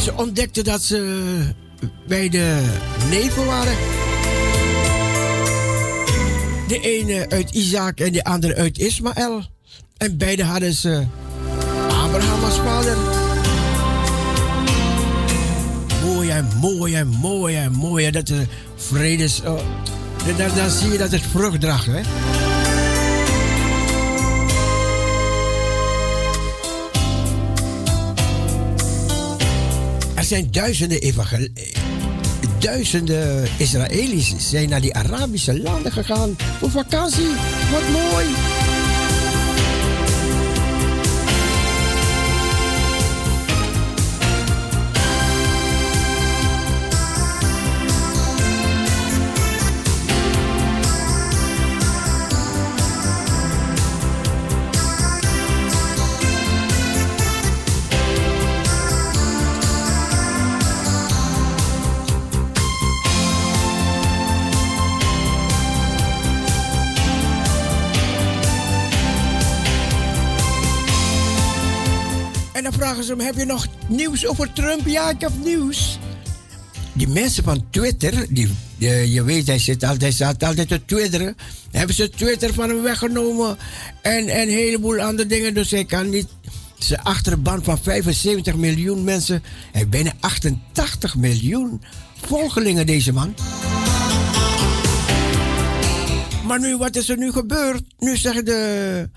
Ze 0.00 0.12
ontdekten 0.16 0.64
dat 0.64 0.82
ze 0.82 1.54
bij 2.06 2.28
de 2.28 2.76
neven 3.10 3.46
waren. 3.46 4.01
De 6.68 6.80
ene 6.80 7.26
uit 7.28 7.50
Isaac 7.50 8.00
en 8.00 8.12
de 8.12 8.24
andere 8.24 8.54
uit 8.54 8.78
Ismaël. 8.78 9.42
En 9.96 10.16
beide 10.16 10.44
hadden 10.44 10.72
ze 10.72 11.04
Abraham 11.88 12.44
als 12.44 12.56
vader. 12.56 12.96
Mooi 16.04 16.30
en 16.30 16.48
mooi 16.60 16.94
en 16.94 17.08
mooi 17.08 17.56
en 17.56 17.72
mooi. 17.72 18.10
Dat 18.10 18.26
de 18.26 18.46
vredes... 18.76 19.40
oh, 19.40 19.60
dan, 20.36 20.70
zie 20.70 20.90
je 20.92 20.98
dat 20.98 21.10
het 21.10 21.22
vrucht 21.22 21.60
draagt, 21.60 21.86
hè. 21.86 22.00
Er 30.14 30.24
zijn 30.24 30.50
duizenden 30.50 31.00
evangel- 31.00 31.48
Duizenden 32.62 33.48
Israëli's 33.58 34.34
zijn 34.36 34.68
naar 34.68 34.80
die 34.80 34.94
Arabische 34.94 35.60
landen 35.60 35.92
gegaan 35.92 36.36
voor 36.58 36.70
vakantie. 36.70 37.28
Wat 37.72 37.88
mooi! 37.88 38.51
Heb 73.22 73.36
je 73.36 73.44
nog 73.44 73.66
nieuws 73.88 74.26
over 74.26 74.52
Trump? 74.52 74.86
Ja, 74.86 75.10
ik 75.10 75.20
heb 75.20 75.32
nieuws. 75.44 75.98
Die 76.92 77.08
mensen 77.08 77.44
van 77.44 77.64
Twitter, 77.70 78.26
die, 78.28 78.48
je 79.12 79.22
weet, 79.24 79.46
hij 79.46 79.58
zit 79.58 79.84
altijd, 79.84 80.14
staat 80.14 80.42
altijd 80.42 80.68
te 80.68 80.84
twitteren. 80.84 81.36
Hebben 81.70 81.96
ze 81.96 82.10
Twitter 82.10 82.54
van 82.54 82.68
hem 82.68 82.82
weggenomen 82.82 83.56
en, 84.02 84.28
en 84.28 84.42
een 84.42 84.54
heleboel 84.54 85.00
andere 85.00 85.28
dingen. 85.28 85.54
Dus 85.54 85.70
hij 85.70 85.84
kan 85.84 86.08
niet, 86.08 86.26
zijn 86.78 87.02
achterban 87.02 87.64
van 87.64 87.78
75 87.78 88.56
miljoen 88.56 89.04
mensen. 89.04 89.42
Hij 89.72 89.88
bijna 89.88 90.12
88 90.20 91.16
miljoen 91.16 91.82
volgelingen, 92.26 92.86
deze 92.86 93.12
man. 93.12 93.34
Maar 96.46 96.60
nu, 96.60 96.76
wat 96.76 96.96
is 96.96 97.08
er 97.08 97.18
nu 97.18 97.32
gebeurd? 97.32 97.82
Nu 97.98 98.16
zeggen 98.16 98.44
de, 98.44 99.08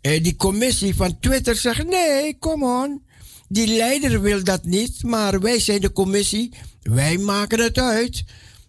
eh, 0.00 0.22
die 0.22 0.36
commissie 0.36 0.94
van 0.94 1.18
Twitter 1.20 1.56
zegt: 1.56 1.86
nee, 1.86 2.38
kom 2.38 2.62
on. 2.62 3.02
Die 3.48 3.66
leider 3.66 4.20
wil 4.20 4.44
dat 4.44 4.64
niet, 4.64 5.02
maar 5.02 5.40
wij 5.40 5.60
zijn 5.60 5.80
de 5.80 5.92
commissie. 5.92 6.52
Wij 6.82 7.18
maken 7.18 7.60
het 7.60 7.78
uit. 7.78 8.24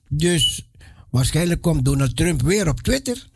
Dus 0.10 0.70
waarschijnlijk 1.10 1.62
komt 1.62 1.86
Donald 1.86 2.18
Trump 2.18 2.42
weer 2.42 2.68
op 2.68 2.82
Twitter. 2.82 3.30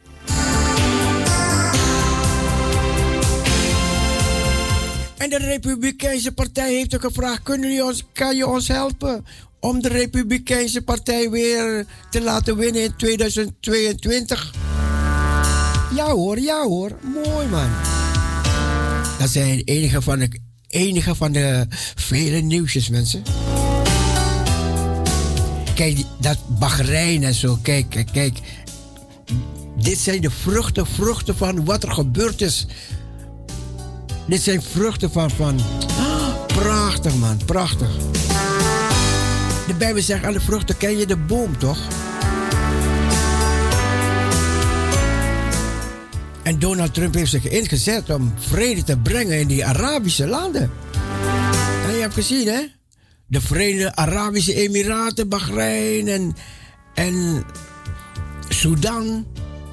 En 5.17 5.29
de 5.29 5.37
Republikeinse 5.37 6.31
Partij 6.31 6.73
heeft 6.73 6.95
ook 6.95 7.01
gevraagd: 7.01 7.43
kunnen 7.43 7.69
jullie 7.69 7.85
ons, 7.85 8.03
kan 8.13 8.35
je 8.35 8.47
ons 8.47 8.67
helpen 8.67 9.25
om 9.59 9.81
de 9.81 9.89
Republikeinse 9.89 10.81
Partij 10.81 11.29
weer 11.29 11.85
te 12.09 12.21
laten 12.21 12.57
winnen 12.57 12.83
in 12.83 12.95
2022? 12.97 14.74
Ja 15.95 16.11
hoor, 16.11 16.39
ja 16.39 16.63
hoor. 16.63 16.91
Mooi 17.13 17.47
man. 17.47 17.69
Dat 19.19 19.29
zijn 19.29 19.61
enige 19.63 20.01
van 20.01 20.19
de, 20.19 20.29
enige 20.67 21.15
van 21.15 21.31
de 21.31 21.65
vele 21.95 22.39
nieuwsjes, 22.39 22.89
mensen. 22.89 23.23
Kijk, 25.75 25.97
dat 26.19 26.37
Bahrein 26.59 27.23
en 27.23 27.33
zo, 27.33 27.57
kijk, 27.61 28.05
kijk. 28.11 28.39
Dit 29.77 29.97
zijn 29.97 30.21
de 30.21 30.31
vruchten, 30.31 30.87
vruchten 30.87 31.37
van 31.37 31.65
wat 31.65 31.83
er 31.83 31.91
gebeurd 31.91 32.41
is. 32.41 32.67
Dit 34.27 34.41
zijn 34.41 34.61
vruchten 34.61 35.11
van, 35.11 35.31
van... 35.31 35.59
Prachtig 36.47 37.15
man, 37.15 37.39
prachtig. 37.45 37.89
De 39.67 39.73
Bijbel 39.77 40.01
zegt, 40.01 40.23
aan 40.23 40.33
de 40.33 40.41
vruchten 40.41 40.77
ken 40.77 40.97
je 40.97 41.05
de 41.05 41.17
boom, 41.17 41.57
toch? 41.57 41.77
En 46.45 46.59
Donald 46.59 46.93
Trump 46.93 47.13
heeft 47.13 47.31
zich 47.31 47.47
ingezet 47.47 48.09
om 48.09 48.33
vrede 48.37 48.83
te 48.83 48.97
brengen 48.97 49.39
in 49.39 49.47
die 49.47 49.65
Arabische 49.65 50.27
landen. 50.27 50.71
En 51.87 51.93
je 51.93 52.01
hebt 52.01 52.13
gezien, 52.13 52.47
hè? 52.47 52.61
De 53.27 53.41
Verenigde 53.41 53.95
Arabische 53.95 54.53
Emiraten, 54.53 55.29
Bahrein 55.29 56.07
en, 56.07 56.35
en 56.93 57.43
Sudan 58.49 59.27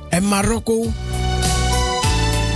en 0.09 0.29
Marokko. 0.29 0.93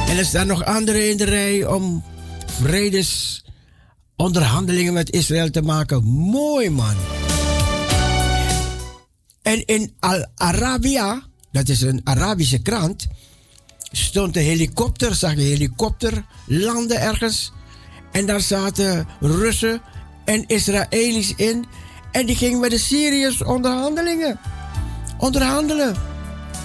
En 0.08 0.18
er 0.18 0.24
staan 0.24 0.46
nog 0.46 0.64
andere 0.64 1.08
in 1.08 1.16
de 1.16 1.24
rij 1.24 1.66
om 1.66 2.04
vredesonderhandelingen 2.46 4.92
met 4.92 5.12
Israël 5.12 5.50
te 5.50 5.62
maken. 5.62 6.04
Mooi 6.04 6.70
man. 6.70 6.96
En 9.42 9.66
in 9.66 9.94
Al-Arabia, 9.98 11.22
dat 11.52 11.68
is 11.68 11.80
een 11.80 12.00
Arabische 12.04 12.58
krant, 12.58 13.06
stond 13.92 14.36
een 14.36 14.42
helikopter, 14.42 15.14
zag 15.14 15.32
een 15.32 15.38
helikopter 15.38 16.24
landen 16.46 17.00
ergens. 17.00 17.52
En 18.12 18.26
daar 18.26 18.40
zaten 18.40 19.06
Russen 19.20 19.80
en 20.24 20.44
Israëli's 20.46 21.32
in. 21.36 21.64
En 22.10 22.26
die 22.26 22.36
gingen 22.36 22.60
met 22.60 22.70
de 22.70 22.78
Syriërs 22.78 23.42
onderhandelingen. 23.42 24.38
Onderhandelen 25.18 25.96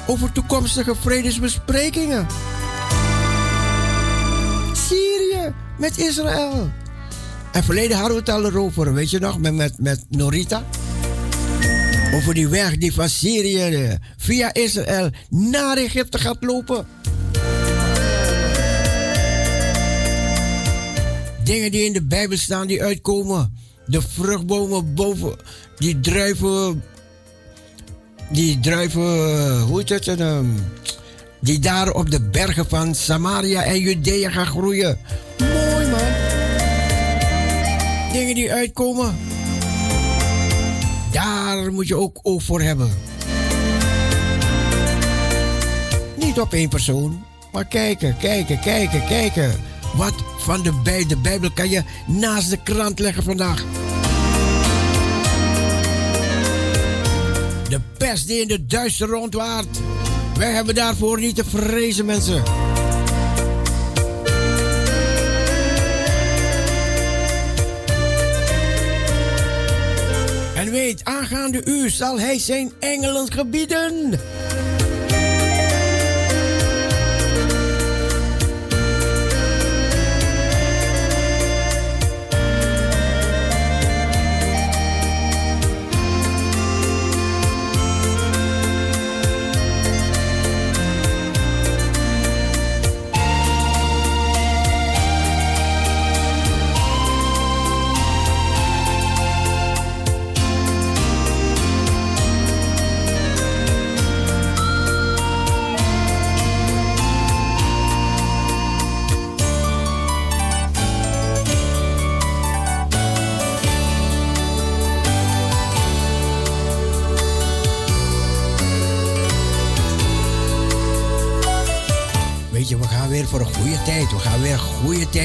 over 0.08 0.32
toekomstige 0.32 0.96
vredesbesprekingen. 0.96 2.28
Syrië 4.74 5.54
met 5.78 5.98
Israël. 5.98 6.70
En 7.52 7.64
verleden 7.64 7.98
hadden 7.98 8.14
we 8.14 8.20
het 8.20 8.30
al 8.30 8.46
erover, 8.46 8.94
weet 8.94 9.10
je 9.10 9.20
nog, 9.20 9.40
met, 9.40 9.54
met, 9.54 9.74
met 9.78 10.04
Norita. 10.10 10.64
Over 12.14 12.34
die 12.34 12.48
weg 12.48 12.78
die 12.78 12.94
van 12.94 13.10
Syrië 13.10 13.62
eh, 13.62 13.94
via 14.18 14.54
Israël 14.54 15.10
naar 15.30 15.78
Egypte 15.78 16.18
gaat 16.18 16.38
lopen. 16.40 16.86
Dingen 21.52 21.72
die 21.72 21.86
in 21.86 21.94
de 21.94 22.04
Bijbel 22.04 22.38
staan 22.38 22.68
die 22.68 22.84
uitkomen. 22.84 23.58
De 23.86 24.02
vruchtbomen 24.02 24.94
boven, 24.94 25.36
die 25.78 26.00
druiven, 26.00 26.84
die 28.30 28.60
druiven, 28.60 29.60
hoe 29.60 29.84
heet 29.86 30.06
het? 30.06 30.20
ehm, 30.20 30.46
die 31.40 31.60
daar 31.60 31.92
op 31.92 32.12
de 32.12 32.22
bergen 32.22 32.70
van 32.70 32.96
Samaria 32.96 33.64
en 33.64 33.80
Judea 33.80 34.30
gaan 34.30 34.46
groeien. 34.46 34.98
Mooi 35.40 35.88
man. 35.88 36.00
Dingen 38.12 38.36
die 38.36 38.52
uitkomen. 38.52 39.16
Daar 41.12 41.72
moet 41.72 41.88
je 41.88 41.96
ook 41.96 42.20
oog 42.22 42.44
voor 42.44 42.62
hebben. 42.62 42.90
Niet 46.18 46.40
op 46.40 46.54
één 46.54 46.70
persoon, 46.70 47.24
maar 47.52 47.66
kijken, 47.66 48.18
kijken, 48.18 48.60
kijken, 48.60 49.06
kijken. 49.06 49.71
Wat 49.96 50.14
van 50.38 50.62
de, 50.62 50.72
bij 50.84 51.06
de 51.08 51.18
Bijbel 51.18 51.52
kan 51.52 51.70
je 51.70 51.84
naast 52.08 52.50
de 52.50 52.64
krant 52.64 53.00
leggen 53.00 53.24
vandaag? 53.24 53.64
De 57.70 57.80
pest 57.98 58.28
die 58.28 58.42
in 58.42 58.48
de 58.48 58.66
duister 58.66 59.08
rondwaart. 59.08 59.80
Wij 60.38 60.52
hebben 60.52 60.76
daarvoor 60.76 61.20
niet 61.20 61.36
te 61.36 61.46
vrezen, 61.46 62.06
mensen. 62.06 62.44
En 70.56 70.72
weet, 70.72 71.04
aangaande 71.04 71.66
u 71.66 71.90
zal 71.90 72.20
hij 72.20 72.40
zijn 72.40 72.72
engelen 72.80 73.32
gebieden. 73.32 74.20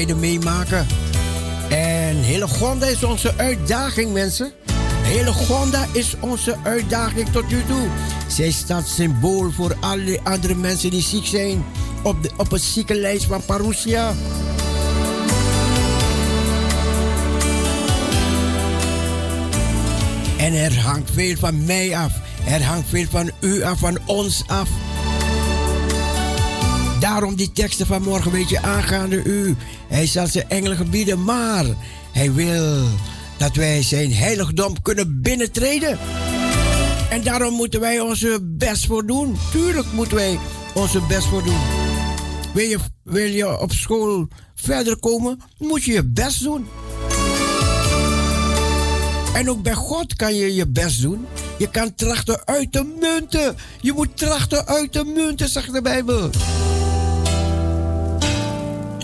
Meemaken. 0.05 0.87
En 1.69 2.15
Hillegonda 2.15 2.85
is 2.85 3.03
onze 3.03 3.33
uitdaging, 3.37 4.13
mensen. 4.13 4.51
Hillegonda 5.03 5.85
is 5.91 6.15
onze 6.19 6.55
uitdaging 6.63 7.29
tot 7.29 7.47
nu 7.47 7.63
toe. 7.67 7.87
Zij 8.27 8.51
staat 8.51 8.87
symbool 8.87 9.51
voor 9.51 9.75
alle 9.79 10.19
andere 10.23 10.55
mensen 10.55 10.89
die 10.89 11.01
ziek 11.01 11.25
zijn. 11.25 11.65
Op, 12.03 12.23
de, 12.23 12.29
op 12.37 12.51
het 12.51 12.61
ziekenlijst 12.61 13.25
van 13.25 13.45
Parousia. 13.45 14.13
En 20.37 20.53
er 20.53 20.79
hangt 20.79 21.11
veel 21.13 21.35
van 21.35 21.65
mij 21.65 21.97
af. 21.97 22.11
Er 22.45 22.63
hangt 22.63 22.89
veel 22.89 23.05
van 23.09 23.31
u 23.39 23.63
af, 23.63 23.79
van 23.79 23.97
ons 24.05 24.43
af. 24.47 24.69
Daarom 27.07 27.35
die 27.35 27.51
teksten 27.51 27.85
van 27.85 28.01
morgen, 28.01 28.31
weet 28.31 28.49
je, 28.49 28.61
aangaande 28.61 29.23
u. 29.23 29.55
Hij 29.87 30.07
zal 30.07 30.27
zijn 30.27 30.49
engelen 30.49 30.77
gebieden, 30.77 31.23
maar 31.23 31.65
hij 32.11 32.33
wil 32.33 32.83
dat 33.37 33.55
wij 33.55 33.83
zijn 33.83 34.13
heiligdom 34.13 34.81
kunnen 34.81 35.21
binnentreden. 35.21 35.99
En 37.09 37.23
daarom 37.23 37.53
moeten 37.53 37.79
wij 37.79 37.99
onze 37.99 38.39
best 38.43 38.85
voor 38.85 39.05
doen. 39.05 39.37
Tuurlijk 39.51 39.91
moeten 39.91 40.15
wij 40.15 40.39
onze 40.73 41.01
best 41.01 41.27
voor 41.27 41.43
doen. 41.43 41.59
Wil 42.53 42.67
je, 42.67 42.77
wil 43.03 43.25
je 43.25 43.59
op 43.59 43.71
school 43.71 44.27
verder 44.55 44.99
komen, 44.99 45.41
moet 45.57 45.83
je 45.83 45.91
je 45.91 46.05
best 46.05 46.43
doen. 46.43 46.67
En 49.33 49.49
ook 49.49 49.61
bij 49.61 49.73
God 49.73 50.15
kan 50.15 50.35
je 50.35 50.55
je 50.55 50.67
best 50.67 51.01
doen. 51.01 51.25
Je 51.57 51.69
kan 51.69 51.95
trachten 51.95 52.41
uit 52.45 52.71
te 52.71 52.95
munten. 52.99 53.55
Je 53.81 53.93
moet 53.93 54.17
trachten 54.17 54.67
uit 54.67 54.91
te 54.91 55.03
munten, 55.03 55.49
zegt 55.49 55.73
de 55.73 55.81
Bijbel. 55.81 56.29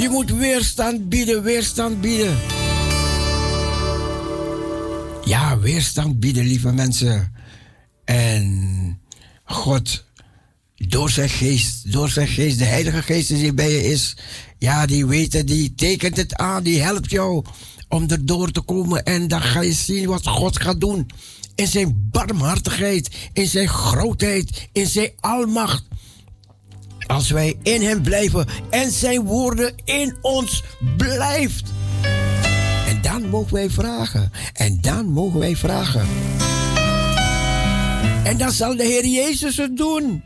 Je 0.03 0.09
moet 0.09 0.31
weerstand 0.31 1.09
bieden, 1.09 1.43
weerstand 1.43 2.01
bieden. 2.01 2.37
Ja, 5.25 5.59
weerstand 5.59 6.19
bieden, 6.19 6.45
lieve 6.45 6.71
mensen. 6.71 7.33
En 8.05 8.99
God, 9.43 10.03
door 10.75 11.09
zijn 11.09 11.29
geest, 11.29 11.91
door 11.91 12.09
zijn 12.09 12.27
geest, 12.27 12.57
de 12.57 12.65
Heilige 12.65 13.01
Geest 13.01 13.27
die 13.27 13.53
bij 13.53 13.71
je 13.71 13.83
is, 13.83 14.15
ja, 14.57 14.85
die 14.85 15.05
weet 15.05 15.33
het, 15.33 15.47
die 15.47 15.75
tekent 15.75 16.17
het 16.17 16.35
aan, 16.35 16.63
die 16.63 16.81
helpt 16.81 17.11
jou 17.11 17.45
om 17.89 18.09
erdoor 18.09 18.51
te 18.51 18.61
komen. 18.61 19.03
En 19.03 19.27
dan 19.27 19.41
ga 19.41 19.61
je 19.61 19.73
zien 19.73 20.07
wat 20.07 20.27
God 20.27 20.61
gaat 20.61 20.79
doen. 20.81 21.07
In 21.55 21.67
zijn 21.67 22.09
barmhartigheid, 22.11 23.15
in 23.33 23.47
zijn 23.47 23.67
grootheid, 23.67 24.69
in 24.71 24.87
zijn 24.87 25.11
almacht. 25.19 25.83
Als 27.07 27.29
wij 27.29 27.55
in 27.63 27.81
hem 27.81 28.01
blijven 28.01 28.47
en 28.69 28.91
zijn 28.91 29.23
woorden 29.23 29.73
in 29.83 30.17
ons 30.21 30.63
blijft. 30.97 31.71
En 32.87 33.01
dan 33.01 33.29
mogen 33.29 33.53
wij 33.53 33.69
vragen. 33.69 34.31
En 34.53 34.77
dan 34.81 35.05
mogen 35.05 35.39
wij 35.39 35.55
vragen. 35.55 36.07
En 38.23 38.37
dan 38.37 38.51
zal 38.51 38.75
de 38.75 38.83
Heer 38.83 39.05
Jezus 39.05 39.57
het 39.57 39.77
doen. 39.77 40.23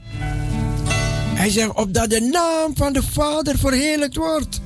Hij 1.37 1.49
zegt, 1.49 1.73
opdat 1.73 2.09
de 2.09 2.21
naam 2.21 2.75
van 2.75 2.93
de 2.93 3.03
Vader 3.03 3.57
verheerlijkt 3.57 4.15
wordt. 4.15 4.61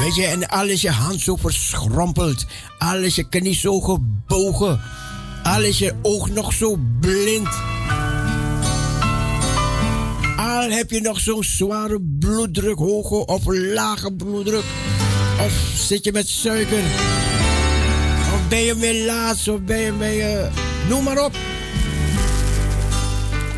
Weet 0.00 0.14
je, 0.14 0.26
en 0.26 0.48
al 0.48 0.66
is 0.66 0.80
je 0.80 0.90
hand 0.90 1.20
zo 1.20 1.36
verschrompeld, 1.36 2.46
al 2.78 2.96
is 2.96 3.14
je 3.14 3.28
knie 3.28 3.54
zo 3.54 3.80
gebogen, 3.80 4.80
al 5.42 5.62
is 5.62 5.78
je 5.78 5.94
oog 6.02 6.30
nog 6.30 6.52
zo 6.52 6.76
blind. 7.00 7.48
Al 10.36 10.70
heb 10.70 10.90
je 10.90 11.00
nog 11.00 11.20
zo'n 11.20 11.44
zware 11.44 12.00
bloeddruk, 12.18 12.78
hoge 12.78 13.26
of 13.26 13.42
lage 13.46 14.12
bloeddruk. 14.12 14.64
Of 15.40 15.52
zit 15.76 16.04
je 16.04 16.12
met 16.12 16.28
suiker. 16.28 16.82
Of 18.34 18.48
ben 18.48 18.60
je 18.60 18.74
melaats, 18.74 19.48
of 19.48 19.60
ben 19.60 19.80
je, 19.80 19.92
ben 19.92 20.12
je... 20.12 20.48
Noem 20.88 21.04
maar 21.04 21.24
op. 21.24 21.32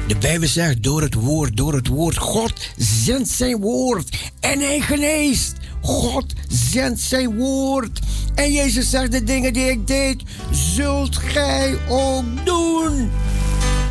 De 0.06 0.16
Bijbel 0.16 0.48
zegt 0.48 0.82
door 0.82 1.02
het 1.02 1.14
woord, 1.14 1.56
door 1.56 1.74
het 1.74 1.86
woord. 1.86 2.16
God 2.16 2.52
zendt 2.76 3.28
zijn 3.28 3.60
woord 3.60 4.16
en 4.40 4.60
hij 4.60 4.80
geneest. 4.80 5.56
God 5.82 6.32
zendt 6.48 7.00
zijn 7.00 7.36
woord. 7.36 8.00
En 8.34 8.52
Jezus 8.52 8.90
zegt 8.90 9.12
de 9.12 9.24
dingen 9.24 9.52
die 9.52 9.70
ik 9.70 9.86
deed, 9.86 10.22
zult 10.50 11.16
gij 11.16 11.78
ook 11.88 12.24
doen. 12.44 13.10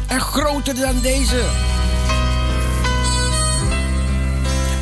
En 0.08 0.22
groter 0.22 0.76
dan 0.76 1.02
deze. 1.02 1.46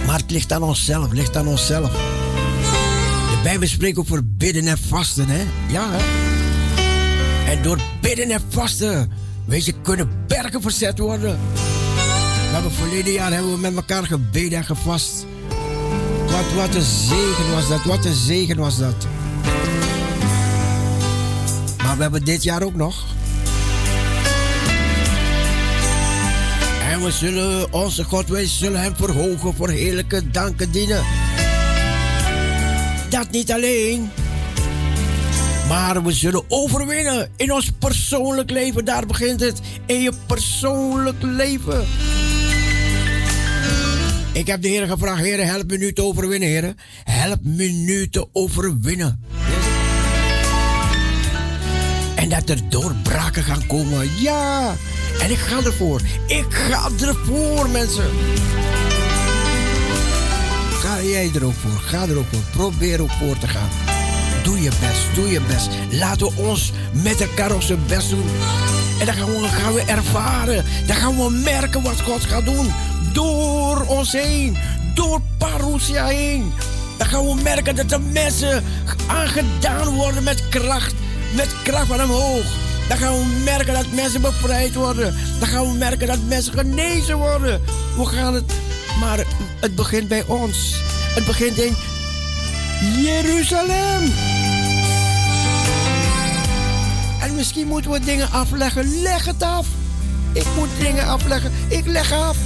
Maar 0.06 0.19
het 0.19 0.31
ligt 0.31 0.52
aan 0.52 0.64
onszelf, 0.64 1.11
ligt 1.11 1.38
aan 1.38 1.48
onszelf. 1.48 1.91
De 1.91 3.40
Bijbel 3.44 3.68
spreekt 3.68 3.98
over 3.98 4.22
bidden 4.38 4.68
en 4.68 4.77
vasten, 4.77 5.27
hè? 5.27 5.45
Ja, 5.68 5.90
hè? 5.91 6.27
En 7.52 7.64
door 7.64 7.80
bidden 8.02 8.30
en 8.31 8.41
vasten, 8.49 9.11
weet 9.45 9.65
je, 9.65 9.73
kunnen 9.81 10.10
bergen 10.27 10.61
verzet 10.61 10.99
worden. 10.99 11.40
We 12.49 12.56
hebben 12.56 12.72
verleden 12.72 13.14
jaar 13.14 13.31
hebben 13.34 13.52
we 13.52 13.57
met 13.57 13.76
elkaar 13.76 14.06
gebeden 14.06 14.57
en 14.57 14.65
gevast. 14.65 15.26
Wat, 16.31 16.53
wat 16.56 16.76
een 16.76 16.81
zegen 16.81 17.51
was 17.51 17.68
dat, 17.68 17.84
wat 17.84 18.06
een 18.06 18.14
zegen 18.14 18.57
was 18.57 18.77
dat. 18.77 19.07
Maar 21.84 21.95
we 21.95 22.01
hebben 22.01 22.26
dit 22.26 22.43
jaar 22.43 22.64
ook 22.64 22.76
nog. 22.76 23.06
En 26.91 27.03
we 27.03 27.11
zullen 27.11 27.73
onze 27.73 28.03
God, 28.03 28.27
wij 28.27 28.45
zullen 28.47 28.81
hem 28.81 28.95
verhogen 28.95 29.56
voor 29.56 29.69
heerlijke 29.69 30.31
danken 30.31 30.72
dienen. 30.72 31.03
Dat 33.10 33.31
niet 33.31 33.51
alleen. 33.51 34.11
Maar 35.68 36.03
we 36.03 36.11
zullen 36.11 36.43
overwinnen 36.47 37.30
in 37.35 37.53
ons 37.53 37.72
persoonlijk 37.80 38.49
leven. 38.49 38.85
Daar 38.85 39.06
begint 39.06 39.39
het. 39.39 39.60
In 39.85 40.01
je 40.01 40.11
persoonlijk 40.27 41.22
leven. 41.22 41.88
Ik 44.31 44.47
heb 44.47 44.61
de 44.61 44.68
Heer 44.68 44.88
gevraagd, 44.88 45.22
Heer, 45.22 45.45
help 45.45 45.69
me 45.69 45.77
nu 45.77 45.93
te 45.93 46.03
overwinnen, 46.03 46.49
Heer. 46.49 46.73
Help 47.03 47.39
me 47.43 47.65
nu 47.65 48.10
te 48.10 48.27
overwinnen. 48.34 49.23
En 52.15 52.30
dat 52.30 52.49
er 52.49 52.69
doorbraken 52.69 53.43
gaan 53.43 53.68
komen. 53.68 54.10
Ja. 54.19 54.76
En 55.22 55.31
ik 55.31 55.38
ga 55.38 55.57
ervoor. 55.57 56.01
Ik 56.27 56.45
ga 56.49 56.89
ervoor, 56.99 57.69
mensen. 57.69 58.10
Ga 60.72 61.01
jij 61.01 61.31
er 61.35 61.45
ook 61.45 61.53
voor. 61.53 61.81
Ga 61.81 62.07
er 62.07 62.18
ook 62.18 62.26
voor. 62.31 62.41
Probeer 62.51 63.01
ook 63.01 63.11
voor 63.11 63.38
te 63.38 63.47
gaan. 63.47 63.69
Doe 64.43 64.61
je 64.61 64.69
best. 64.69 65.15
Doe 65.15 65.30
je 65.30 65.41
best. 65.41 65.69
Laten 65.91 66.27
we 66.27 66.41
ons 66.41 66.72
met 67.03 67.22
elkaar 67.22 67.56
onze 67.56 67.77
best 67.88 68.10
doen. 68.10 68.26
En 68.99 69.06
dan 69.06 69.15
gaan 69.15 69.41
we, 69.41 69.47
gaan 69.47 69.73
we 69.73 69.81
ervaren. 69.81 70.65
Dan 70.88 70.95
gaan 70.95 71.15
we 71.18 71.30
merken 71.30 71.81
wat 71.81 72.01
God 72.01 72.22
gaat 72.22 72.45
doen. 72.45 72.68
Door 73.14 73.86
ons 73.88 74.11
heen. 74.11 74.57
Door 74.94 75.22
Parousia 75.38 76.06
heen. 76.06 76.53
Dan 76.98 77.07
gaan 77.07 77.26
we 77.26 77.41
merken 77.44 77.76
dat 77.76 77.90
de 77.90 77.99
mensen 77.99 78.64
aangedaan 79.07 79.95
worden 79.95 80.23
met 80.23 80.49
kracht. 80.49 80.94
Met 81.36 81.56
kracht 81.64 81.88
van 81.88 82.03
omhoog. 82.03 82.45
Dan 82.88 82.98
gaan 82.98 83.14
we 83.14 83.26
merken 83.44 83.73
dat 83.73 83.91
mensen 83.91 84.22
bevrijd 84.22 84.73
worden. 84.73 85.15
Dan 85.40 85.48
gaan 85.48 85.72
we 85.72 85.77
merken 85.77 86.07
dat 86.07 86.19
mensen 86.27 86.53
genezen 86.53 87.18
worden. 87.18 87.61
We 87.98 88.06
gaan 88.06 88.34
het... 88.34 88.53
Maar 88.99 89.26
het 89.60 89.76
begint 89.76 90.07
bij 90.07 90.23
ons. 90.27 90.76
Het 91.15 91.26
begint 91.26 91.57
in 91.57 91.76
Jeruzalem. 93.03 94.14
En 97.22 97.36
misschien 97.36 97.68
moeten 97.68 97.91
we 97.91 97.99
dingen 97.99 98.31
afleggen. 98.31 99.02
Leg 99.02 99.26
het 99.26 99.44
af. 99.44 99.68
Ik 100.34 100.45
moet 100.56 100.69
dingen 100.80 101.07
afleggen. 101.07 101.52
Ik 101.68 101.86
leg 101.86 102.11
af. 102.14 102.38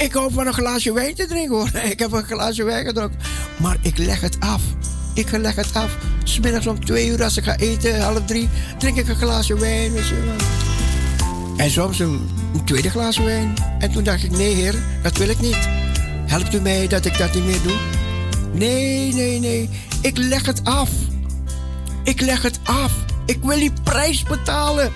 Ik, 0.00 0.12
hou 0.12 0.32
van 0.32 0.46
een 0.46 0.52
glaasje 0.52 0.92
wijn 0.92 1.14
te 1.14 1.26
drinken 1.26 1.56
hoor. 1.56 1.70
Ik 1.92 1.98
heb 1.98 2.12
een 2.12 2.24
glaasje 2.24 2.64
wijn 2.64 2.86
gedronken. 2.86 3.18
Maar 3.56 3.76
ik 3.80 3.98
leg 3.98 4.20
het 4.20 4.36
af. 4.40 4.62
Ik 5.14 5.30
leg 5.30 5.54
het 5.54 5.74
af. 5.74 5.96
Smiddags 6.24 6.66
om 6.66 6.84
twee 6.84 7.08
uur 7.08 7.22
als 7.22 7.36
ik 7.36 7.44
ga 7.44 7.56
eten, 7.56 8.00
half 8.00 8.24
drie, 8.24 8.48
drink 8.78 8.96
ik 8.96 9.08
een 9.08 9.16
glaasje 9.16 9.58
wijn. 9.58 9.92
Weet 9.92 10.08
je. 10.08 10.34
En 11.56 11.70
soms 11.70 11.98
een, 11.98 12.28
tweede 12.64 12.90
glas 12.90 13.18
wijn. 13.18 13.54
En 13.78 13.92
toen 13.92 14.04
dacht 14.04 14.22
ik, 14.22 14.30
nee 14.30 14.54
heer, 14.54 14.74
dat 15.02 15.16
wil 15.16 15.28
ik 15.28 15.40
niet. 15.40 15.68
Helpt 16.26 16.54
u 16.54 16.60
mij 16.60 16.86
dat 16.86 17.04
ik 17.04 17.18
dat 17.18 17.34
niet 17.34 17.44
meer 17.44 17.62
doe? 17.62 17.76
Nee, 18.52 19.14
nee, 19.14 19.38
nee. 19.38 19.70
Ik 20.02 20.16
leg 20.16 20.46
het 20.46 20.64
af. 20.64 20.90
Ik 22.04 22.20
leg 22.20 22.42
het 22.42 22.58
af. 22.64 22.92
Ik 23.26 23.38
wil 23.42 23.58
die 23.58 23.72
prijs 23.82 24.22
betalen. 24.22 24.92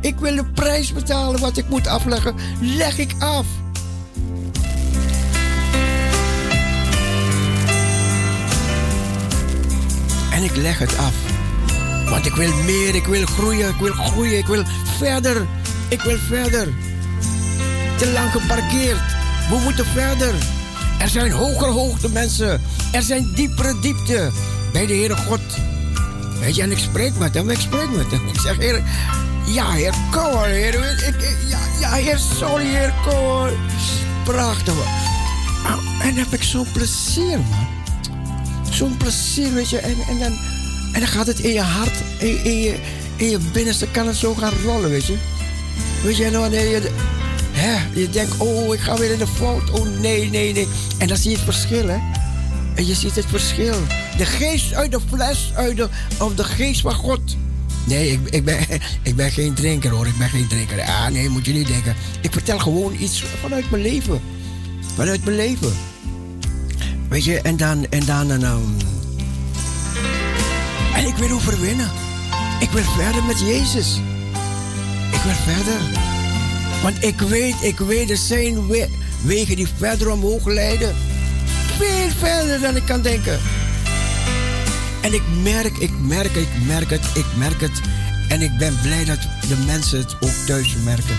Ik 0.00 0.18
wil 0.18 0.36
de 0.36 0.44
prijs 0.44 0.92
betalen 0.92 1.40
wat 1.40 1.56
ik 1.56 1.68
moet 1.68 1.86
afleggen. 1.86 2.34
Leg 2.60 2.98
ik 2.98 3.14
af. 3.18 3.46
En 10.42 10.48
ik 10.48 10.56
leg 10.56 10.78
het 10.78 10.96
af. 10.96 11.14
Want 12.08 12.26
ik 12.26 12.34
wil 12.34 12.54
meer, 12.64 12.94
ik 12.94 13.06
wil 13.06 13.26
groeien, 13.26 13.68
ik 13.68 13.76
wil 13.76 13.92
groeien, 13.92 14.38
ik 14.38 14.46
wil 14.46 14.64
verder. 14.98 15.46
Ik 15.88 16.02
wil 16.02 16.18
verder. 16.18 16.68
Te 17.98 18.10
lang 18.12 18.30
geparkeerd. 18.30 19.00
We 19.48 19.60
moeten 19.64 19.86
verder. 19.86 20.34
Er 20.98 21.08
zijn 21.08 21.30
hogere 21.30 21.70
hoogte, 21.70 22.08
mensen. 22.08 22.60
Er 22.92 23.02
zijn 23.02 23.32
diepere 23.34 23.78
diepte 23.80 24.30
bij 24.72 24.86
de 24.86 24.94
Heere 24.94 25.16
God. 25.16 25.40
Weet 26.40 26.56
je, 26.56 26.62
en 26.62 26.70
ik 26.70 26.78
spreek 26.78 27.18
met 27.18 27.34
hem, 27.34 27.50
ik 27.50 27.60
spreek 27.60 27.90
met 27.90 28.10
hem. 28.10 28.28
Ik 28.28 28.40
zeg, 28.40 28.56
ja, 29.46 29.70
Heer, 29.70 29.94
kom 30.10 30.42
Heer. 30.42 30.74
Ik, 31.08 31.36
ja, 31.48 31.58
ja, 31.80 31.92
Heer, 31.92 32.18
sorry, 32.18 32.66
Heer, 32.66 32.94
kom. 33.06 33.48
Prachtig. 34.24 34.74
Ah, 35.64 36.06
En 36.06 36.14
heb 36.14 36.32
ik 36.32 36.42
zo'n 36.42 36.66
plezier, 36.72 37.38
man. 37.38 37.81
Zo'n 38.72 38.96
plezier, 38.96 39.54
weet 39.54 39.70
je. 39.70 39.78
En, 39.78 39.96
en, 40.08 40.18
dan, 40.18 40.38
en 40.92 41.00
dan 41.00 41.08
gaat 41.08 41.26
het 41.26 41.40
in 41.40 41.52
je 41.52 41.60
hart, 41.60 42.02
in, 42.18 42.44
in, 42.44 42.60
je, 42.60 42.78
in 43.16 43.30
je 43.30 43.38
binnenste, 43.52 43.86
kan 43.90 44.06
het 44.06 44.16
zo 44.16 44.34
gaan 44.34 44.52
rollen, 44.64 44.90
weet 44.90 45.06
je. 45.06 45.16
Weet 46.02 46.16
je, 46.16 46.24
en 46.24 46.32
wanneer 46.32 46.68
je, 46.68 46.90
hè, 47.52 48.00
je 48.00 48.10
denkt, 48.10 48.36
oh, 48.36 48.74
ik 48.74 48.80
ga 48.80 48.96
weer 48.96 49.12
in 49.12 49.18
de 49.18 49.26
fout. 49.26 49.70
Oh, 49.70 49.86
nee, 50.00 50.30
nee, 50.30 50.52
nee. 50.52 50.68
En 50.98 51.08
dan 51.08 51.16
zie 51.16 51.30
je 51.30 51.36
het 51.36 51.44
verschil, 51.44 51.88
hè. 51.88 51.98
En 52.74 52.86
je 52.86 52.94
ziet 52.94 53.14
het 53.14 53.26
verschil. 53.26 53.74
De 54.16 54.26
geest 54.26 54.74
uit 54.74 54.90
de 54.90 55.00
fles, 55.08 55.52
uit 55.54 55.76
de, 55.76 55.88
of 56.18 56.34
de 56.34 56.44
geest 56.44 56.80
van 56.80 56.94
God. 56.94 57.20
Nee, 57.86 58.10
ik, 58.10 58.20
ik, 58.30 58.44
ben, 58.44 58.58
ik 59.02 59.16
ben 59.16 59.30
geen 59.30 59.54
drinker 59.54 59.90
hoor, 59.90 60.06
ik 60.06 60.18
ben 60.18 60.28
geen 60.28 60.48
drinker. 60.48 60.80
Ah, 60.80 61.08
nee, 61.08 61.28
moet 61.28 61.46
je 61.46 61.52
niet 61.52 61.66
denken. 61.66 61.96
Ik 62.20 62.32
vertel 62.32 62.58
gewoon 62.58 62.96
iets 62.98 63.24
vanuit 63.40 63.70
mijn 63.70 63.82
leven. 63.82 64.20
Vanuit 64.94 65.24
mijn 65.24 65.36
leven. 65.36 65.72
Weet 67.12 67.24
je, 67.24 67.40
en 67.40 67.56
dan, 67.56 67.86
en 67.90 68.04
dan, 68.04 68.30
en 68.30 68.40
dan. 68.40 68.76
En 70.94 71.06
ik 71.06 71.14
wil 71.14 71.30
overwinnen. 71.30 71.90
Ik 72.60 72.70
wil 72.70 72.82
verder 72.82 73.22
met 73.24 73.40
Jezus. 73.40 74.00
Ik 75.12 75.20
wil 75.20 75.54
verder. 75.54 75.80
Want 76.82 77.04
ik 77.04 77.20
weet, 77.20 77.54
ik 77.62 77.78
weet, 77.78 78.10
er 78.10 78.16
zijn 78.16 78.66
we- 78.66 78.88
wegen 79.22 79.56
die 79.56 79.68
verder 79.76 80.10
omhoog 80.10 80.46
leiden. 80.46 80.94
Veel 81.78 82.08
verder 82.18 82.60
dan 82.60 82.76
ik 82.76 82.84
kan 82.86 83.02
denken. 83.02 83.38
En 85.00 85.14
ik 85.14 85.22
merk, 85.42 85.76
ik 85.78 85.92
merk, 86.00 86.34
ik 86.34 86.48
merk 86.66 86.90
het, 86.90 87.04
ik 87.14 87.26
merk 87.36 87.60
het. 87.60 87.80
En 88.28 88.42
ik 88.42 88.58
ben 88.58 88.78
blij 88.82 89.04
dat 89.04 89.20
de 89.48 89.56
mensen 89.66 89.98
het 89.98 90.14
ook 90.20 90.46
thuis 90.46 90.76
merken. 90.84 91.16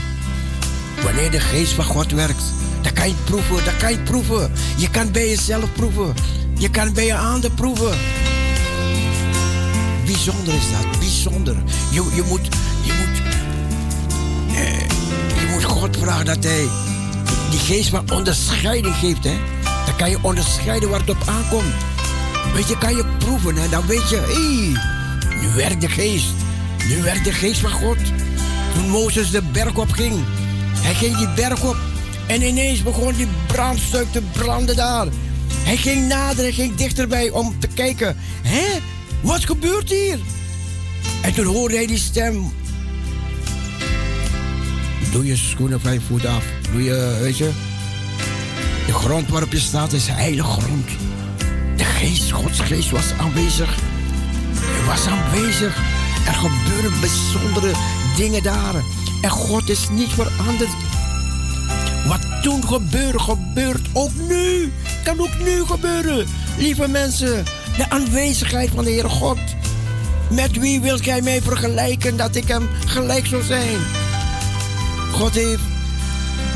Wanneer 1.04 1.32
de 1.32 1.40
geest 1.40 1.74
van 1.74 1.86
God 1.86 2.12
werkt, 2.12 2.44
dan 2.84 2.94
kan 2.94 3.08
je 3.08 3.16
proeven, 3.24 3.66
dan 3.66 3.78
kan 3.78 3.92
je 3.92 4.00
proeven. 4.00 4.52
Je 4.78 4.90
kan 4.90 5.12
bij 5.12 5.30
jezelf 5.30 5.74
proeven. 5.74 6.14
Je 6.58 6.70
kan 6.70 6.94
bij 6.94 7.06
je 7.06 7.14
handen 7.14 7.54
proeven. 7.54 7.98
Bijzonder 10.06 10.54
is 10.54 10.72
dat, 10.72 11.00
bijzonder. 11.00 11.56
Je, 11.92 12.12
je 12.16 12.24
moet, 12.28 12.48
je 12.82 12.94
moet, 12.94 13.22
eh, 14.56 14.80
je 15.42 15.48
moet 15.52 15.64
God 15.64 15.98
vragen 15.98 16.26
dat 16.26 16.44
hij 16.44 16.68
die 17.50 17.60
geest 17.60 17.90
van 17.90 18.12
onderscheiding 18.12 18.96
geeft, 18.96 19.24
hè. 19.24 19.38
Dan 19.86 19.96
kan 19.98 20.10
je 20.10 20.18
onderscheiden 20.22 20.90
waar 20.90 21.00
het 21.00 21.10
op 21.10 21.24
aankomt. 21.26 21.74
Weet 22.54 22.68
je, 22.68 22.78
kan 22.78 22.96
je 22.96 23.06
proeven, 23.18 23.56
hè. 23.56 23.70
Dan 23.70 23.86
weet 23.86 24.10
je, 24.10 24.16
hé, 24.16 25.40
nu 25.42 25.54
werkt 25.56 25.82
de 25.82 25.90
geest. 25.90 26.34
Nu 26.88 27.02
werkt 27.02 27.24
de 27.24 27.32
geest 27.32 27.60
van 27.60 27.72
God. 27.72 27.98
Toen 28.74 28.90
Mozes 28.90 29.32
de 29.32 29.42
berg 29.42 29.76
op 29.76 29.92
ging, 29.92 30.24
hij 30.74 30.94
ging 30.94 31.18
die 31.18 31.30
berg 31.36 31.64
op 31.64 31.78
en 32.28 32.42
ineens 32.42 32.84
begon 32.84 33.14
die 33.14 33.28
brandstuk 33.48 34.12
te 34.12 34.22
branden 34.22 34.76
daar. 34.76 35.08
Hij 35.54 35.78
ging 35.78 36.08
nader, 36.08 36.44
hij 36.44 36.52
ging 36.52 36.76
dichterbij 36.76 37.30
om 37.30 37.60
te 37.60 37.68
kijken. 37.68 38.18
Hé, 38.42 38.80
wat 39.22 39.46
gebeurt 39.46 39.90
hier? 39.90 40.20
En 41.22 41.34
toen 41.34 41.46
hoorde 41.46 41.76
hij 41.76 41.86
die 41.86 41.98
stem. 41.98 42.52
Doe 45.12 45.26
je 45.26 45.36
schoenen 45.36 45.82
vijf 45.82 46.02
voet 46.08 46.26
af. 46.26 46.44
Doe 46.72 46.84
je, 46.84 47.18
weet. 47.22 47.38
De 48.86 48.94
grond 48.94 49.30
waarop 49.30 49.52
je 49.52 49.60
staat 49.60 49.94
is 49.94 50.08
heilige 50.08 50.50
grond. 50.50 50.88
De 51.76 51.84
geest, 51.84 52.32
Gods 52.32 52.60
geest 52.60 52.90
was 52.90 53.12
aanwezig. 53.18 53.76
Hij 54.54 54.86
was 54.86 55.08
aanwezig. 55.08 55.78
Er 56.28 56.34
gebeuren 56.34 57.00
bijzondere 57.00 57.72
dingen 58.18 58.44
daar. 58.44 58.76
En 59.22 59.30
God 59.30 59.70
is 59.70 59.90
niet 59.90 60.10
veranderd. 60.10 60.70
Wat 62.08 62.42
toen 62.42 62.68
gebeurde, 62.68 63.20
gebeurt 63.20 63.88
ook 63.94 64.12
nu. 64.30 64.72
Kan 65.04 65.20
ook 65.20 65.40
nu 65.44 65.66
gebeuren. 65.66 66.28
Lieve 66.58 66.88
mensen, 66.88 67.44
de 67.78 67.90
aanwezigheid 67.90 68.70
van 68.70 68.84
de 68.84 68.90
Heere 68.90 69.10
God. 69.10 69.38
Met 70.30 70.58
wie 70.58 70.82
wilt 70.82 71.02
gij 71.02 71.22
mij 71.22 71.42
vergelijken 71.42 72.18
dat 72.18 72.36
ik 72.36 72.48
hem 72.48 72.70
gelijk 72.86 73.26
zou 73.26 73.44
zijn? 73.44 73.80
God 75.12 75.34
heeft. 75.34 75.62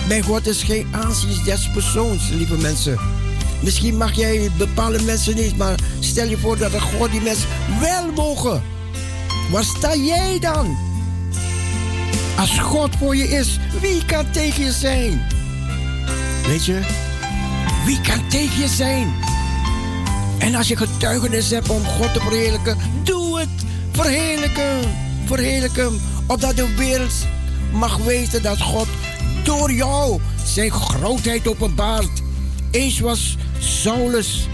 Bij 0.07 0.22
God 0.22 0.48
is 0.48 0.64
geen 0.64 0.88
aanzien 0.91 1.44
des 1.44 1.72
persoons, 1.72 2.30
lieve 2.30 2.57
mensen. 2.57 2.99
Misschien 3.64 3.98
mag 3.98 4.14
jij 4.14 4.49
bepaalde 4.57 5.02
mensen 5.02 5.36
niet, 5.36 5.57
maar 5.57 5.80
stel 5.99 6.28
je 6.28 6.38
voor 6.38 6.57
dat 6.57 6.72
de 6.72 6.80
God 6.80 7.11
die 7.11 7.22
mensen 7.22 7.48
wel 7.82 8.11
mogen. 8.11 8.61
Waar 9.52 9.64
sta 9.64 9.95
jij 9.95 10.40
dan? 10.40 10.78
Als 12.38 12.60
God 12.60 12.95
voor 12.99 13.15
je 13.15 13.28
is, 13.28 13.60
wie 13.82 14.06
kan 14.06 14.32
tegen 14.32 14.64
je 14.64 14.72
zijn? 14.72 15.36
Je, 16.65 16.81
wie 17.85 18.01
kan 18.01 18.27
tegen 18.29 18.61
je 18.61 18.67
zijn? 18.67 19.13
En 20.38 20.55
als 20.55 20.67
je 20.67 20.75
getuigenis 20.75 21.49
hebt 21.49 21.69
om 21.69 21.84
God 21.84 22.13
te 22.13 22.19
verheerlijken, 22.19 22.77
doe 23.03 23.39
het. 23.39 23.49
Verheerlijk 23.91 24.57
hem. 24.57 24.91
Verheerlijk 25.25 25.75
hem. 25.75 25.99
Opdat 26.27 26.55
de 26.55 26.75
wereld 26.75 27.13
mag 27.71 27.97
weten 27.97 28.43
dat 28.43 28.61
God 28.61 28.88
door 29.43 29.71
jou 29.71 30.19
zijn 30.45 30.71
grootheid 30.71 31.47
openbaart. 31.47 32.21
Eens 32.71 32.99
was 32.99 33.38
Saulus 33.59 34.47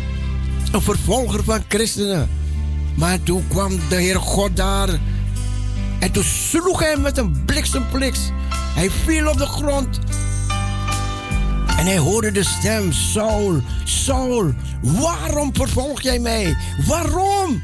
een 0.71 0.81
vervolger 0.81 1.43
van 1.43 1.63
christenen. 1.67 2.29
Maar 2.95 3.23
toen 3.23 3.47
kwam 3.47 3.79
de 3.89 3.95
Heer 3.95 4.19
God 4.19 4.55
daar. 4.55 4.89
En 5.99 6.11
toen 6.11 6.23
sloeg 6.23 6.79
hij 6.79 6.97
met 6.97 7.17
een 7.17 7.45
bliksempliks. 7.45 8.19
Hij 8.75 8.89
viel 8.89 9.27
op 9.27 9.37
de 9.37 9.45
grond. 9.45 9.99
En 11.83 11.89
hij 11.89 11.97
hoorde 11.97 12.31
de 12.31 12.43
stem: 12.43 12.91
Saul, 12.91 13.61
Saul, 13.83 14.53
waarom 14.81 15.55
vervolg 15.55 16.01
jij 16.01 16.19
mij? 16.19 16.57
Waarom? 16.87 17.63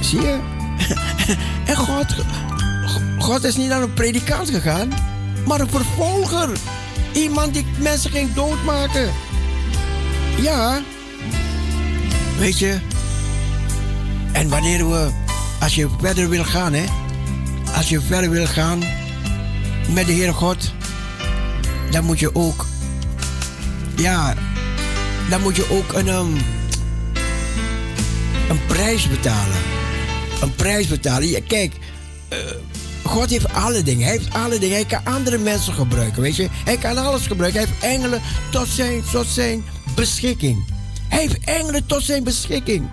Zie 0.00 0.20
je? 0.20 0.38
En 1.66 1.76
God, 1.76 2.06
God 3.18 3.44
is 3.44 3.56
niet 3.56 3.68
naar 3.68 3.82
een 3.82 3.94
predikant 3.94 4.50
gegaan, 4.50 4.88
maar 5.46 5.60
een 5.60 5.70
vervolger. 5.70 6.48
Iemand 7.12 7.54
die 7.54 7.66
mensen 7.78 8.10
ging 8.10 8.34
doodmaken. 8.34 9.10
Ja. 10.36 10.80
Weet 12.38 12.58
je. 12.58 12.78
En 14.32 14.48
wanneer 14.48 14.90
we, 14.90 15.10
als 15.60 15.74
je 15.74 15.88
verder 15.98 16.28
wil 16.28 16.44
gaan, 16.44 16.72
hè. 16.72 16.84
Als 17.76 17.88
je 17.88 18.00
verder 18.00 18.30
wil 18.30 18.46
gaan 18.46 18.99
met 19.88 20.06
de 20.06 20.12
Heere 20.12 20.32
God, 20.32 20.72
dan 21.90 22.04
moet 22.04 22.18
je 22.18 22.34
ook, 22.34 22.66
ja, 23.96 24.34
dan 25.28 25.40
moet 25.40 25.56
je 25.56 25.70
ook 25.70 25.92
een, 25.92 26.08
um, 26.08 26.36
een 28.48 28.66
prijs 28.66 29.08
betalen. 29.08 29.56
Een 30.40 30.54
prijs 30.54 30.86
betalen. 30.86 31.28
Ja, 31.28 31.40
kijk, 31.46 31.74
eh, 32.28 32.38
God 33.02 33.30
heeft 33.30 33.52
alle 33.52 33.82
dingen. 33.82 34.06
Hij 34.06 34.16
heeft 34.16 34.34
alle 34.34 34.58
dingen. 34.58 34.76
Hij 34.76 34.84
kan 34.84 35.04
andere 35.04 35.38
mensen 35.38 35.72
gebruiken, 35.72 36.22
weet 36.22 36.36
je. 36.36 36.48
Hij 36.64 36.76
kan 36.76 36.96
alles 36.96 37.26
gebruiken. 37.26 37.60
Hij 37.60 37.68
heeft 37.68 37.94
engelen 37.94 38.20
tot 38.50 38.68
zijn, 38.68 39.02
tot 39.12 39.26
zijn 39.26 39.64
beschikking. 39.94 40.64
Hij 41.08 41.18
heeft 41.18 41.38
engelen 41.44 41.86
tot 41.86 42.02
zijn 42.02 42.24
beschikking. 42.24 42.90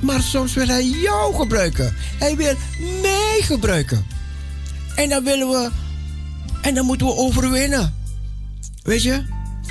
Maar 0.00 0.22
soms 0.22 0.54
wil 0.54 0.66
hij 0.66 0.84
jou 0.84 1.34
gebruiken. 1.34 1.96
Hij 2.18 2.36
wil 2.36 2.54
mij 3.02 3.38
gebruiken. 3.40 4.06
En 4.94 5.08
dan 5.08 5.24
willen 5.24 5.48
we. 5.48 5.70
En 6.62 6.74
dan 6.74 6.86
moeten 6.86 7.06
we 7.06 7.16
overwinnen. 7.16 7.94
Weet 8.82 9.02
je? 9.02 9.24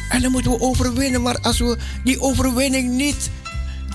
En 0.09 0.22
dan 0.22 0.31
moeten 0.31 0.51
we 0.51 0.59
overwinnen. 0.59 1.22
Maar 1.22 1.39
als 1.41 1.59
we 1.59 1.77
die 2.03 2.22
overwinning 2.22 2.95
niet, 2.95 3.30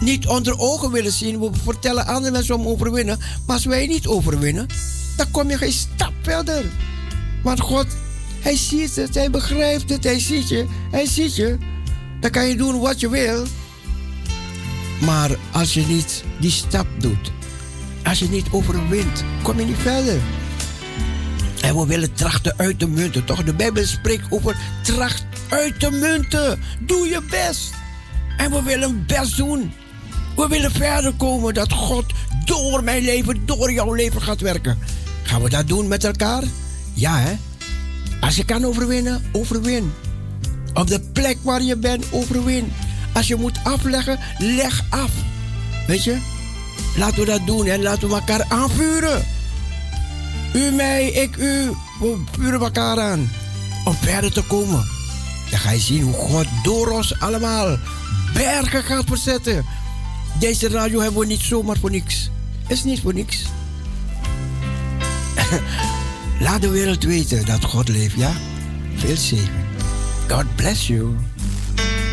niet 0.00 0.26
onder 0.26 0.58
ogen 0.58 0.90
willen 0.90 1.12
zien. 1.12 1.40
We 1.40 1.50
vertellen 1.64 2.06
andere 2.06 2.32
mensen 2.32 2.54
om 2.54 2.66
overwinnen. 2.66 3.18
Maar 3.18 3.56
als 3.56 3.64
wij 3.64 3.86
niet 3.86 4.06
overwinnen. 4.06 4.66
Dan 5.16 5.30
kom 5.30 5.50
je 5.50 5.56
geen 5.56 5.72
stap 5.72 6.12
verder. 6.22 6.64
Want 7.42 7.60
God, 7.60 7.86
Hij 8.40 8.56
ziet 8.56 8.96
het. 8.96 9.14
Hij 9.14 9.30
begrijpt 9.30 9.90
het. 9.90 10.04
Hij 10.04 10.18
ziet 10.18 10.48
je. 10.48 10.66
Hij 10.90 11.06
ziet 11.06 11.36
je. 11.36 11.58
Dan 12.20 12.30
kan 12.30 12.48
je 12.48 12.56
doen 12.56 12.80
wat 12.80 13.00
je 13.00 13.08
wil. 13.08 13.44
Maar 15.00 15.36
als 15.52 15.74
je 15.74 15.86
niet 15.86 16.24
die 16.40 16.50
stap 16.50 16.86
doet, 16.98 17.32
als 18.04 18.18
je 18.18 18.28
niet 18.28 18.46
overwint, 18.50 19.24
kom 19.42 19.58
je 19.58 19.64
niet 19.64 19.76
verder. 19.76 20.20
En 21.62 21.76
we 21.78 21.86
willen 21.86 22.14
trachten 22.14 22.54
uit 22.56 22.80
de 22.80 22.88
munten, 22.88 23.24
toch? 23.24 23.44
De 23.44 23.54
Bijbel 23.54 23.86
spreekt 23.86 24.26
over 24.30 24.56
tracht 24.82 25.24
uit 25.48 25.80
de 25.80 25.90
munten. 25.90 26.60
Doe 26.80 27.08
je 27.08 27.22
best. 27.30 27.70
En 28.36 28.50
we 28.50 28.62
willen 28.62 29.06
best 29.06 29.36
doen. 29.36 29.72
We 30.36 30.46
willen 30.48 30.70
verder 30.70 31.12
komen 31.12 31.54
dat 31.54 31.72
God 31.72 32.04
door 32.44 32.84
mijn 32.84 33.02
leven, 33.02 33.46
door 33.46 33.72
jouw 33.72 33.94
leven 33.94 34.22
gaat 34.22 34.40
werken. 34.40 34.78
Gaan 35.22 35.42
we 35.42 35.48
dat 35.48 35.68
doen 35.68 35.88
met 35.88 36.04
elkaar? 36.04 36.42
Ja, 36.94 37.18
hè? 37.18 37.32
Als 38.20 38.36
je 38.36 38.44
kan 38.44 38.64
overwinnen, 38.64 39.22
overwin. 39.32 39.92
Op 40.74 40.86
de 40.86 41.00
plek 41.00 41.38
waar 41.42 41.62
je 41.62 41.76
bent, 41.76 42.04
overwin. 42.10 42.72
Als 43.12 43.28
je 43.28 43.36
moet 43.36 43.58
afleggen, 43.64 44.18
leg 44.38 44.82
af. 44.90 45.10
Weet 45.86 46.04
je? 46.04 46.18
Laten 46.96 47.18
we 47.18 47.24
dat 47.24 47.46
doen 47.46 47.66
en 47.66 47.82
laten 47.82 48.08
we 48.08 48.14
elkaar 48.14 48.44
aanvuren. 48.48 49.24
U 50.54 50.70
mij, 50.70 51.06
ik 51.06 51.36
u. 51.36 51.70
We 52.00 52.16
vuren 52.30 52.60
elkaar 52.60 53.00
aan. 53.00 53.30
Om 53.84 53.94
verder 53.94 54.32
te 54.32 54.42
komen. 54.42 54.84
Dan 55.50 55.58
ga 55.58 55.70
je 55.70 55.80
zien 55.80 56.02
hoe 56.02 56.14
God 56.14 56.46
door 56.62 56.90
ons 56.90 57.20
allemaal 57.20 57.76
bergen 58.34 58.82
gaat 58.82 59.04
verzetten. 59.06 59.64
Deze 60.38 60.68
radio 60.68 61.00
hebben 61.00 61.20
we 61.20 61.26
niet 61.26 61.40
zomaar 61.40 61.76
voor 61.80 61.90
niks. 61.90 62.30
Is 62.66 62.84
niet 62.84 63.00
voor 63.00 63.14
niks. 63.14 63.44
Laat 66.40 66.60
de 66.60 66.68
wereld 66.68 67.04
weten 67.04 67.46
dat 67.46 67.64
God 67.64 67.88
leeft, 67.88 68.16
ja? 68.16 68.32
Veel 68.94 69.16
zegen. 69.16 69.66
God 70.28 70.56
bless 70.56 70.86
you. 70.86 71.16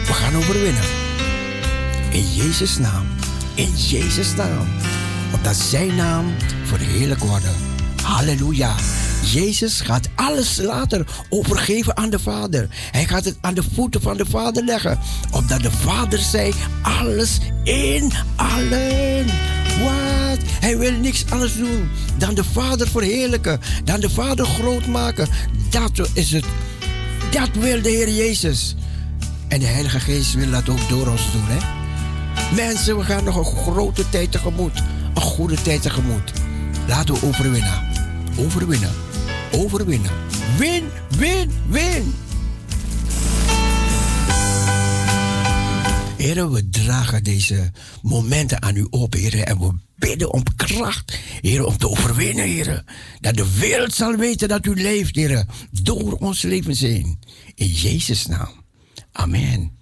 We 0.06 0.14
gaan 0.14 0.36
overwinnen. 0.36 0.84
In 2.12 2.34
Jezus' 2.34 2.78
naam. 2.78 3.06
In 3.56 3.76
Jezus' 3.76 4.36
naam. 4.36 4.68
Opdat 5.34 5.56
zijn 5.56 5.96
naam 5.96 6.34
verheerlijk 6.64 7.20
worden. 7.20 7.69
Halleluja. 8.04 8.76
Jezus 9.24 9.82
gaat 9.82 10.10
alles 10.16 10.58
later 10.58 11.06
overgeven 11.30 11.98
aan 11.98 12.10
de 12.10 12.20
Vader. 12.20 12.68
Hij 12.92 13.06
gaat 13.06 13.26
het 13.26 13.38
aan 13.42 13.54
de 13.54 13.64
voeten 13.74 14.02
van 14.02 14.18
de 14.18 14.26
Vader 14.26 14.64
leggen. 14.64 15.00
Opdat 15.32 15.62
de 15.62 15.72
Vader 15.72 16.20
zei, 16.20 16.54
alles 16.82 17.38
in 17.64 18.12
allen. 18.36 19.26
Wat? 19.84 20.40
Hij 20.60 20.78
wil 20.78 20.92
niks 20.92 21.26
anders 21.30 21.56
doen 21.56 21.90
dan 22.18 22.34
de 22.34 22.44
Vader 22.44 22.88
verheerlijken. 22.88 23.60
Dan 23.84 24.00
de 24.00 24.10
Vader 24.10 24.46
groot 24.46 24.88
maken. 24.88 25.28
Dat 25.70 26.10
is 26.14 26.32
het. 26.32 26.46
Dat 27.32 27.50
wil 27.54 27.82
de 27.82 27.90
Heer 27.90 28.10
Jezus. 28.10 28.76
En 29.48 29.60
de 29.60 29.66
Heilige 29.66 30.00
Geest 30.00 30.34
wil 30.34 30.52
dat 30.52 30.70
ook 30.70 30.90
door 30.90 31.08
ons 31.08 31.32
doen. 31.32 31.46
Hè? 31.48 31.58
Mensen, 32.56 32.98
we 32.98 33.04
gaan 33.04 33.24
nog 33.24 33.36
een 33.36 33.74
grote 33.74 34.10
tijd 34.10 34.32
tegemoet. 34.32 34.84
Een 35.14 35.22
goede 35.22 35.62
tijd 35.62 35.82
tegemoet. 35.82 36.32
Laten 36.88 37.14
we 37.14 37.26
overwinnen. 37.26 37.89
Overwinnen. 38.40 38.92
Overwinnen. 39.52 40.12
Win, 40.58 40.84
win, 41.18 41.52
win. 41.70 42.14
Heren, 46.18 46.52
we 46.52 46.70
dragen 46.70 47.24
deze 47.24 47.72
momenten 48.02 48.62
aan 48.62 48.76
u 48.76 48.88
op, 48.90 49.14
heren. 49.14 49.46
En 49.46 49.60
we 49.60 49.74
bidden 49.96 50.34
om 50.34 50.44
kracht, 50.56 51.20
heren, 51.42 51.68
om 51.68 51.78
te 51.78 51.90
overwinnen, 51.90 52.46
heren. 52.46 52.86
Dat 53.20 53.36
de 53.36 53.60
wereld 53.60 53.94
zal 53.94 54.16
weten 54.16 54.48
dat 54.48 54.66
u 54.66 54.82
leeft, 54.82 55.16
heren. 55.16 55.48
Door 55.72 56.14
ons 56.14 56.42
leven 56.42 56.78
heen. 56.78 57.20
In 57.56 57.68
Jezus' 57.68 58.26
naam. 58.26 58.64
Amen. 59.12 59.79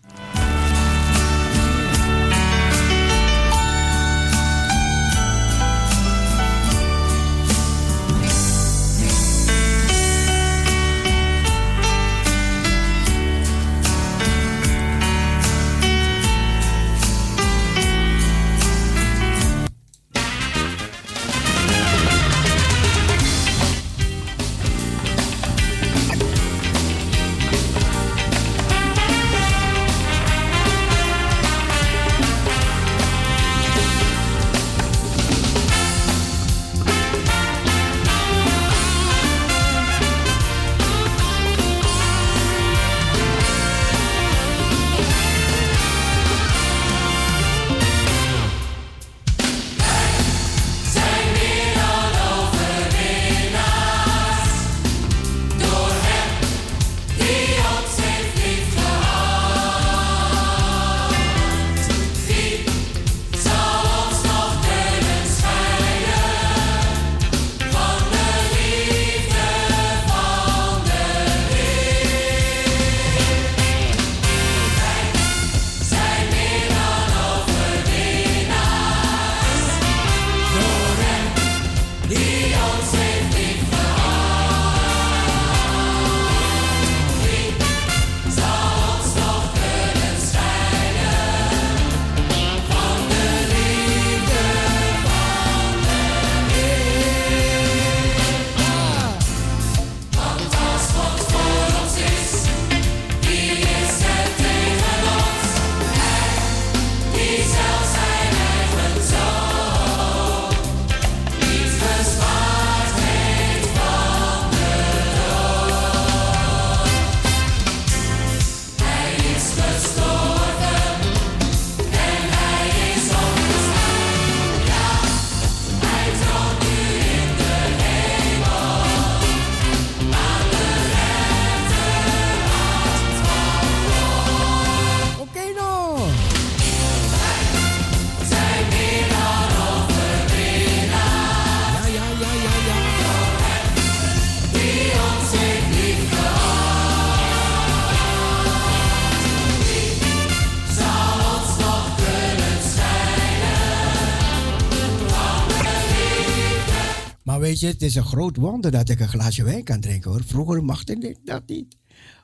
Het 157.62 157.82
is 157.82 157.96
een 157.96 158.06
groot 158.06 158.38
wonder 158.38 158.72
dat 158.72 158.90
ik 158.90 159.00
een 159.00 159.08
glaasje 159.08 159.44
wijn 159.44 159.64
kan 159.64 159.80
drinken 159.80 160.12
hoor. 160.12 160.22
Vroeger 160.26 160.64
mocht 160.64 160.90
ik 160.90 161.16
dat 161.24 161.44
niet. 161.46 161.76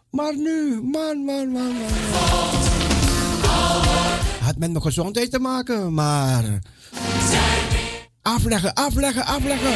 Maar 0.10 0.38
nu, 0.38 0.82
man, 0.84 1.24
man, 1.26 1.52
man, 1.52 1.74
man. 1.74 1.92
Had 4.40 4.58
met 4.58 4.72
mijn 4.72 4.82
gezondheid 4.82 5.32
te 5.32 5.40
maken, 5.40 5.94
maar. 5.94 6.60
Afleggen, 8.22 8.74
afleggen, 8.74 9.26
afleggen. 9.26 9.72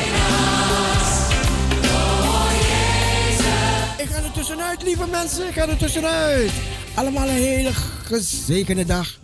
Ik 3.97 4.09
ga 4.09 4.23
er 4.23 4.31
tussenuit, 4.33 4.83
lieve 4.83 5.07
mensen. 5.07 5.47
Ik 5.47 5.53
ga 5.53 5.67
er 5.67 5.77
tussenuit. 5.77 6.51
Allemaal 6.95 7.27
een 7.27 7.33
hele 7.33 7.73
gezegende 8.03 8.85
dag. 8.85 9.19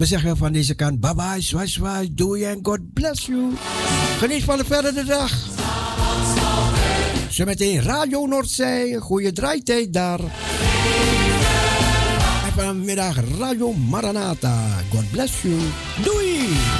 We 0.00 0.06
zeggen 0.06 0.36
van 0.36 0.52
deze 0.52 0.74
kant 0.74 1.00
bye 1.00 1.14
bye, 1.14 1.42
swai 1.42 1.68
swai, 1.68 2.14
doei 2.14 2.44
en 2.44 2.58
God 2.62 2.92
bless 2.92 3.26
you. 3.26 3.52
Geniet 4.18 4.44
van 4.44 4.58
de 4.58 4.64
verdere 4.64 5.04
dag. 5.04 5.32
Zometeen 7.28 7.82
Radio 7.82 8.26
Noordzee, 8.26 9.00
goede 9.00 9.32
draaitijd 9.32 9.92
daar. 9.92 10.20
En 12.44 12.52
vanmiddag 12.56 13.16
Radio 13.38 13.72
Maranata. 13.72 14.82
God 14.90 15.10
bless 15.10 15.42
you. 15.42 15.58
Doei! 16.02 16.78